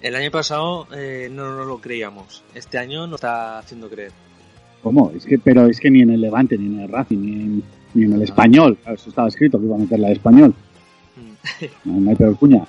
El 0.00 0.14
año 0.14 0.30
pasado 0.30 0.86
eh, 0.94 1.28
no 1.32 1.56
nos 1.56 1.66
lo 1.66 1.78
creíamos. 1.78 2.44
Este 2.54 2.78
año 2.78 3.06
nos 3.06 3.16
está 3.16 3.58
haciendo 3.58 3.88
creer. 3.88 4.12
¿Cómo? 4.82 5.10
Es 5.16 5.26
que, 5.26 5.38
pero 5.38 5.66
es 5.66 5.80
que 5.80 5.90
ni 5.90 6.02
en 6.02 6.10
el 6.10 6.20
Levante, 6.20 6.56
ni 6.56 6.66
en 6.66 6.80
el 6.82 6.88
Racing, 6.88 7.18
ni 7.18 7.32
en, 7.32 7.62
ni 7.94 8.04
en 8.04 8.12
el 8.12 8.22
español. 8.22 8.78
Eso 8.86 9.08
estaba 9.10 9.26
escrito 9.28 9.58
que 9.58 9.64
iba 9.66 9.74
a 9.74 9.78
meter 9.78 9.98
la 9.98 10.08
de 10.08 10.14
español. 10.14 10.54
Mm. 11.16 11.64
No, 11.84 12.00
no 12.00 12.10
hay 12.10 12.16
peor 12.16 12.36
cuña. 12.38 12.64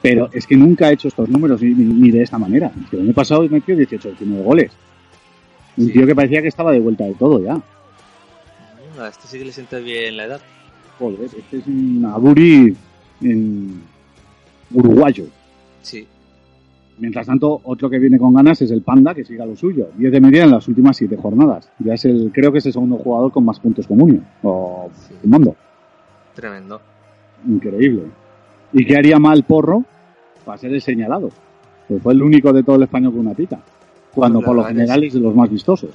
Pero 0.00 0.28
es 0.32 0.46
que 0.48 0.56
nunca 0.56 0.86
ha 0.86 0.92
hecho 0.92 1.06
estos 1.06 1.28
números 1.28 1.62
ni, 1.62 1.70
ni- 1.74 1.84
ni 1.94 2.10
de 2.10 2.22
esta 2.22 2.38
manera. 2.38 2.72
Es 2.82 2.90
que 2.90 2.96
el 2.96 3.02
año 3.02 3.12
pasado 3.14 3.46
metió 3.48 3.76
18 3.76 4.08
19 4.08 4.42
goles. 4.42 4.72
Un 5.76 5.86
Sí. 5.86 5.92
tío 5.92 6.06
que 6.06 6.14
parecía 6.16 6.42
que 6.42 6.48
estaba 6.48 6.72
de 6.72 6.80
vuelta 6.80 7.04
de 7.04 7.14
todo 7.14 7.40
ya. 7.44 7.60
A 9.00 9.08
este 9.08 9.28
sí 9.28 9.38
que 9.38 9.44
le 9.44 9.52
sienta 9.52 9.78
bien 9.78 10.16
la 10.16 10.24
edad. 10.24 10.40
Joder, 10.98 11.20
este 11.26 11.58
es 11.58 11.66
un 11.66 12.04
Aburi 12.12 12.76
en 13.22 13.82
uruguayo. 14.72 15.26
Sí. 15.82 16.06
Mientras 16.98 17.26
tanto, 17.26 17.60
otro 17.64 17.88
que 17.90 17.98
viene 17.98 18.18
con 18.18 18.34
ganas 18.34 18.60
es 18.62 18.70
el 18.70 18.82
Panda, 18.82 19.14
que 19.14 19.24
sigue 19.24 19.42
a 19.42 19.46
lo 19.46 19.56
suyo. 19.56 19.88
10 19.96 20.12
de 20.12 20.20
media 20.20 20.44
en 20.44 20.50
las 20.50 20.68
últimas 20.68 20.96
7 20.96 21.16
jornadas. 21.16 21.68
Ya 21.78 21.94
es 21.94 22.04
el, 22.04 22.30
creo 22.32 22.52
que 22.52 22.58
es 22.58 22.66
el 22.66 22.72
segundo 22.72 22.96
jugador 22.96 23.32
con 23.32 23.44
más 23.44 23.58
puntos 23.58 23.86
comunes. 23.86 24.20
O 24.42 24.90
Sí. 25.08 25.14
el 25.22 25.28
mundo. 25.30 25.56
Tremendo. 26.34 26.80
Increíble. 27.48 28.04
¿Y 28.72 28.86
qué 28.86 28.96
haría 28.96 29.18
mal 29.18 29.42
Porro 29.44 29.84
para 30.44 30.58
ser 30.58 30.72
el 30.72 30.80
señalado? 30.82 31.30
Pues 31.88 32.02
fue 32.02 32.12
el 32.12 32.22
único 32.22 32.52
de 32.52 32.62
todo 32.62 32.76
el 32.76 32.82
español 32.84 33.12
con 33.12 33.20
una 33.20 33.34
pica. 33.34 33.60
Cuando 34.14 34.38
Pues 34.38 34.46
por 34.46 34.56
lo 34.56 34.62
que 34.62 34.68
general 34.68 35.04
es 35.04 35.14
de 35.14 35.20
los 35.20 35.34
más 35.34 35.50
vistosos. 35.50 35.90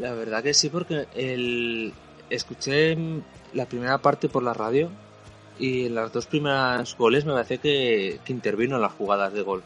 La 0.00 0.12
verdad 0.12 0.42
que 0.42 0.54
sí, 0.54 0.68
porque 0.68 1.04
el... 1.14 1.92
escuché 2.30 2.96
la 3.54 3.66
primera 3.66 3.98
parte 3.98 4.28
por 4.28 4.42
la 4.42 4.54
radio 4.54 4.88
y 5.62 5.86
en 5.86 5.94
las 5.94 6.12
dos 6.12 6.26
primeras 6.26 6.96
goles 6.96 7.24
me 7.24 7.32
parece 7.32 7.58
que, 7.58 8.18
que 8.24 8.32
intervino 8.32 8.76
en 8.76 8.82
las 8.82 8.92
jugadas 8.92 9.32
de 9.32 9.42
gol. 9.42 9.62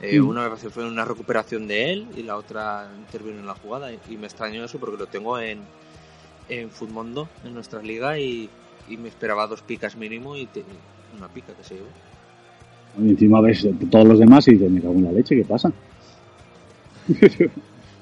Eh, 0.00 0.20
Mm. 0.20 0.28
Una 0.28 0.42
me 0.42 0.48
parece 0.48 0.68
que 0.68 0.72
fue 0.72 0.86
una 0.86 1.04
recuperación 1.04 1.66
de 1.68 1.92
él 1.92 2.06
y 2.16 2.22
la 2.22 2.36
otra 2.36 2.88
intervino 2.98 3.38
en 3.40 3.46
la 3.46 3.54
jugada. 3.54 3.92
Y 3.92 4.16
me 4.16 4.26
extrañó 4.26 4.64
eso 4.64 4.78
porque 4.78 4.96
lo 4.96 5.06
tengo 5.06 5.38
en, 5.38 5.58
en 6.48 6.70
Futmundo, 6.70 7.28
en 7.44 7.52
nuestra 7.54 7.82
liga, 7.82 8.18
y, 8.18 8.48
y 8.88 8.96
me 8.96 9.08
esperaba 9.08 9.46
dos 9.46 9.60
picas 9.62 9.96
mínimo 9.96 10.36
y 10.36 10.46
te- 10.46 10.64
una 11.16 11.28
pica 11.28 11.52
que 11.52 11.64
se 11.64 11.74
llevó. 11.74 11.88
Y 13.04 13.10
encima 13.10 13.40
ves 13.40 13.66
todos 13.90 14.06
los 14.06 14.18
demás 14.18 14.46
y 14.48 14.52
dices, 14.52 14.70
me 14.70 14.80
cago 14.80 14.94
en 14.94 15.04
la 15.04 15.12
leche, 15.12 15.36
¿qué 15.36 15.44
pasa? 15.44 15.70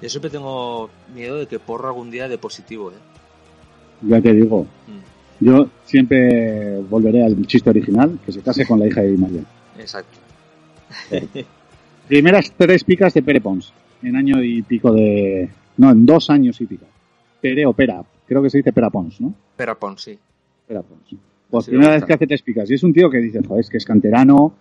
Yo 0.03 0.09
siempre 0.09 0.31
tengo 0.31 0.91
miedo 1.15 1.37
de 1.39 1.47
que 1.47 1.59
Porro 1.59 1.89
algún 1.89 2.11
día 2.11 2.29
de 2.29 2.39
positivo, 2.39 2.91
¿eh? 2.91 2.95
ya 4.03 4.21
te 4.21 4.33
digo. 4.35 4.63
Mm, 4.87 5.16
Yo 5.41 5.69
siempre 5.85 6.81
volveré 6.89 7.25
al 7.25 7.47
chiste 7.47 7.71
original, 7.71 8.19
que 8.25 8.33
se 8.33 8.41
case 8.41 8.67
con 8.67 8.79
la 8.79 8.87
hija 8.87 9.03
de 9.03 9.13
Di 9.13 9.19
María. 9.19 9.43
Exacto. 9.79 10.19
Primeras 12.09 12.53
tres 12.57 12.85
picas 12.85 13.13
de 13.15 13.23
Pere 13.23 13.41
Pons. 13.41 13.73
En 14.03 14.17
año 14.17 14.43
y 14.43 14.63
pico 14.63 14.93
de... 14.93 15.49
No, 15.79 15.91
en 15.91 16.07
dos 16.07 16.31
años 16.31 16.61
y 16.61 16.67
pico. 16.67 16.87
Pere 17.41 17.67
o 17.67 17.73
Pera. 17.73 18.03
Creo 18.27 18.43
que 18.43 18.51
se 18.51 18.59
dice 18.59 18.73
Pera 18.73 18.91
Pons, 18.91 19.21
¿no? 19.21 19.35
Pero 19.57 19.79
Pon, 19.79 19.99
sí. 19.99 20.19
Pera 20.67 20.83
Pons. 20.83 21.17
Pues 21.51 21.65
Sí, 21.65 21.71
primera 21.71 21.91
me 21.91 21.97
vez 21.97 22.05
que 22.05 22.15
hace 22.15 22.27
tres 22.27 22.43
picas. 22.43 22.71
Y 22.71 22.75
es 22.75 22.83
un 22.83 22.93
tío 22.93 23.11
que 23.11 23.19
dice, 23.19 23.41
joder, 23.47 23.61
es 23.61 23.71
que 23.71 23.77
es 23.77 23.85
canterano, 23.85 24.55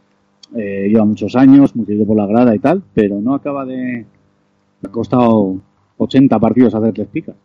eh, 0.55 0.87
lleva 0.89 1.05
muchos 1.05 1.35
años, 1.35 1.75
muy 1.75 1.85
querido 1.85 2.05
por 2.05 2.17
la 2.17 2.27
grada 2.27 2.55
y 2.55 2.59
tal, 2.59 2.83
pero 2.93 3.19
no 3.21 3.33
acaba 3.33 3.65
de... 3.65 4.05
Ha 4.83 4.89
costado 4.89 5.59
80 5.97 6.39
partidos 6.39 6.75
hacer 6.75 6.93
tres 6.93 7.07
picas. 7.07 7.35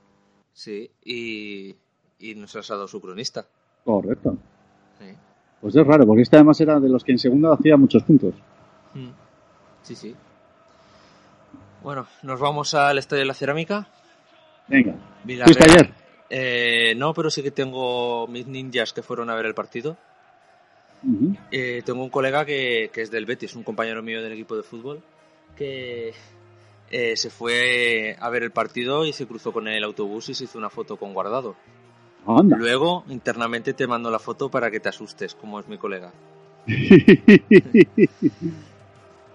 Sí, 0.52 0.90
y, 1.04 1.74
y 2.20 2.34
nos 2.34 2.54
has 2.56 2.68
dado 2.68 2.86
su 2.86 3.00
cronista. 3.00 3.46
Correcto. 3.84 4.36
Sí. 4.98 5.06
Pues 5.60 5.74
es 5.74 5.86
raro, 5.86 6.06
porque 6.06 6.22
este 6.22 6.36
además 6.36 6.60
era 6.60 6.78
de 6.78 6.88
los 6.88 7.02
que 7.04 7.12
en 7.12 7.18
segunda 7.18 7.52
hacía 7.54 7.76
muchos 7.76 8.02
puntos. 8.02 8.34
Mm. 8.94 9.10
Sí, 9.82 9.94
sí. 9.94 10.14
Bueno, 11.82 12.06
nos 12.22 12.38
vamos 12.38 12.74
al 12.74 12.98
Estadio 12.98 13.20
de 13.20 13.26
la 13.26 13.34
Cerámica. 13.34 13.88
Venga. 14.68 14.94
¿Fuiste 15.44 15.64
ayer? 15.64 15.90
Eh, 16.28 16.94
no, 16.96 17.12
pero 17.12 17.30
sí 17.30 17.42
que 17.42 17.50
tengo 17.50 18.26
mis 18.28 18.46
ninjas 18.46 18.92
que 18.92 19.02
fueron 19.02 19.30
a 19.30 19.34
ver 19.34 19.46
el 19.46 19.54
partido. 19.54 19.96
Eh, 21.50 21.82
tengo 21.84 22.04
un 22.04 22.10
colega 22.10 22.44
que, 22.44 22.90
que 22.92 23.02
es 23.02 23.10
del 23.10 23.24
Betis, 23.24 23.56
un 23.56 23.62
compañero 23.62 24.02
mío 24.02 24.22
del 24.22 24.32
equipo 24.32 24.54
de 24.54 24.62
fútbol, 24.62 25.02
que 25.56 26.12
eh, 26.90 27.16
se 27.16 27.30
fue 27.30 28.16
a 28.20 28.28
ver 28.30 28.42
el 28.42 28.50
partido 28.50 29.06
y 29.06 29.12
se 29.12 29.26
cruzó 29.26 29.52
con 29.52 29.66
el 29.68 29.82
autobús 29.82 30.28
y 30.28 30.34
se 30.34 30.44
hizo 30.44 30.58
una 30.58 30.70
foto 30.70 30.96
con 30.96 31.14
guardado. 31.14 31.56
Anda. 32.26 32.56
Luego, 32.56 33.04
internamente 33.08 33.72
te 33.74 33.86
mando 33.86 34.10
la 34.10 34.18
foto 34.18 34.50
para 34.50 34.70
que 34.70 34.80
te 34.80 34.88
asustes, 34.88 35.34
como 35.34 35.58
es 35.60 35.66
mi 35.68 35.78
colega. 35.78 36.12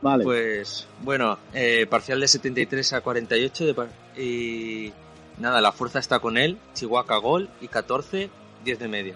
vale. 0.02 0.24
Pues 0.24 0.88
bueno, 1.04 1.38
eh, 1.54 1.86
parcial 1.90 2.20
de 2.20 2.28
73 2.28 2.94
a 2.94 3.02
48 3.02 3.66
de 3.66 3.74
par- 3.74 3.90
y 4.18 4.94
nada, 5.40 5.62
la 5.62 5.72
fuerza 5.72 6.00
está 6.00 6.20
con 6.20 6.38
él, 6.38 6.58
Chihuahua 6.74 7.18
gol 7.18 7.50
y 7.62 7.68
14, 7.68 8.30
10 8.64 8.80
de 8.80 8.88
media. 8.88 9.16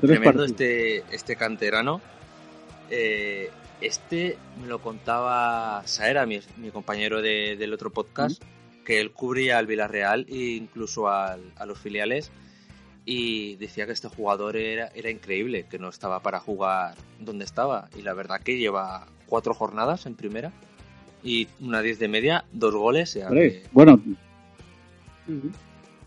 Tremendo 0.00 0.44
este, 0.44 0.98
este 1.14 1.36
canterano. 1.36 2.00
Eh, 2.90 3.50
este 3.80 4.36
me 4.60 4.66
lo 4.68 4.80
contaba 4.80 5.82
Saera, 5.86 6.26
mi, 6.26 6.40
mi 6.56 6.70
compañero 6.70 7.22
de- 7.22 7.56
del 7.56 7.72
otro 7.72 7.90
podcast, 7.90 8.42
que 8.84 9.00
él 9.00 9.12
cubría 9.12 9.58
al 9.58 9.66
Villarreal 9.66 10.26
e 10.28 10.56
incluso 10.56 11.08
al- 11.08 11.52
a 11.56 11.66
los 11.66 11.78
filiales 11.78 12.30
y 13.08 13.54
decía 13.56 13.86
que 13.86 13.92
este 13.92 14.08
jugador 14.08 14.56
era, 14.56 14.88
era 14.94 15.10
increíble, 15.10 15.64
que 15.70 15.78
no 15.78 15.88
estaba 15.88 16.20
para 16.20 16.40
jugar 16.40 16.94
donde 17.20 17.44
estaba 17.44 17.88
y 17.96 18.02
la 18.02 18.12
verdad 18.14 18.40
que 18.42 18.58
lleva 18.58 19.06
cuatro 19.26 19.54
jornadas 19.54 20.04
en 20.06 20.14
primera 20.16 20.52
y 21.24 21.46
una 21.60 21.80
10 21.82 21.98
de 22.00 22.08
media, 22.08 22.44
dos 22.52 22.74
goles, 22.74 23.14
que- 23.14 23.62
Bueno, 23.72 24.00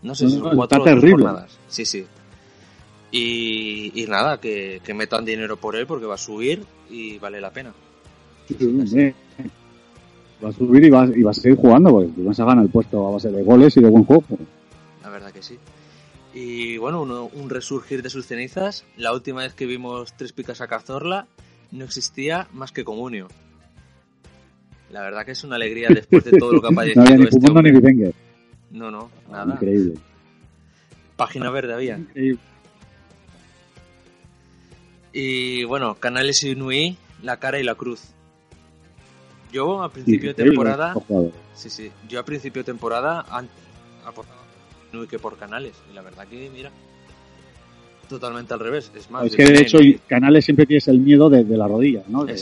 no 0.02 0.14
sé 0.14 0.28
si 0.28 0.34
no, 0.36 0.40
son 0.40 0.44
está 0.48 0.56
cuatro 0.56 0.80
o 0.80 0.84
tres 0.84 0.94
terrible. 0.94 1.24
jornadas. 1.24 1.58
Sí, 1.68 1.84
sí. 1.84 2.06
Y, 3.12 3.92
y 4.02 4.06
nada, 4.06 4.38
que, 4.40 4.80
que 4.84 4.94
metan 4.94 5.24
dinero 5.24 5.56
por 5.56 5.76
él 5.76 5.86
porque 5.86 6.06
va 6.06 6.14
a 6.14 6.18
subir 6.18 6.64
y 6.88 7.18
vale 7.18 7.40
la 7.40 7.50
pena. 7.50 7.72
hombre, 8.60 9.14
Va 10.42 10.48
a 10.48 10.52
subir 10.52 10.84
y 10.84 10.90
va, 10.90 11.04
y 11.06 11.22
va 11.22 11.32
a 11.32 11.34
seguir 11.34 11.58
jugando, 11.58 11.90
porque 11.90 12.10
vas 12.22 12.40
a 12.40 12.44
ganar 12.46 12.64
el 12.64 12.70
puesto 12.70 13.06
a 13.06 13.10
base 13.10 13.30
de 13.30 13.42
goles 13.42 13.76
y 13.76 13.80
de 13.82 13.90
buen 13.90 14.04
juego. 14.04 14.24
La 15.02 15.10
verdad 15.10 15.30
que 15.32 15.42
sí. 15.42 15.58
Y 16.32 16.76
bueno, 16.78 17.02
uno- 17.02 17.24
un 17.26 17.50
resurgir 17.50 18.02
de 18.02 18.10
sus 18.10 18.26
cenizas. 18.26 18.84
La 18.96 19.12
última 19.12 19.42
vez 19.42 19.54
que 19.54 19.66
vimos 19.66 20.14
tres 20.16 20.32
picas 20.32 20.60
a 20.60 20.68
Cazorla 20.68 21.26
no 21.72 21.84
existía 21.84 22.46
más 22.52 22.70
que 22.72 22.84
Comunio. 22.84 23.28
La 24.90 25.02
verdad 25.02 25.24
que 25.24 25.32
es 25.32 25.44
una 25.44 25.56
alegría 25.56 25.88
después 25.88 26.24
de 26.24 26.38
todo 26.38 26.52
lo 26.52 26.60
que 26.60 26.68
ha 26.68 26.70
no 26.70 26.76
padecido 26.76 27.02
había 27.02 27.16
ni 27.16 27.24
este 27.24 27.36
ni. 27.40 28.12
No, 28.70 28.90
no, 28.90 29.10
nada. 29.30 29.54
Increíble. 29.54 29.94
Página 31.16 31.50
verde 31.50 31.74
había. 31.74 31.96
Increíble. 31.98 32.40
Y 35.12 35.64
bueno, 35.64 35.96
Canales 35.96 36.42
y 36.44 36.54
Nui, 36.54 36.96
la 37.22 37.38
cara 37.38 37.58
y 37.58 37.64
la 37.64 37.74
cruz. 37.74 38.02
Yo 39.52 39.82
a 39.82 39.90
principio 39.90 40.32
de 40.32 40.34
temporada, 40.44 40.94
sí, 41.54 41.68
sí, 41.70 41.90
yo 42.08 42.20
a 42.20 42.24
principio 42.24 42.62
de 42.62 42.66
temporada 42.66 43.26
apostaba 44.06 44.39
por 44.90 44.98
Nui 44.98 45.06
que 45.08 45.18
por 45.18 45.36
Canales. 45.36 45.72
Y 45.90 45.94
la 45.94 46.02
verdad 46.02 46.26
que, 46.26 46.50
mira, 46.52 46.70
totalmente 48.08 48.54
al 48.54 48.60
revés. 48.60 48.90
Es 48.94 49.10
más, 49.10 49.26
Es 49.26 49.36
que 49.36 49.44
de 49.44 49.60
hecho, 49.62 49.80
y 49.80 49.94
Canales 50.06 50.44
siempre 50.44 50.66
tienes 50.66 50.88
el 50.88 50.98
miedo 50.98 51.28
de, 51.30 51.44
de 51.44 51.56
la 51.56 51.66
rodilla, 51.68 52.02
¿no? 52.08 52.24
De- 52.24 52.32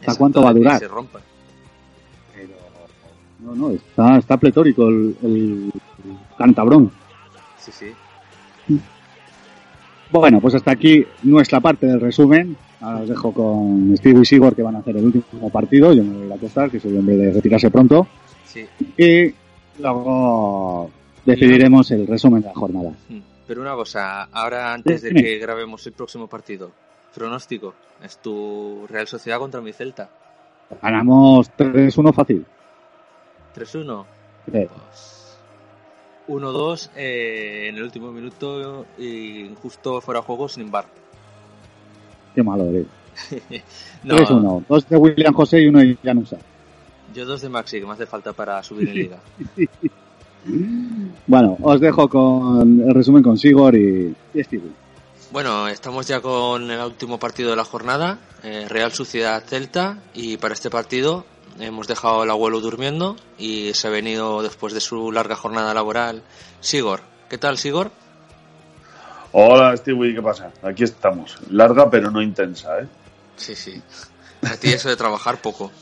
¿Hasta 0.00 0.14
cuánto 0.18 0.42
va 0.42 0.50
a 0.50 0.54
durar? 0.54 0.78
se 0.78 0.88
rompa. 0.88 1.20
Pero, 2.34 2.48
no, 3.40 3.54
no, 3.54 3.70
está, 3.70 4.18
está 4.18 4.36
pletórico 4.36 4.88
el, 4.88 5.16
el 5.22 5.72
cantabrón. 6.38 6.90
Sí, 7.58 7.72
sí. 7.72 7.86
Bueno, 10.10 10.40
pues 10.40 10.54
hasta 10.54 10.70
aquí 10.70 11.04
nuestra 11.24 11.60
parte 11.60 11.86
del 11.86 12.00
resumen. 12.00 12.56
Ahora 12.80 13.00
os 13.00 13.08
dejo 13.08 13.32
con 13.32 13.92
Steve 13.96 14.20
y 14.20 14.24
Sigor 14.24 14.54
que 14.54 14.62
van 14.62 14.76
a 14.76 14.78
hacer 14.80 14.96
el 14.96 15.06
último 15.06 15.50
partido. 15.50 15.92
Yo 15.92 16.04
me 16.04 16.16
voy 16.24 16.30
a 16.32 16.34
acostar, 16.36 16.70
que 16.70 16.78
soy 16.78 16.96
hombre 16.96 17.16
de 17.16 17.32
retirarse 17.32 17.70
pronto. 17.70 18.06
sí. 18.44 18.64
Y 18.96 19.34
luego 19.80 20.90
decidiremos 21.26 21.90
el 21.90 22.06
resumen 22.06 22.40
de 22.40 22.48
la 22.48 22.54
jornada. 22.54 22.90
Mm. 23.08 23.18
Pero 23.46 23.60
una 23.60 23.74
cosa, 23.74 24.24
ahora 24.24 24.72
antes 24.72 25.02
de 25.02 25.10
que 25.10 25.38
grabemos 25.38 25.86
el 25.86 25.92
próximo 25.92 26.26
partido, 26.26 26.72
pronóstico, 27.14 27.74
es 28.02 28.18
tu 28.18 28.86
Real 28.88 29.06
Sociedad 29.06 29.38
contra 29.38 29.60
mi 29.60 29.72
Celta. 29.72 30.10
Ganamos 30.82 31.50
3-1 31.56 32.12
fácil. 32.12 32.44
3-1. 33.54 34.04
Sí. 34.46 34.50
Pues 34.50 35.38
1-2 36.28 36.90
eh, 36.96 37.66
en 37.68 37.76
el 37.76 37.82
último 37.84 38.10
minuto 38.10 38.84
y 38.98 39.48
justo 39.62 40.00
fuera 40.00 40.20
de 40.20 40.26
juego 40.26 40.48
sin 40.48 40.70
bar. 40.70 40.86
Qué 42.34 42.42
malo 42.42 42.64
eres. 42.64 42.86
No, 44.02 44.16
3-1. 44.16 44.64
Dos 44.68 44.88
de 44.88 44.96
William 44.96 45.34
José 45.34 45.60
y 45.62 45.68
uno 45.68 45.78
de 45.80 45.96
Janusa. 46.02 46.36
yo 47.14 47.24
dos 47.24 47.40
de 47.40 47.48
Maxi 47.48 47.80
que 47.80 47.86
me 47.86 47.92
hace 47.92 48.06
falta 48.06 48.32
para 48.32 48.62
subir 48.62 48.88
en 48.88 48.94
liga. 49.02 49.18
Bueno, 51.26 51.56
os 51.62 51.80
dejo 51.80 52.08
con 52.08 52.80
el 52.80 52.94
resumen 52.94 53.22
con 53.22 53.36
Sigor 53.36 53.74
y, 53.74 54.14
y 54.34 54.44
Steve. 54.44 54.70
Bueno, 55.32 55.68
estamos 55.68 56.06
ya 56.06 56.20
con 56.20 56.70
el 56.70 56.80
último 56.80 57.18
partido 57.18 57.50
de 57.50 57.56
la 57.56 57.64
jornada, 57.64 58.18
eh, 58.42 58.66
Real 58.68 58.92
Sociedad 58.92 59.42
Celta, 59.44 59.98
y 60.14 60.36
para 60.36 60.54
este 60.54 60.70
partido 60.70 61.24
hemos 61.58 61.88
dejado 61.88 62.22
al 62.22 62.30
abuelo 62.30 62.60
durmiendo 62.60 63.16
y 63.38 63.72
se 63.74 63.88
ha 63.88 63.90
venido 63.90 64.42
después 64.42 64.72
de 64.72 64.80
su 64.80 65.10
larga 65.10 65.36
jornada 65.36 65.74
laboral 65.74 66.22
Sigor. 66.60 67.00
¿Qué 67.28 67.38
tal, 67.38 67.58
Sigor? 67.58 67.90
Hola, 69.32 69.76
Stewie, 69.76 70.14
¿qué 70.14 70.22
pasa? 70.22 70.50
Aquí 70.62 70.84
estamos. 70.84 71.36
Larga, 71.50 71.90
pero 71.90 72.10
no 72.10 72.22
intensa, 72.22 72.80
¿eh? 72.80 72.86
Sí, 73.36 73.54
sí. 73.54 73.82
A 74.42 74.56
ti 74.56 74.68
eso 74.68 74.88
de 74.88 74.96
trabajar 74.96 75.40
poco. 75.42 75.72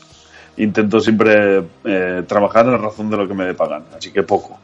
Intento 0.57 0.99
siempre 0.99 1.65
eh, 1.83 2.23
trabajar 2.27 2.67
a 2.67 2.77
razón 2.77 3.09
de 3.09 3.17
lo 3.17 3.27
que 3.27 3.33
me 3.33 3.53
pagan, 3.53 3.85
así 3.95 4.11
que 4.11 4.23
poco. 4.23 4.59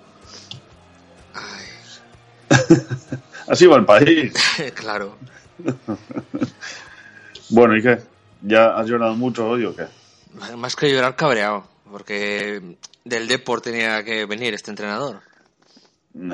Así 3.47 3.65
va 3.67 3.77
el 3.77 3.85
país. 3.85 4.33
claro. 4.75 5.15
Bueno, 7.49 7.75
¿y 7.77 7.81
qué? 7.81 7.99
¿Ya 8.41 8.75
has 8.75 8.87
llorado 8.87 9.15
mucho 9.15 9.47
hoy 9.47 9.65
o 9.65 9.75
qué? 9.75 9.85
Más 10.55 10.75
que 10.75 10.91
llorar 10.91 11.15
cabreado, 11.15 11.65
porque 11.91 12.77
del 13.03 13.27
Deport 13.27 13.63
tenía 13.63 14.03
que 14.03 14.25
venir 14.25 14.53
este 14.53 14.71
entrenador. 14.71 15.19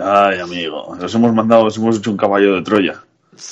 Ay, 0.02 0.40
amigo, 0.40 0.96
nos 0.96 1.14
hemos 1.16 1.34
mandado, 1.34 1.66
nos 1.66 1.78
hemos 1.78 1.98
hecho 1.98 2.12
un 2.12 2.18
caballo 2.18 2.56
de 2.56 2.62
Troya. 2.62 3.04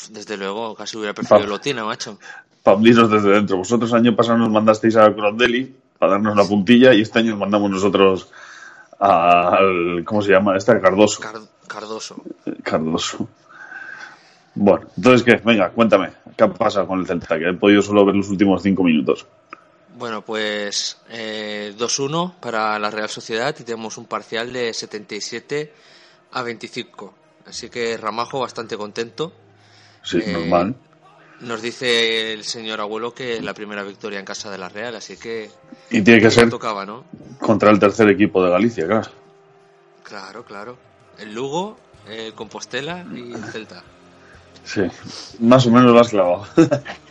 Desde 0.09 0.37
luego, 0.37 0.75
casi 0.75 0.97
hubiera 0.97 1.13
preferido 1.13 1.47
Lotina, 1.47 1.83
macho. 1.83 2.17
Hundirnos 2.63 3.11
desde 3.11 3.29
dentro. 3.29 3.57
Vosotros 3.57 3.93
año 3.93 4.15
pasado 4.15 4.39
nos 4.39 4.49
mandasteis 4.49 4.95
a 4.95 5.13
Crondelli 5.13 5.75
para 5.99 6.13
darnos 6.13 6.35
la 6.35 6.43
puntilla 6.45 6.93
y 6.93 7.01
este 7.01 7.19
año 7.19 7.31
nos 7.31 7.39
mandamos 7.39 7.69
nosotros 7.69 8.31
al... 8.99 10.03
¿Cómo 10.03 10.21
se 10.23 10.31
llama? 10.31 10.57
Este, 10.57 10.71
a 10.71 10.81
Cardoso. 10.81 11.19
Car- 11.21 11.41
Cardoso. 11.67 12.21
Cardoso. 12.63 13.27
Bueno, 14.55 14.87
entonces, 14.95 15.23
¿qué? 15.23 15.41
Venga, 15.43 15.69
cuéntame. 15.71 16.11
¿Qué 16.37 16.43
ha 16.43 16.53
pasado 16.53 16.87
con 16.87 16.99
el 16.99 17.07
Celta? 17.07 17.37
Que 17.37 17.49
he 17.49 17.53
podido 17.53 17.81
solo 17.81 18.05
ver 18.05 18.15
los 18.15 18.29
últimos 18.29 18.61
cinco 18.63 18.83
minutos. 18.83 19.25
Bueno, 19.97 20.21
pues 20.23 20.97
eh, 21.09 21.73
2-1 21.77 22.35
para 22.39 22.77
la 22.79 22.89
Real 22.89 23.09
Sociedad 23.09 23.55
y 23.59 23.63
tenemos 23.63 23.97
un 23.97 24.05
parcial 24.05 24.51
de 24.51 24.73
77 24.73 25.73
a 26.31 26.41
25. 26.41 27.13
Así 27.47 27.69
que 27.69 27.95
Ramajo 27.97 28.39
bastante 28.39 28.75
contento. 28.77 29.31
Sí, 30.03 30.19
Eh, 30.23 30.31
normal. 30.33 30.75
Nos 31.41 31.61
dice 31.61 32.31
el 32.33 32.43
señor 32.45 32.79
abuelo 32.79 33.13
que 33.13 33.35
es 33.37 33.43
la 33.43 33.53
primera 33.53 33.83
victoria 33.83 34.19
en 34.19 34.25
casa 34.25 34.49
de 34.49 34.57
la 34.57 34.69
Real, 34.69 34.95
así 34.95 35.17
que 35.17 35.49
Y 35.89 36.01
tiene 36.01 36.21
que 36.21 36.31
ser 36.31 36.49
tocaba, 36.49 36.85
¿no? 36.85 37.03
contra 37.41 37.71
el 37.71 37.79
tercer 37.79 38.09
equipo 38.09 38.41
de 38.43 38.51
Galicia, 38.51 38.85
claro. 38.87 39.09
Claro, 40.03 40.45
claro. 40.45 40.77
El 41.19 41.33
Lugo, 41.33 41.77
el 42.07 42.33
Compostela 42.33 43.05
y 43.13 43.33
el 43.33 43.43
Celta. 43.45 43.83
Sí, 44.63 44.81
más 45.39 45.65
o 45.67 45.71
menos 45.71 45.91
lo 45.91 45.99
has 45.99 46.09
clavado. 46.09 46.47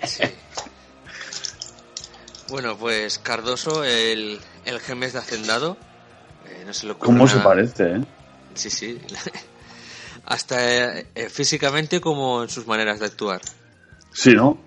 Sí. 0.05 0.25
Bueno, 2.49 2.77
pues 2.77 3.19
Cardoso, 3.19 3.85
el, 3.85 4.39
el 4.65 4.81
Gemes 4.81 5.13
de 5.13 5.19
Hacendado. 5.21 5.77
eh, 6.49 6.63
no 6.67 6.73
se 6.75 6.91
ocurre 6.91 7.07
¿Cómo 7.07 7.27
se 7.29 7.39
parece, 7.39 7.97
eh? 7.97 8.05
Sí, 8.55 8.71
sí. 8.71 9.01
Hasta 10.27 10.99
eh, 10.99 11.07
eh, 11.15 11.29
físicamente 11.29 12.01
como 12.01 12.43
en 12.43 12.49
sus 12.49 12.67
maneras 12.67 13.01
de 13.01 13.07
actuar. 13.07 13.41
Sí, 14.13 14.33
¿no? 14.33 14.59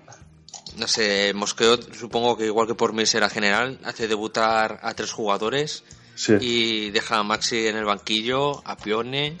No 0.76 0.86
sé, 0.86 1.32
Mosqueo, 1.34 1.78
supongo 1.92 2.36
que 2.36 2.44
igual 2.46 2.66
que 2.66 2.74
por 2.74 2.92
mí 2.92 3.06
será 3.06 3.28
general, 3.30 3.78
hace 3.84 4.06
debutar 4.06 4.78
a 4.82 4.94
tres 4.94 5.12
jugadores 5.12 5.82
Sí. 6.18 6.34
y 6.40 6.90
deja 6.90 7.18
a 7.18 7.22
Maxi 7.22 7.68
en 7.68 7.76
el 7.76 7.84
banquillo, 7.84 8.60
a 8.68 8.76
Pione. 8.76 9.36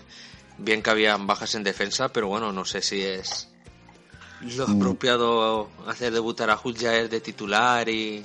Bien 0.58 0.80
que 0.80 0.90
habían 0.90 1.26
bajas 1.26 1.54
en 1.56 1.64
defensa, 1.64 2.08
pero 2.12 2.28
bueno, 2.28 2.52
no 2.52 2.64
sé 2.64 2.82
si 2.82 3.02
es 3.02 3.48
lo 4.56 4.68
Mm. 4.68 4.76
apropiado 4.76 5.68
hacer 5.88 6.12
debutar 6.12 6.50
a 6.50 6.58
Huljaer 6.62 7.08
de 7.08 7.20
titular 7.20 7.88
y. 7.88 8.24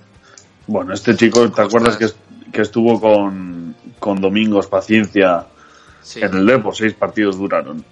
Bueno, 0.68 0.93
este 0.93 1.16
chico, 1.16 1.41
¿te 1.49 1.51
¿Cómo 1.54 1.68
acuerdas 1.68 1.97
que, 1.97 2.08
que 2.51 2.62
estuvo 2.62 3.01
con, 3.01 3.76
con 3.99 4.22
Domingos 4.22 4.68
Paciencia 4.68 5.47
Sí, 6.04 6.22
en 6.22 6.34
el 6.36 6.45
Depor? 6.45 6.76
Seis 6.76 6.93
partidos 6.93 7.38
duraron. 7.39 7.84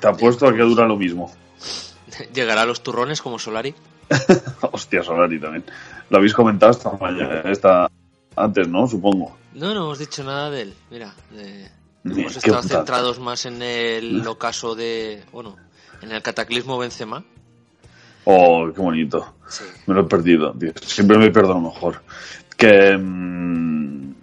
Te 0.00 0.08
apuesto 0.08 0.48
a 0.48 0.52
que 0.52 0.62
dura 0.62 0.86
lo 0.86 0.96
mismo. 0.96 1.32
llegará 2.34 2.62
a 2.62 2.66
los 2.66 2.82
turrones 2.82 3.22
como 3.22 3.38
Solari. 3.38 3.72
Hostia, 4.72 5.02
Solari 5.04 5.38
también. 5.40 5.64
Lo 6.10 6.18
habéis 6.18 6.34
comentado 6.34 6.72
esta 6.72 6.90
mañana, 7.00 7.42
esta, 7.50 7.88
antes, 8.36 8.68
¿no? 8.68 8.86
Supongo. 8.86 9.36
No, 9.54 9.74
no 9.74 9.84
hemos 9.84 9.98
dicho 9.98 10.24
nada 10.24 10.50
de 10.50 10.62
él. 10.62 10.74
Mira, 10.90 11.14
Mira, 11.30 11.70
hemos 12.04 12.36
estado 12.36 12.60
putada. 12.60 12.78
centrados 12.78 13.18
más 13.20 13.46
en 13.46 13.62
el 13.62 14.26
ocaso 14.26 14.74
de. 14.74 15.24
Bueno, 15.32 15.56
en 16.02 16.10
el 16.12 16.22
cataclismo 16.22 16.78
Benzema. 16.78 17.24
Oh, 18.24 18.70
qué 18.74 18.80
bonito. 18.80 19.34
Sí. 19.48 19.64
Me 19.86 19.94
lo 19.94 20.00
he 20.02 20.04
perdido, 20.04 20.52
tío. 20.52 20.72
Siempre 20.82 21.18
me 21.18 21.30
pierdo 21.30 21.54
lo 21.54 21.60
mejor. 21.60 22.02
Que. 22.56 22.96
mm, 22.98 24.14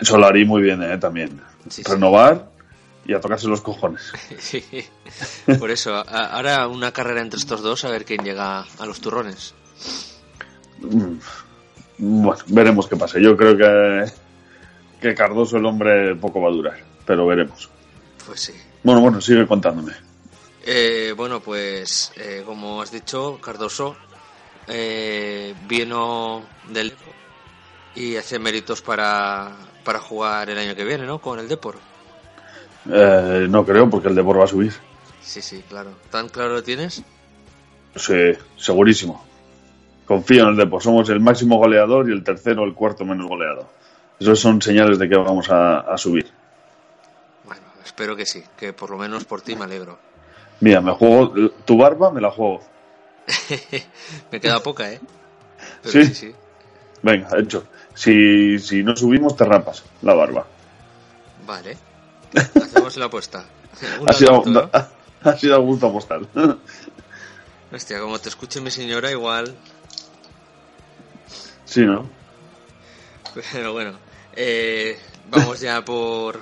Solari 0.00 0.44
muy 0.44 0.62
bien, 0.62 0.82
¿eh? 0.82 0.98
También. 0.98 1.40
Sí, 1.68 1.82
sí. 1.82 1.90
Renovar 1.90 2.50
y 3.06 3.14
a 3.14 3.20
tocarse 3.20 3.46
los 3.48 3.60
cojones. 3.60 4.12
Sí. 4.38 4.62
Por 5.58 5.70
eso, 5.70 5.94
ahora 5.94 6.66
una 6.68 6.92
carrera 6.92 7.20
entre 7.22 7.38
estos 7.38 7.62
dos 7.62 7.84
a 7.84 7.90
ver 7.90 8.04
quién 8.04 8.22
llega 8.24 8.60
a 8.78 8.86
los 8.86 9.00
turrones. 9.00 9.54
Bueno, 11.98 12.42
veremos 12.48 12.88
qué 12.88 12.96
pasa. 12.96 13.18
Yo 13.18 13.36
creo 13.36 13.56
que. 13.56 14.12
Que 15.00 15.14
Cardoso, 15.14 15.58
el 15.58 15.66
hombre, 15.66 16.14
poco 16.16 16.40
va 16.40 16.48
a 16.48 16.52
durar. 16.52 16.78
Pero 17.04 17.26
veremos. 17.26 17.68
Pues 18.26 18.40
sí. 18.40 18.54
Bueno, 18.82 19.00
bueno, 19.00 19.20
sigue 19.20 19.46
contándome. 19.46 19.92
Eh, 20.66 21.12
bueno, 21.16 21.40
pues 21.40 22.12
eh, 22.16 22.42
como 22.46 22.80
has 22.80 22.90
dicho, 22.90 23.38
Cardoso 23.40 23.96
eh, 24.66 25.54
vino 25.68 26.42
del 26.70 26.90
Depor 26.90 27.14
y 27.94 28.16
hace 28.16 28.38
méritos 28.38 28.80
para, 28.80 29.52
para 29.84 30.00
jugar 30.00 30.48
el 30.50 30.58
año 30.58 30.74
que 30.74 30.84
viene, 30.84 31.04
¿no? 31.06 31.20
Con 31.20 31.38
el 31.38 31.48
Depor. 31.48 31.76
Eh, 32.90 33.46
no 33.48 33.64
creo, 33.64 33.88
porque 33.88 34.08
el 34.08 34.14
Depor 34.14 34.40
va 34.40 34.44
a 34.44 34.48
subir. 34.48 34.72
Sí, 35.22 35.40
sí, 35.42 35.62
claro. 35.68 35.92
¿Tan 36.10 36.28
claro 36.28 36.54
lo 36.54 36.62
tienes? 36.62 37.02
Sí, 37.96 38.32
segurísimo. 38.56 39.24
Confío 40.06 40.42
en 40.42 40.48
el 40.50 40.56
Depor. 40.56 40.82
Somos 40.82 41.08
el 41.08 41.20
máximo 41.20 41.56
goleador 41.56 42.08
y 42.08 42.12
el 42.12 42.22
tercero, 42.22 42.64
el 42.64 42.74
cuarto 42.74 43.04
menos 43.04 43.26
goleado. 43.26 43.68
Esos 44.18 44.38
son 44.38 44.60
señales 44.60 44.98
de 44.98 45.08
que 45.08 45.16
vamos 45.16 45.50
a, 45.50 45.80
a 45.80 45.98
subir. 45.98 46.30
Bueno, 47.44 47.62
espero 47.84 48.14
que 48.14 48.26
sí, 48.26 48.42
que 48.56 48.72
por 48.72 48.90
lo 48.90 48.98
menos 48.98 49.24
por 49.24 49.42
ti 49.42 49.56
me 49.56 49.64
alegro. 49.64 49.98
Mira, 50.60 50.80
me 50.80 50.92
juego 50.92 51.50
tu 51.64 51.76
barba, 51.76 52.10
me 52.10 52.20
la 52.20 52.30
juego. 52.30 52.60
me 54.32 54.40
queda 54.40 54.60
poca, 54.60 54.92
¿eh? 54.92 55.00
Pero 55.82 55.92
¿Sí? 55.92 56.06
sí, 56.06 56.14
sí. 56.14 56.34
Venga, 57.02 57.28
hecho. 57.38 57.66
Si, 57.94 58.58
si 58.58 58.82
no 58.82 58.96
subimos, 58.96 59.36
te 59.36 59.44
rapas 59.44 59.84
la 60.02 60.14
barba. 60.14 60.46
Vale. 61.46 61.76
Hacemos 62.34 62.96
la 62.96 63.06
apuesta. 63.06 63.44
Ha 64.06 64.12
sido, 64.12 64.44
¿no? 64.46 64.70
ha 65.24 65.36
sido 65.36 65.56
a 65.56 65.58
gusto 65.58 65.92
postal. 65.92 66.28
Hostia, 67.72 67.98
como 67.98 68.20
te 68.20 68.28
escuche 68.28 68.60
mi 68.60 68.70
señora, 68.70 69.10
igual. 69.10 69.52
Sí, 71.64 71.80
¿no? 71.82 72.06
Pero 73.52 73.72
bueno, 73.72 73.92
eh, 74.36 74.98
vamos 75.30 75.60
ya 75.60 75.84
por, 75.84 76.40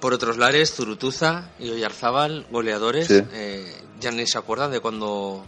por 0.00 0.14
otros 0.14 0.36
lares. 0.38 0.72
Zurutuza 0.74 1.50
y 1.58 1.70
Oyarzábal, 1.70 2.46
goleadores. 2.50 3.08
Sí. 3.08 3.22
Eh, 3.32 3.82
ya 4.00 4.10
ni 4.10 4.26
se 4.26 4.38
acuerdan 4.38 4.70
de 4.70 4.80
cuando 4.80 5.44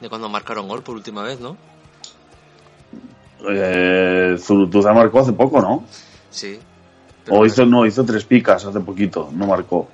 de 0.00 0.08
cuando 0.08 0.28
marcaron 0.28 0.68
gol 0.68 0.82
por 0.82 0.96
última 0.96 1.22
vez, 1.22 1.40
¿no? 1.40 1.56
Eh, 3.48 4.36
Zurutuza 4.38 4.92
marcó 4.92 5.20
hace 5.20 5.32
poco, 5.32 5.60
¿no? 5.60 5.84
Sí. 6.30 6.58
O 7.30 7.46
hizo, 7.46 7.64
no, 7.64 7.86
hizo 7.86 8.04
tres 8.04 8.24
picas 8.24 8.64
hace 8.64 8.80
poquito, 8.80 9.30
no 9.32 9.46
marcó. 9.46 9.88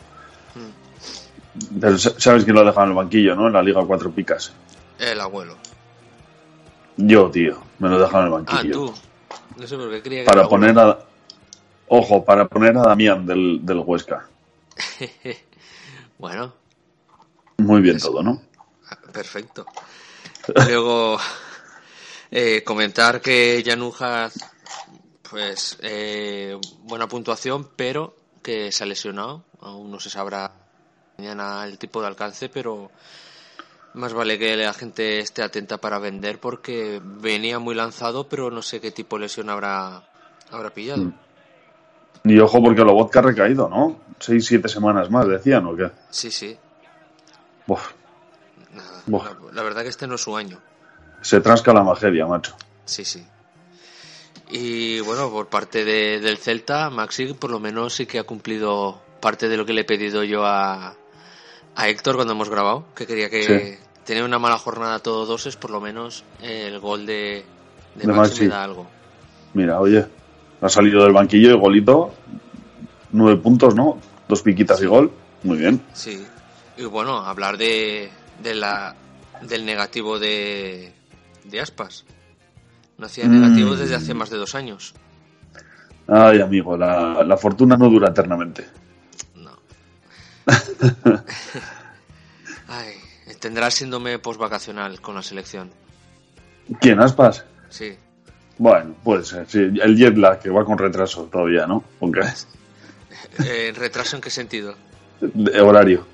Mm. 0.55 1.79
Pero 1.81 1.99
sa- 1.99 2.15
sabes 2.19 2.45
quién 2.45 2.55
lo 2.57 2.63
ha 2.63 2.65
dejado 2.65 2.85
en 2.85 2.91
el 2.91 2.97
banquillo, 2.97 3.37
¿no? 3.37 3.47
En 3.47 3.53
la 3.53 3.63
Liga 3.63 3.85
Cuatro 3.87 4.11
Picas. 4.11 4.53
El 4.99 5.21
abuelo. 5.21 5.57
Yo, 7.03 7.31
tío, 7.31 7.59
me 7.79 7.89
lo 7.89 7.97
he 7.97 8.01
dejado 8.01 8.21
en 8.21 8.27
el 8.27 8.33
Ah, 8.35 8.37
banquillo. 8.57 8.73
tú. 8.75 8.95
No 9.57 9.67
sé 9.67 9.77
por 9.77 9.91
qué 9.91 10.03
creía 10.03 10.21
que 10.23 10.27
para 10.27 10.49
poner 10.49 10.79
a... 10.79 10.99
Ojo, 11.89 12.25
para 12.25 12.47
poner 12.47 12.77
a 12.77 12.83
Damián 12.83 13.27
del, 13.27 13.65
del 13.65 13.79
Huesca. 13.79 14.29
bueno, 16.19 16.55
Muy 17.59 17.81
bien 17.81 17.99
todo, 17.99 18.23
¿no? 18.23 18.41
perfecto. 19.13 19.67
Luego, 20.55 21.19
eh, 22.31 22.63
comentar 22.65 23.21
que 23.21 23.63
Janujas, 23.67 24.35
pues, 25.29 25.79
eh, 25.83 26.57
buena 26.83 27.09
puntuación, 27.09 27.71
pero 27.77 28.17
que 28.43 28.71
se 28.73 28.85
ha 28.85 28.87
lesionado. 28.87 29.45
Aún 29.61 29.91
no 29.91 30.01
se 30.01 30.11
sabrá 30.11 30.53
mañana 31.19 31.65
el 31.65 31.77
tipo 31.79 32.01
de 32.01 32.07
alcance, 32.07 32.49
pero 32.49 32.91
más 33.95 34.12
vale 34.12 34.38
que 34.38 34.57
la 34.57 34.72
gente 34.72 35.18
esté 35.20 35.43
atenta 35.43 35.78
para 35.78 35.99
vender 35.99 36.38
porque 36.38 37.01
venía 37.03 37.59
muy 37.59 37.74
lanzado, 37.74 38.28
pero 38.28 38.51
no 38.51 38.62
sé 38.62 38.80
qué 38.80 38.91
tipo 38.91 39.16
de 39.16 39.22
lesión 39.22 39.51
habrá, 39.51 40.03
habrá 40.51 40.70
pillado. 40.70 41.03
Mm. 41.05 41.14
Y 42.24 42.38
ojo 42.38 42.62
porque 42.62 42.82
Lobotka 42.84 43.20
ha 43.20 43.22
recaído, 43.22 43.68
¿no? 43.68 43.99
Seis, 44.18 44.45
siete 44.47 44.68
semanas 44.68 45.11
más, 45.11 45.26
decían, 45.26 45.64
¿o 45.66 45.74
qué? 45.74 45.91
Sí, 46.11 46.30
sí. 46.30 46.57
Buf, 47.66 47.93
Nada, 48.72 49.03
la, 49.07 49.36
la 49.53 49.62
verdad 49.62 49.82
que 49.82 49.88
este 49.88 50.07
no 50.07 50.14
es 50.16 50.20
su 50.20 50.36
año. 50.36 50.61
se 51.22 51.41
trasca 51.41 51.72
la 51.72 51.82
mageria, 51.82 52.26
macho. 52.26 52.55
Sí, 52.84 53.05
sí. 53.05 53.26
Y 54.51 55.01
bueno, 55.01 55.30
por 55.30 55.49
parte 55.49 55.84
de- 55.84 56.20
del 56.20 56.36
Celta, 56.38 56.91
Maxi 56.91 57.34
por 57.34 57.51
lo 57.51 57.61
menos 57.61 57.95
sí 57.95 58.07
que 58.07 58.18
ha 58.18 58.24
cumplido 58.24 59.01
parte 59.20 59.49
de 59.49 59.57
lo 59.57 59.64
que 59.64 59.72
le 59.72 59.82
he 59.82 59.84
pedido 59.84 60.24
yo 60.24 60.45
a, 60.45 60.97
a 61.81 61.89
Héctor 61.89 62.16
cuando 62.16 62.33
hemos 62.35 62.49
grabado, 62.51 62.85
que 62.95 63.07
quería 63.07 63.28
que 63.31 63.43
Sí. 63.78 63.85
tener 64.05 64.24
una 64.24 64.39
mala 64.39 64.59
jornada 64.59 64.99
todo 64.99 65.26
dos 65.26 65.47
es 65.47 65.57
por 65.57 65.70
lo 65.70 65.81
menos 65.81 66.24
el 66.43 66.78
gol 66.81 67.07
de, 67.07 67.45
de, 67.95 68.07
De 68.07 68.07
Maxi, 68.07 68.18
Maxi. 68.33 68.43
me 68.45 68.49
da 68.49 68.64
algo. 68.64 68.87
Mira, 69.55 69.81
oye, 69.81 70.07
ha 70.61 70.68
salido 70.68 71.03
del 71.05 71.12
banquillo 71.12 71.51
y 71.51 71.59
golito. 71.59 72.14
Nueve 73.12 73.41
puntos, 73.41 73.74
¿no? 73.74 73.99
Dos 74.28 74.43
piquitas 74.43 74.81
y 74.83 74.87
gol. 74.87 75.11
Muy 75.43 75.59
bien. 75.59 75.81
Sí. 75.93 76.24
Y 76.76 76.85
bueno, 76.85 77.18
hablar 77.18 77.57
de, 77.59 78.11
de 78.43 78.55
la, 78.55 78.95
del 79.43 79.64
negativo 79.66 80.18
de, 80.18 80.93
de 81.45 81.61
Aspas. 81.61 82.05
No 82.99 83.07
hacía 83.07 83.24
Mm. 83.26 83.41
negativo 83.41 83.74
desde 83.76 83.95
hace 83.97 84.14
más 84.14 84.31
de 84.31 84.37
dos 84.37 84.55
años. 84.55 84.95
Ay, 86.07 86.41
amigo, 86.41 86.76
la, 86.76 87.22
la 87.24 87.37
fortuna 87.37 87.76
no 87.76 87.89
dura 87.89 88.11
eternamente. 88.11 88.66
Ay, 92.69 92.95
tendrá 93.41 93.71
síndrome 93.71 94.19
postvacacional 94.19 95.01
con 95.01 95.15
la 95.15 95.23
selección. 95.23 95.71
¿Quién, 96.81 97.01
Aspas? 97.01 97.45
Sí. 97.69 97.97
Bueno, 98.59 98.95
puede 99.03 99.25
ser, 99.25 99.49
sí. 99.49 99.59
El 99.59 99.97
jet 99.97 100.17
lag, 100.17 100.39
que 100.39 100.51
va 100.51 100.65
con 100.65 100.79
retraso 100.79 101.25
todavía, 101.25 101.67
¿no? 101.67 101.85
Eh, 103.45 103.73
¿Retraso 103.77 104.17
en 104.17 104.23
qué 104.23 104.31
sentido? 104.31 104.75
de 105.21 105.61
horario. 105.61 106.07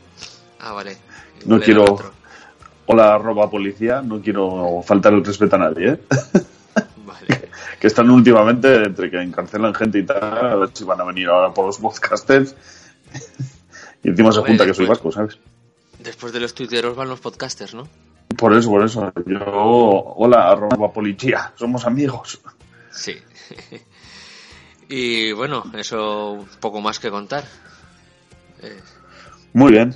Ah, 0.61 0.73
vale. 0.73 0.97
No 1.45 1.61
quiero... 1.61 1.85
Hola, 2.87 3.15
arroba 3.15 3.51
policía, 3.51 4.01
no 4.01 4.21
quiero 4.21 4.81
faltar 4.85 5.13
el 5.13 5.25
respeto 5.25 5.57
a 5.57 5.59
nadie, 5.59 5.93
¿eh? 5.93 6.01
Vale. 7.05 7.49
que 7.81 7.87
están 7.87 8.11
últimamente 8.11 8.85
entre 8.85 9.11
que 9.11 9.21
encarcelan 9.21 9.75
gente 9.75 9.99
y 9.99 10.05
tal, 10.05 10.23
a 10.23 10.55
ver 10.55 10.71
si 10.73 10.85
van 10.85 11.01
a 11.01 11.05
venir 11.05 11.29
ahora 11.29 11.53
por 11.53 11.67
los 11.67 11.79
podcasters. 11.79 12.55
Y 14.07 14.11
encima 14.11 14.31
se 14.33 14.39
Hombre, 14.39 14.53
junta 14.53 14.67
que 14.67 14.75
soy 14.75 14.87
vasco, 14.87 15.11
¿sabes? 15.13 15.39
Después 15.99 16.33
de 16.33 16.41
los 16.41 16.55
tuiteros 16.55 16.95
van 16.97 17.09
los 17.09 17.21
podcasters, 17.21 17.75
¿no? 17.75 17.89
Por 18.37 18.55
eso, 18.57 18.71
por 18.71 18.85
eso. 18.85 19.13
Yo, 19.27 19.41
hola, 19.45 20.51
arroba 20.51 20.93
policía, 20.93 21.53
somos 21.57 21.85
amigos. 21.87 22.41
Sí. 22.91 23.15
y 24.89 25.33
bueno, 25.33 25.65
eso 25.75 26.33
un 26.33 26.47
poco 26.61 26.81
más 26.81 26.99
que 26.99 27.11
contar. 27.11 27.45
Eh, 28.63 28.81
Muy 29.53 29.73
bien. 29.73 29.95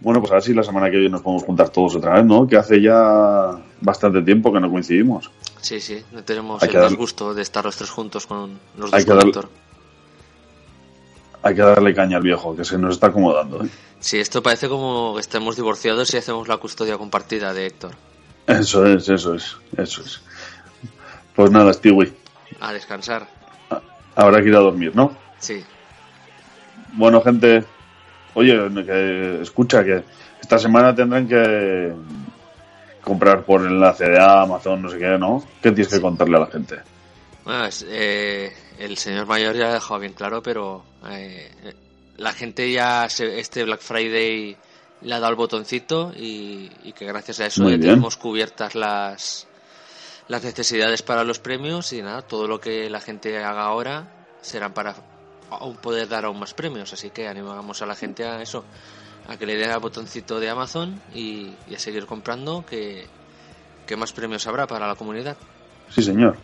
Bueno, 0.00 0.20
pues 0.20 0.30
a 0.30 0.34
ver 0.34 0.42
si 0.44 0.54
la 0.54 0.62
semana 0.62 0.86
que 0.90 0.96
viene 0.96 1.10
nos 1.10 1.22
podemos 1.22 1.42
juntar 1.42 1.70
todos 1.70 1.96
otra 1.96 2.14
vez, 2.14 2.24
¿no? 2.24 2.46
Que 2.46 2.56
hace 2.56 2.80
ya 2.80 3.58
bastante 3.80 4.22
tiempo 4.22 4.52
que 4.52 4.60
no 4.60 4.70
coincidimos. 4.70 5.30
sí, 5.60 5.80
sí, 5.80 6.04
no 6.12 6.22
tenemos 6.22 6.62
Hay 6.62 6.68
el 6.68 6.72
que 6.72 6.78
dar- 6.78 6.88
disgusto 6.88 7.34
de 7.34 7.42
estar 7.42 7.64
los 7.64 7.76
tres 7.76 7.90
juntos 7.90 8.26
con 8.26 8.58
los 8.76 8.92
Hay 8.94 9.02
dos 9.04 9.24
que 9.24 9.30
dar-. 9.32 9.48
Hay 11.42 11.54
que 11.54 11.62
darle 11.62 11.94
caña 11.94 12.16
al 12.16 12.22
viejo, 12.22 12.54
que 12.56 12.64
se 12.64 12.76
nos 12.78 12.94
está 12.94 13.08
acomodando. 13.08 13.64
¿eh? 13.64 13.68
Sí, 14.00 14.18
esto 14.18 14.42
parece 14.42 14.68
como 14.68 15.14
que 15.14 15.20
estemos 15.20 15.56
divorciados 15.56 16.12
y 16.14 16.16
hacemos 16.16 16.48
la 16.48 16.56
custodia 16.56 16.98
compartida 16.98 17.52
de 17.54 17.66
Héctor. 17.66 17.92
Eso 18.46 18.86
es, 18.86 19.08
eso 19.08 19.34
es, 19.34 19.56
eso 19.76 20.02
es. 20.02 20.20
Pues 21.34 21.50
nada, 21.50 21.72
Stewie, 21.72 22.12
A 22.60 22.72
descansar. 22.72 23.28
habrá 24.16 24.42
que 24.42 24.48
ir 24.48 24.56
a 24.56 24.60
dormir, 24.60 24.92
¿no? 24.96 25.16
Sí. 25.38 25.64
Bueno, 26.94 27.20
gente, 27.22 27.64
oye, 28.34 28.56
que 28.84 29.42
escucha 29.42 29.84
que 29.84 30.02
esta 30.40 30.58
semana 30.58 30.94
tendrán 30.94 31.28
que 31.28 31.92
comprar 33.02 33.44
por 33.44 33.60
enlace 33.64 34.08
de 34.08 34.18
Amazon, 34.20 34.82
no 34.82 34.88
sé 34.90 34.98
qué, 34.98 35.16
¿no? 35.18 35.44
¿Qué 35.62 35.70
tienes 35.70 35.92
que 35.92 36.00
contarle 36.00 36.36
a 36.36 36.40
la 36.40 36.46
gente? 36.46 36.76
Bueno, 37.44 37.64
es- 37.66 37.86
eh, 37.88 38.52
el 38.78 38.96
señor 38.98 39.26
mayor 39.26 39.56
ya 39.56 39.70
ha 39.70 39.74
dejado 39.74 40.00
bien 40.00 40.12
claro, 40.12 40.42
pero 40.42 40.84
eh, 41.08 41.50
eh, 41.64 41.74
la 42.16 42.32
gente 42.32 42.70
ya 42.72 43.08
se- 43.08 43.38
este 43.40 43.64
Black 43.64 43.80
Friday 43.80 44.56
le 45.02 45.14
ha 45.14 45.20
dado 45.20 45.30
el 45.30 45.36
botoncito 45.36 46.12
y, 46.16 46.70
y 46.84 46.92
que 46.92 47.06
gracias 47.06 47.40
a 47.40 47.46
eso 47.46 47.62
Muy 47.62 47.72
ya 47.72 47.78
bien. 47.78 47.90
tenemos 47.90 48.16
cubiertas 48.16 48.74
las 48.74 49.46
las 50.28 50.44
necesidades 50.44 51.00
para 51.02 51.24
los 51.24 51.38
premios 51.38 51.92
y 51.94 52.02
nada, 52.02 52.20
todo 52.20 52.46
lo 52.46 52.60
que 52.60 52.90
la 52.90 53.00
gente 53.00 53.38
haga 53.42 53.62
ahora 53.62 54.06
serán 54.42 54.74
para 54.74 54.94
aún 55.50 55.76
poder 55.76 56.06
dar 56.06 56.26
aún 56.26 56.38
más 56.38 56.52
premios, 56.52 56.92
así 56.92 57.08
que 57.08 57.26
animamos 57.28 57.80
a 57.80 57.86
la 57.86 57.94
gente 57.96 58.26
a 58.26 58.42
eso, 58.42 58.62
a 59.26 59.38
que 59.38 59.46
le 59.46 59.56
den 59.56 59.70
al 59.70 59.80
botoncito 59.80 60.38
de 60.38 60.50
Amazon 60.50 61.00
y, 61.14 61.54
y 61.70 61.74
a 61.74 61.78
seguir 61.78 62.04
comprando 62.04 62.66
que, 62.66 63.06
que 63.86 63.96
más 63.96 64.12
premios 64.12 64.46
habrá 64.46 64.66
para 64.66 64.86
la 64.86 64.96
comunidad. 64.96 65.38
Sí, 65.90 66.02
señor. 66.02 66.36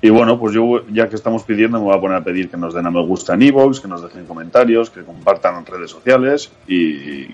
Y 0.00 0.10
bueno, 0.10 0.38
pues 0.38 0.52
yo, 0.52 0.84
ya 0.88 1.08
que 1.08 1.14
estamos 1.14 1.44
pidiendo, 1.44 1.78
me 1.78 1.84
voy 1.84 1.96
a 1.96 2.00
poner 2.00 2.16
a 2.16 2.24
pedir 2.24 2.50
que 2.50 2.56
nos 2.56 2.74
den 2.74 2.86
a 2.86 2.90
me 2.90 3.04
gusta 3.04 3.34
en 3.34 3.42
iVoox, 3.42 3.80
que 3.80 3.88
nos 3.88 4.02
dejen 4.02 4.26
comentarios, 4.26 4.90
que 4.90 5.02
compartan 5.02 5.58
en 5.58 5.66
redes 5.66 5.90
sociales 5.90 6.50
y 6.66 7.28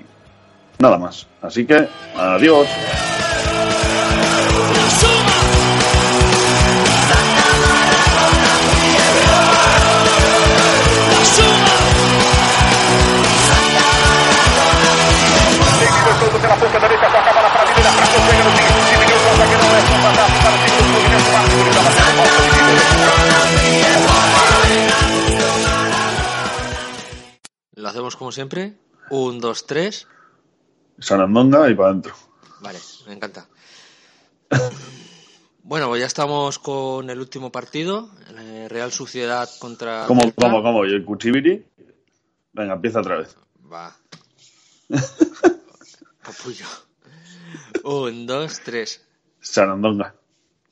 nada 0.79 0.99
más. 0.99 1.27
Así 1.41 1.65
que, 1.65 1.89
adiós. 2.17 2.69
Lo 27.75 27.89
hacemos 27.89 28.17
como 28.17 28.33
siempre. 28.33 28.75
Un, 29.11 29.41
dos, 29.41 29.67
tres. 29.67 30.07
Sarandonga 30.99 31.71
y 31.71 31.75
para 31.75 31.91
adentro. 31.91 32.15
Vale, 32.61 32.79
me 33.07 33.15
encanta. 33.15 33.47
Bueno, 35.69 35.89
pues 35.89 36.01
ya 36.01 36.07
estamos 36.07 36.59
con 36.59 37.11
el 37.11 37.21
último 37.21 37.53
partido, 37.53 38.09
eh, 38.39 38.69
Real 38.71 38.91
Sociedad 38.91 39.47
contra... 39.59 40.07
¿Cómo, 40.07 40.23
Celta. 40.23 40.47
cómo, 40.47 40.63
cómo? 40.63 40.87
¿Y 40.87 40.95
el 40.95 41.05
Cuchibiri? 41.05 41.63
Venga, 42.55 42.73
empieza 42.73 43.01
otra 43.01 43.19
vez. 43.19 43.37
Va. 43.71 43.95
Capullo. 46.23 46.65
Un, 47.85 48.27
dos, 48.27 48.61
tres. 48.65 49.07
Sarandonga. 49.41 50.15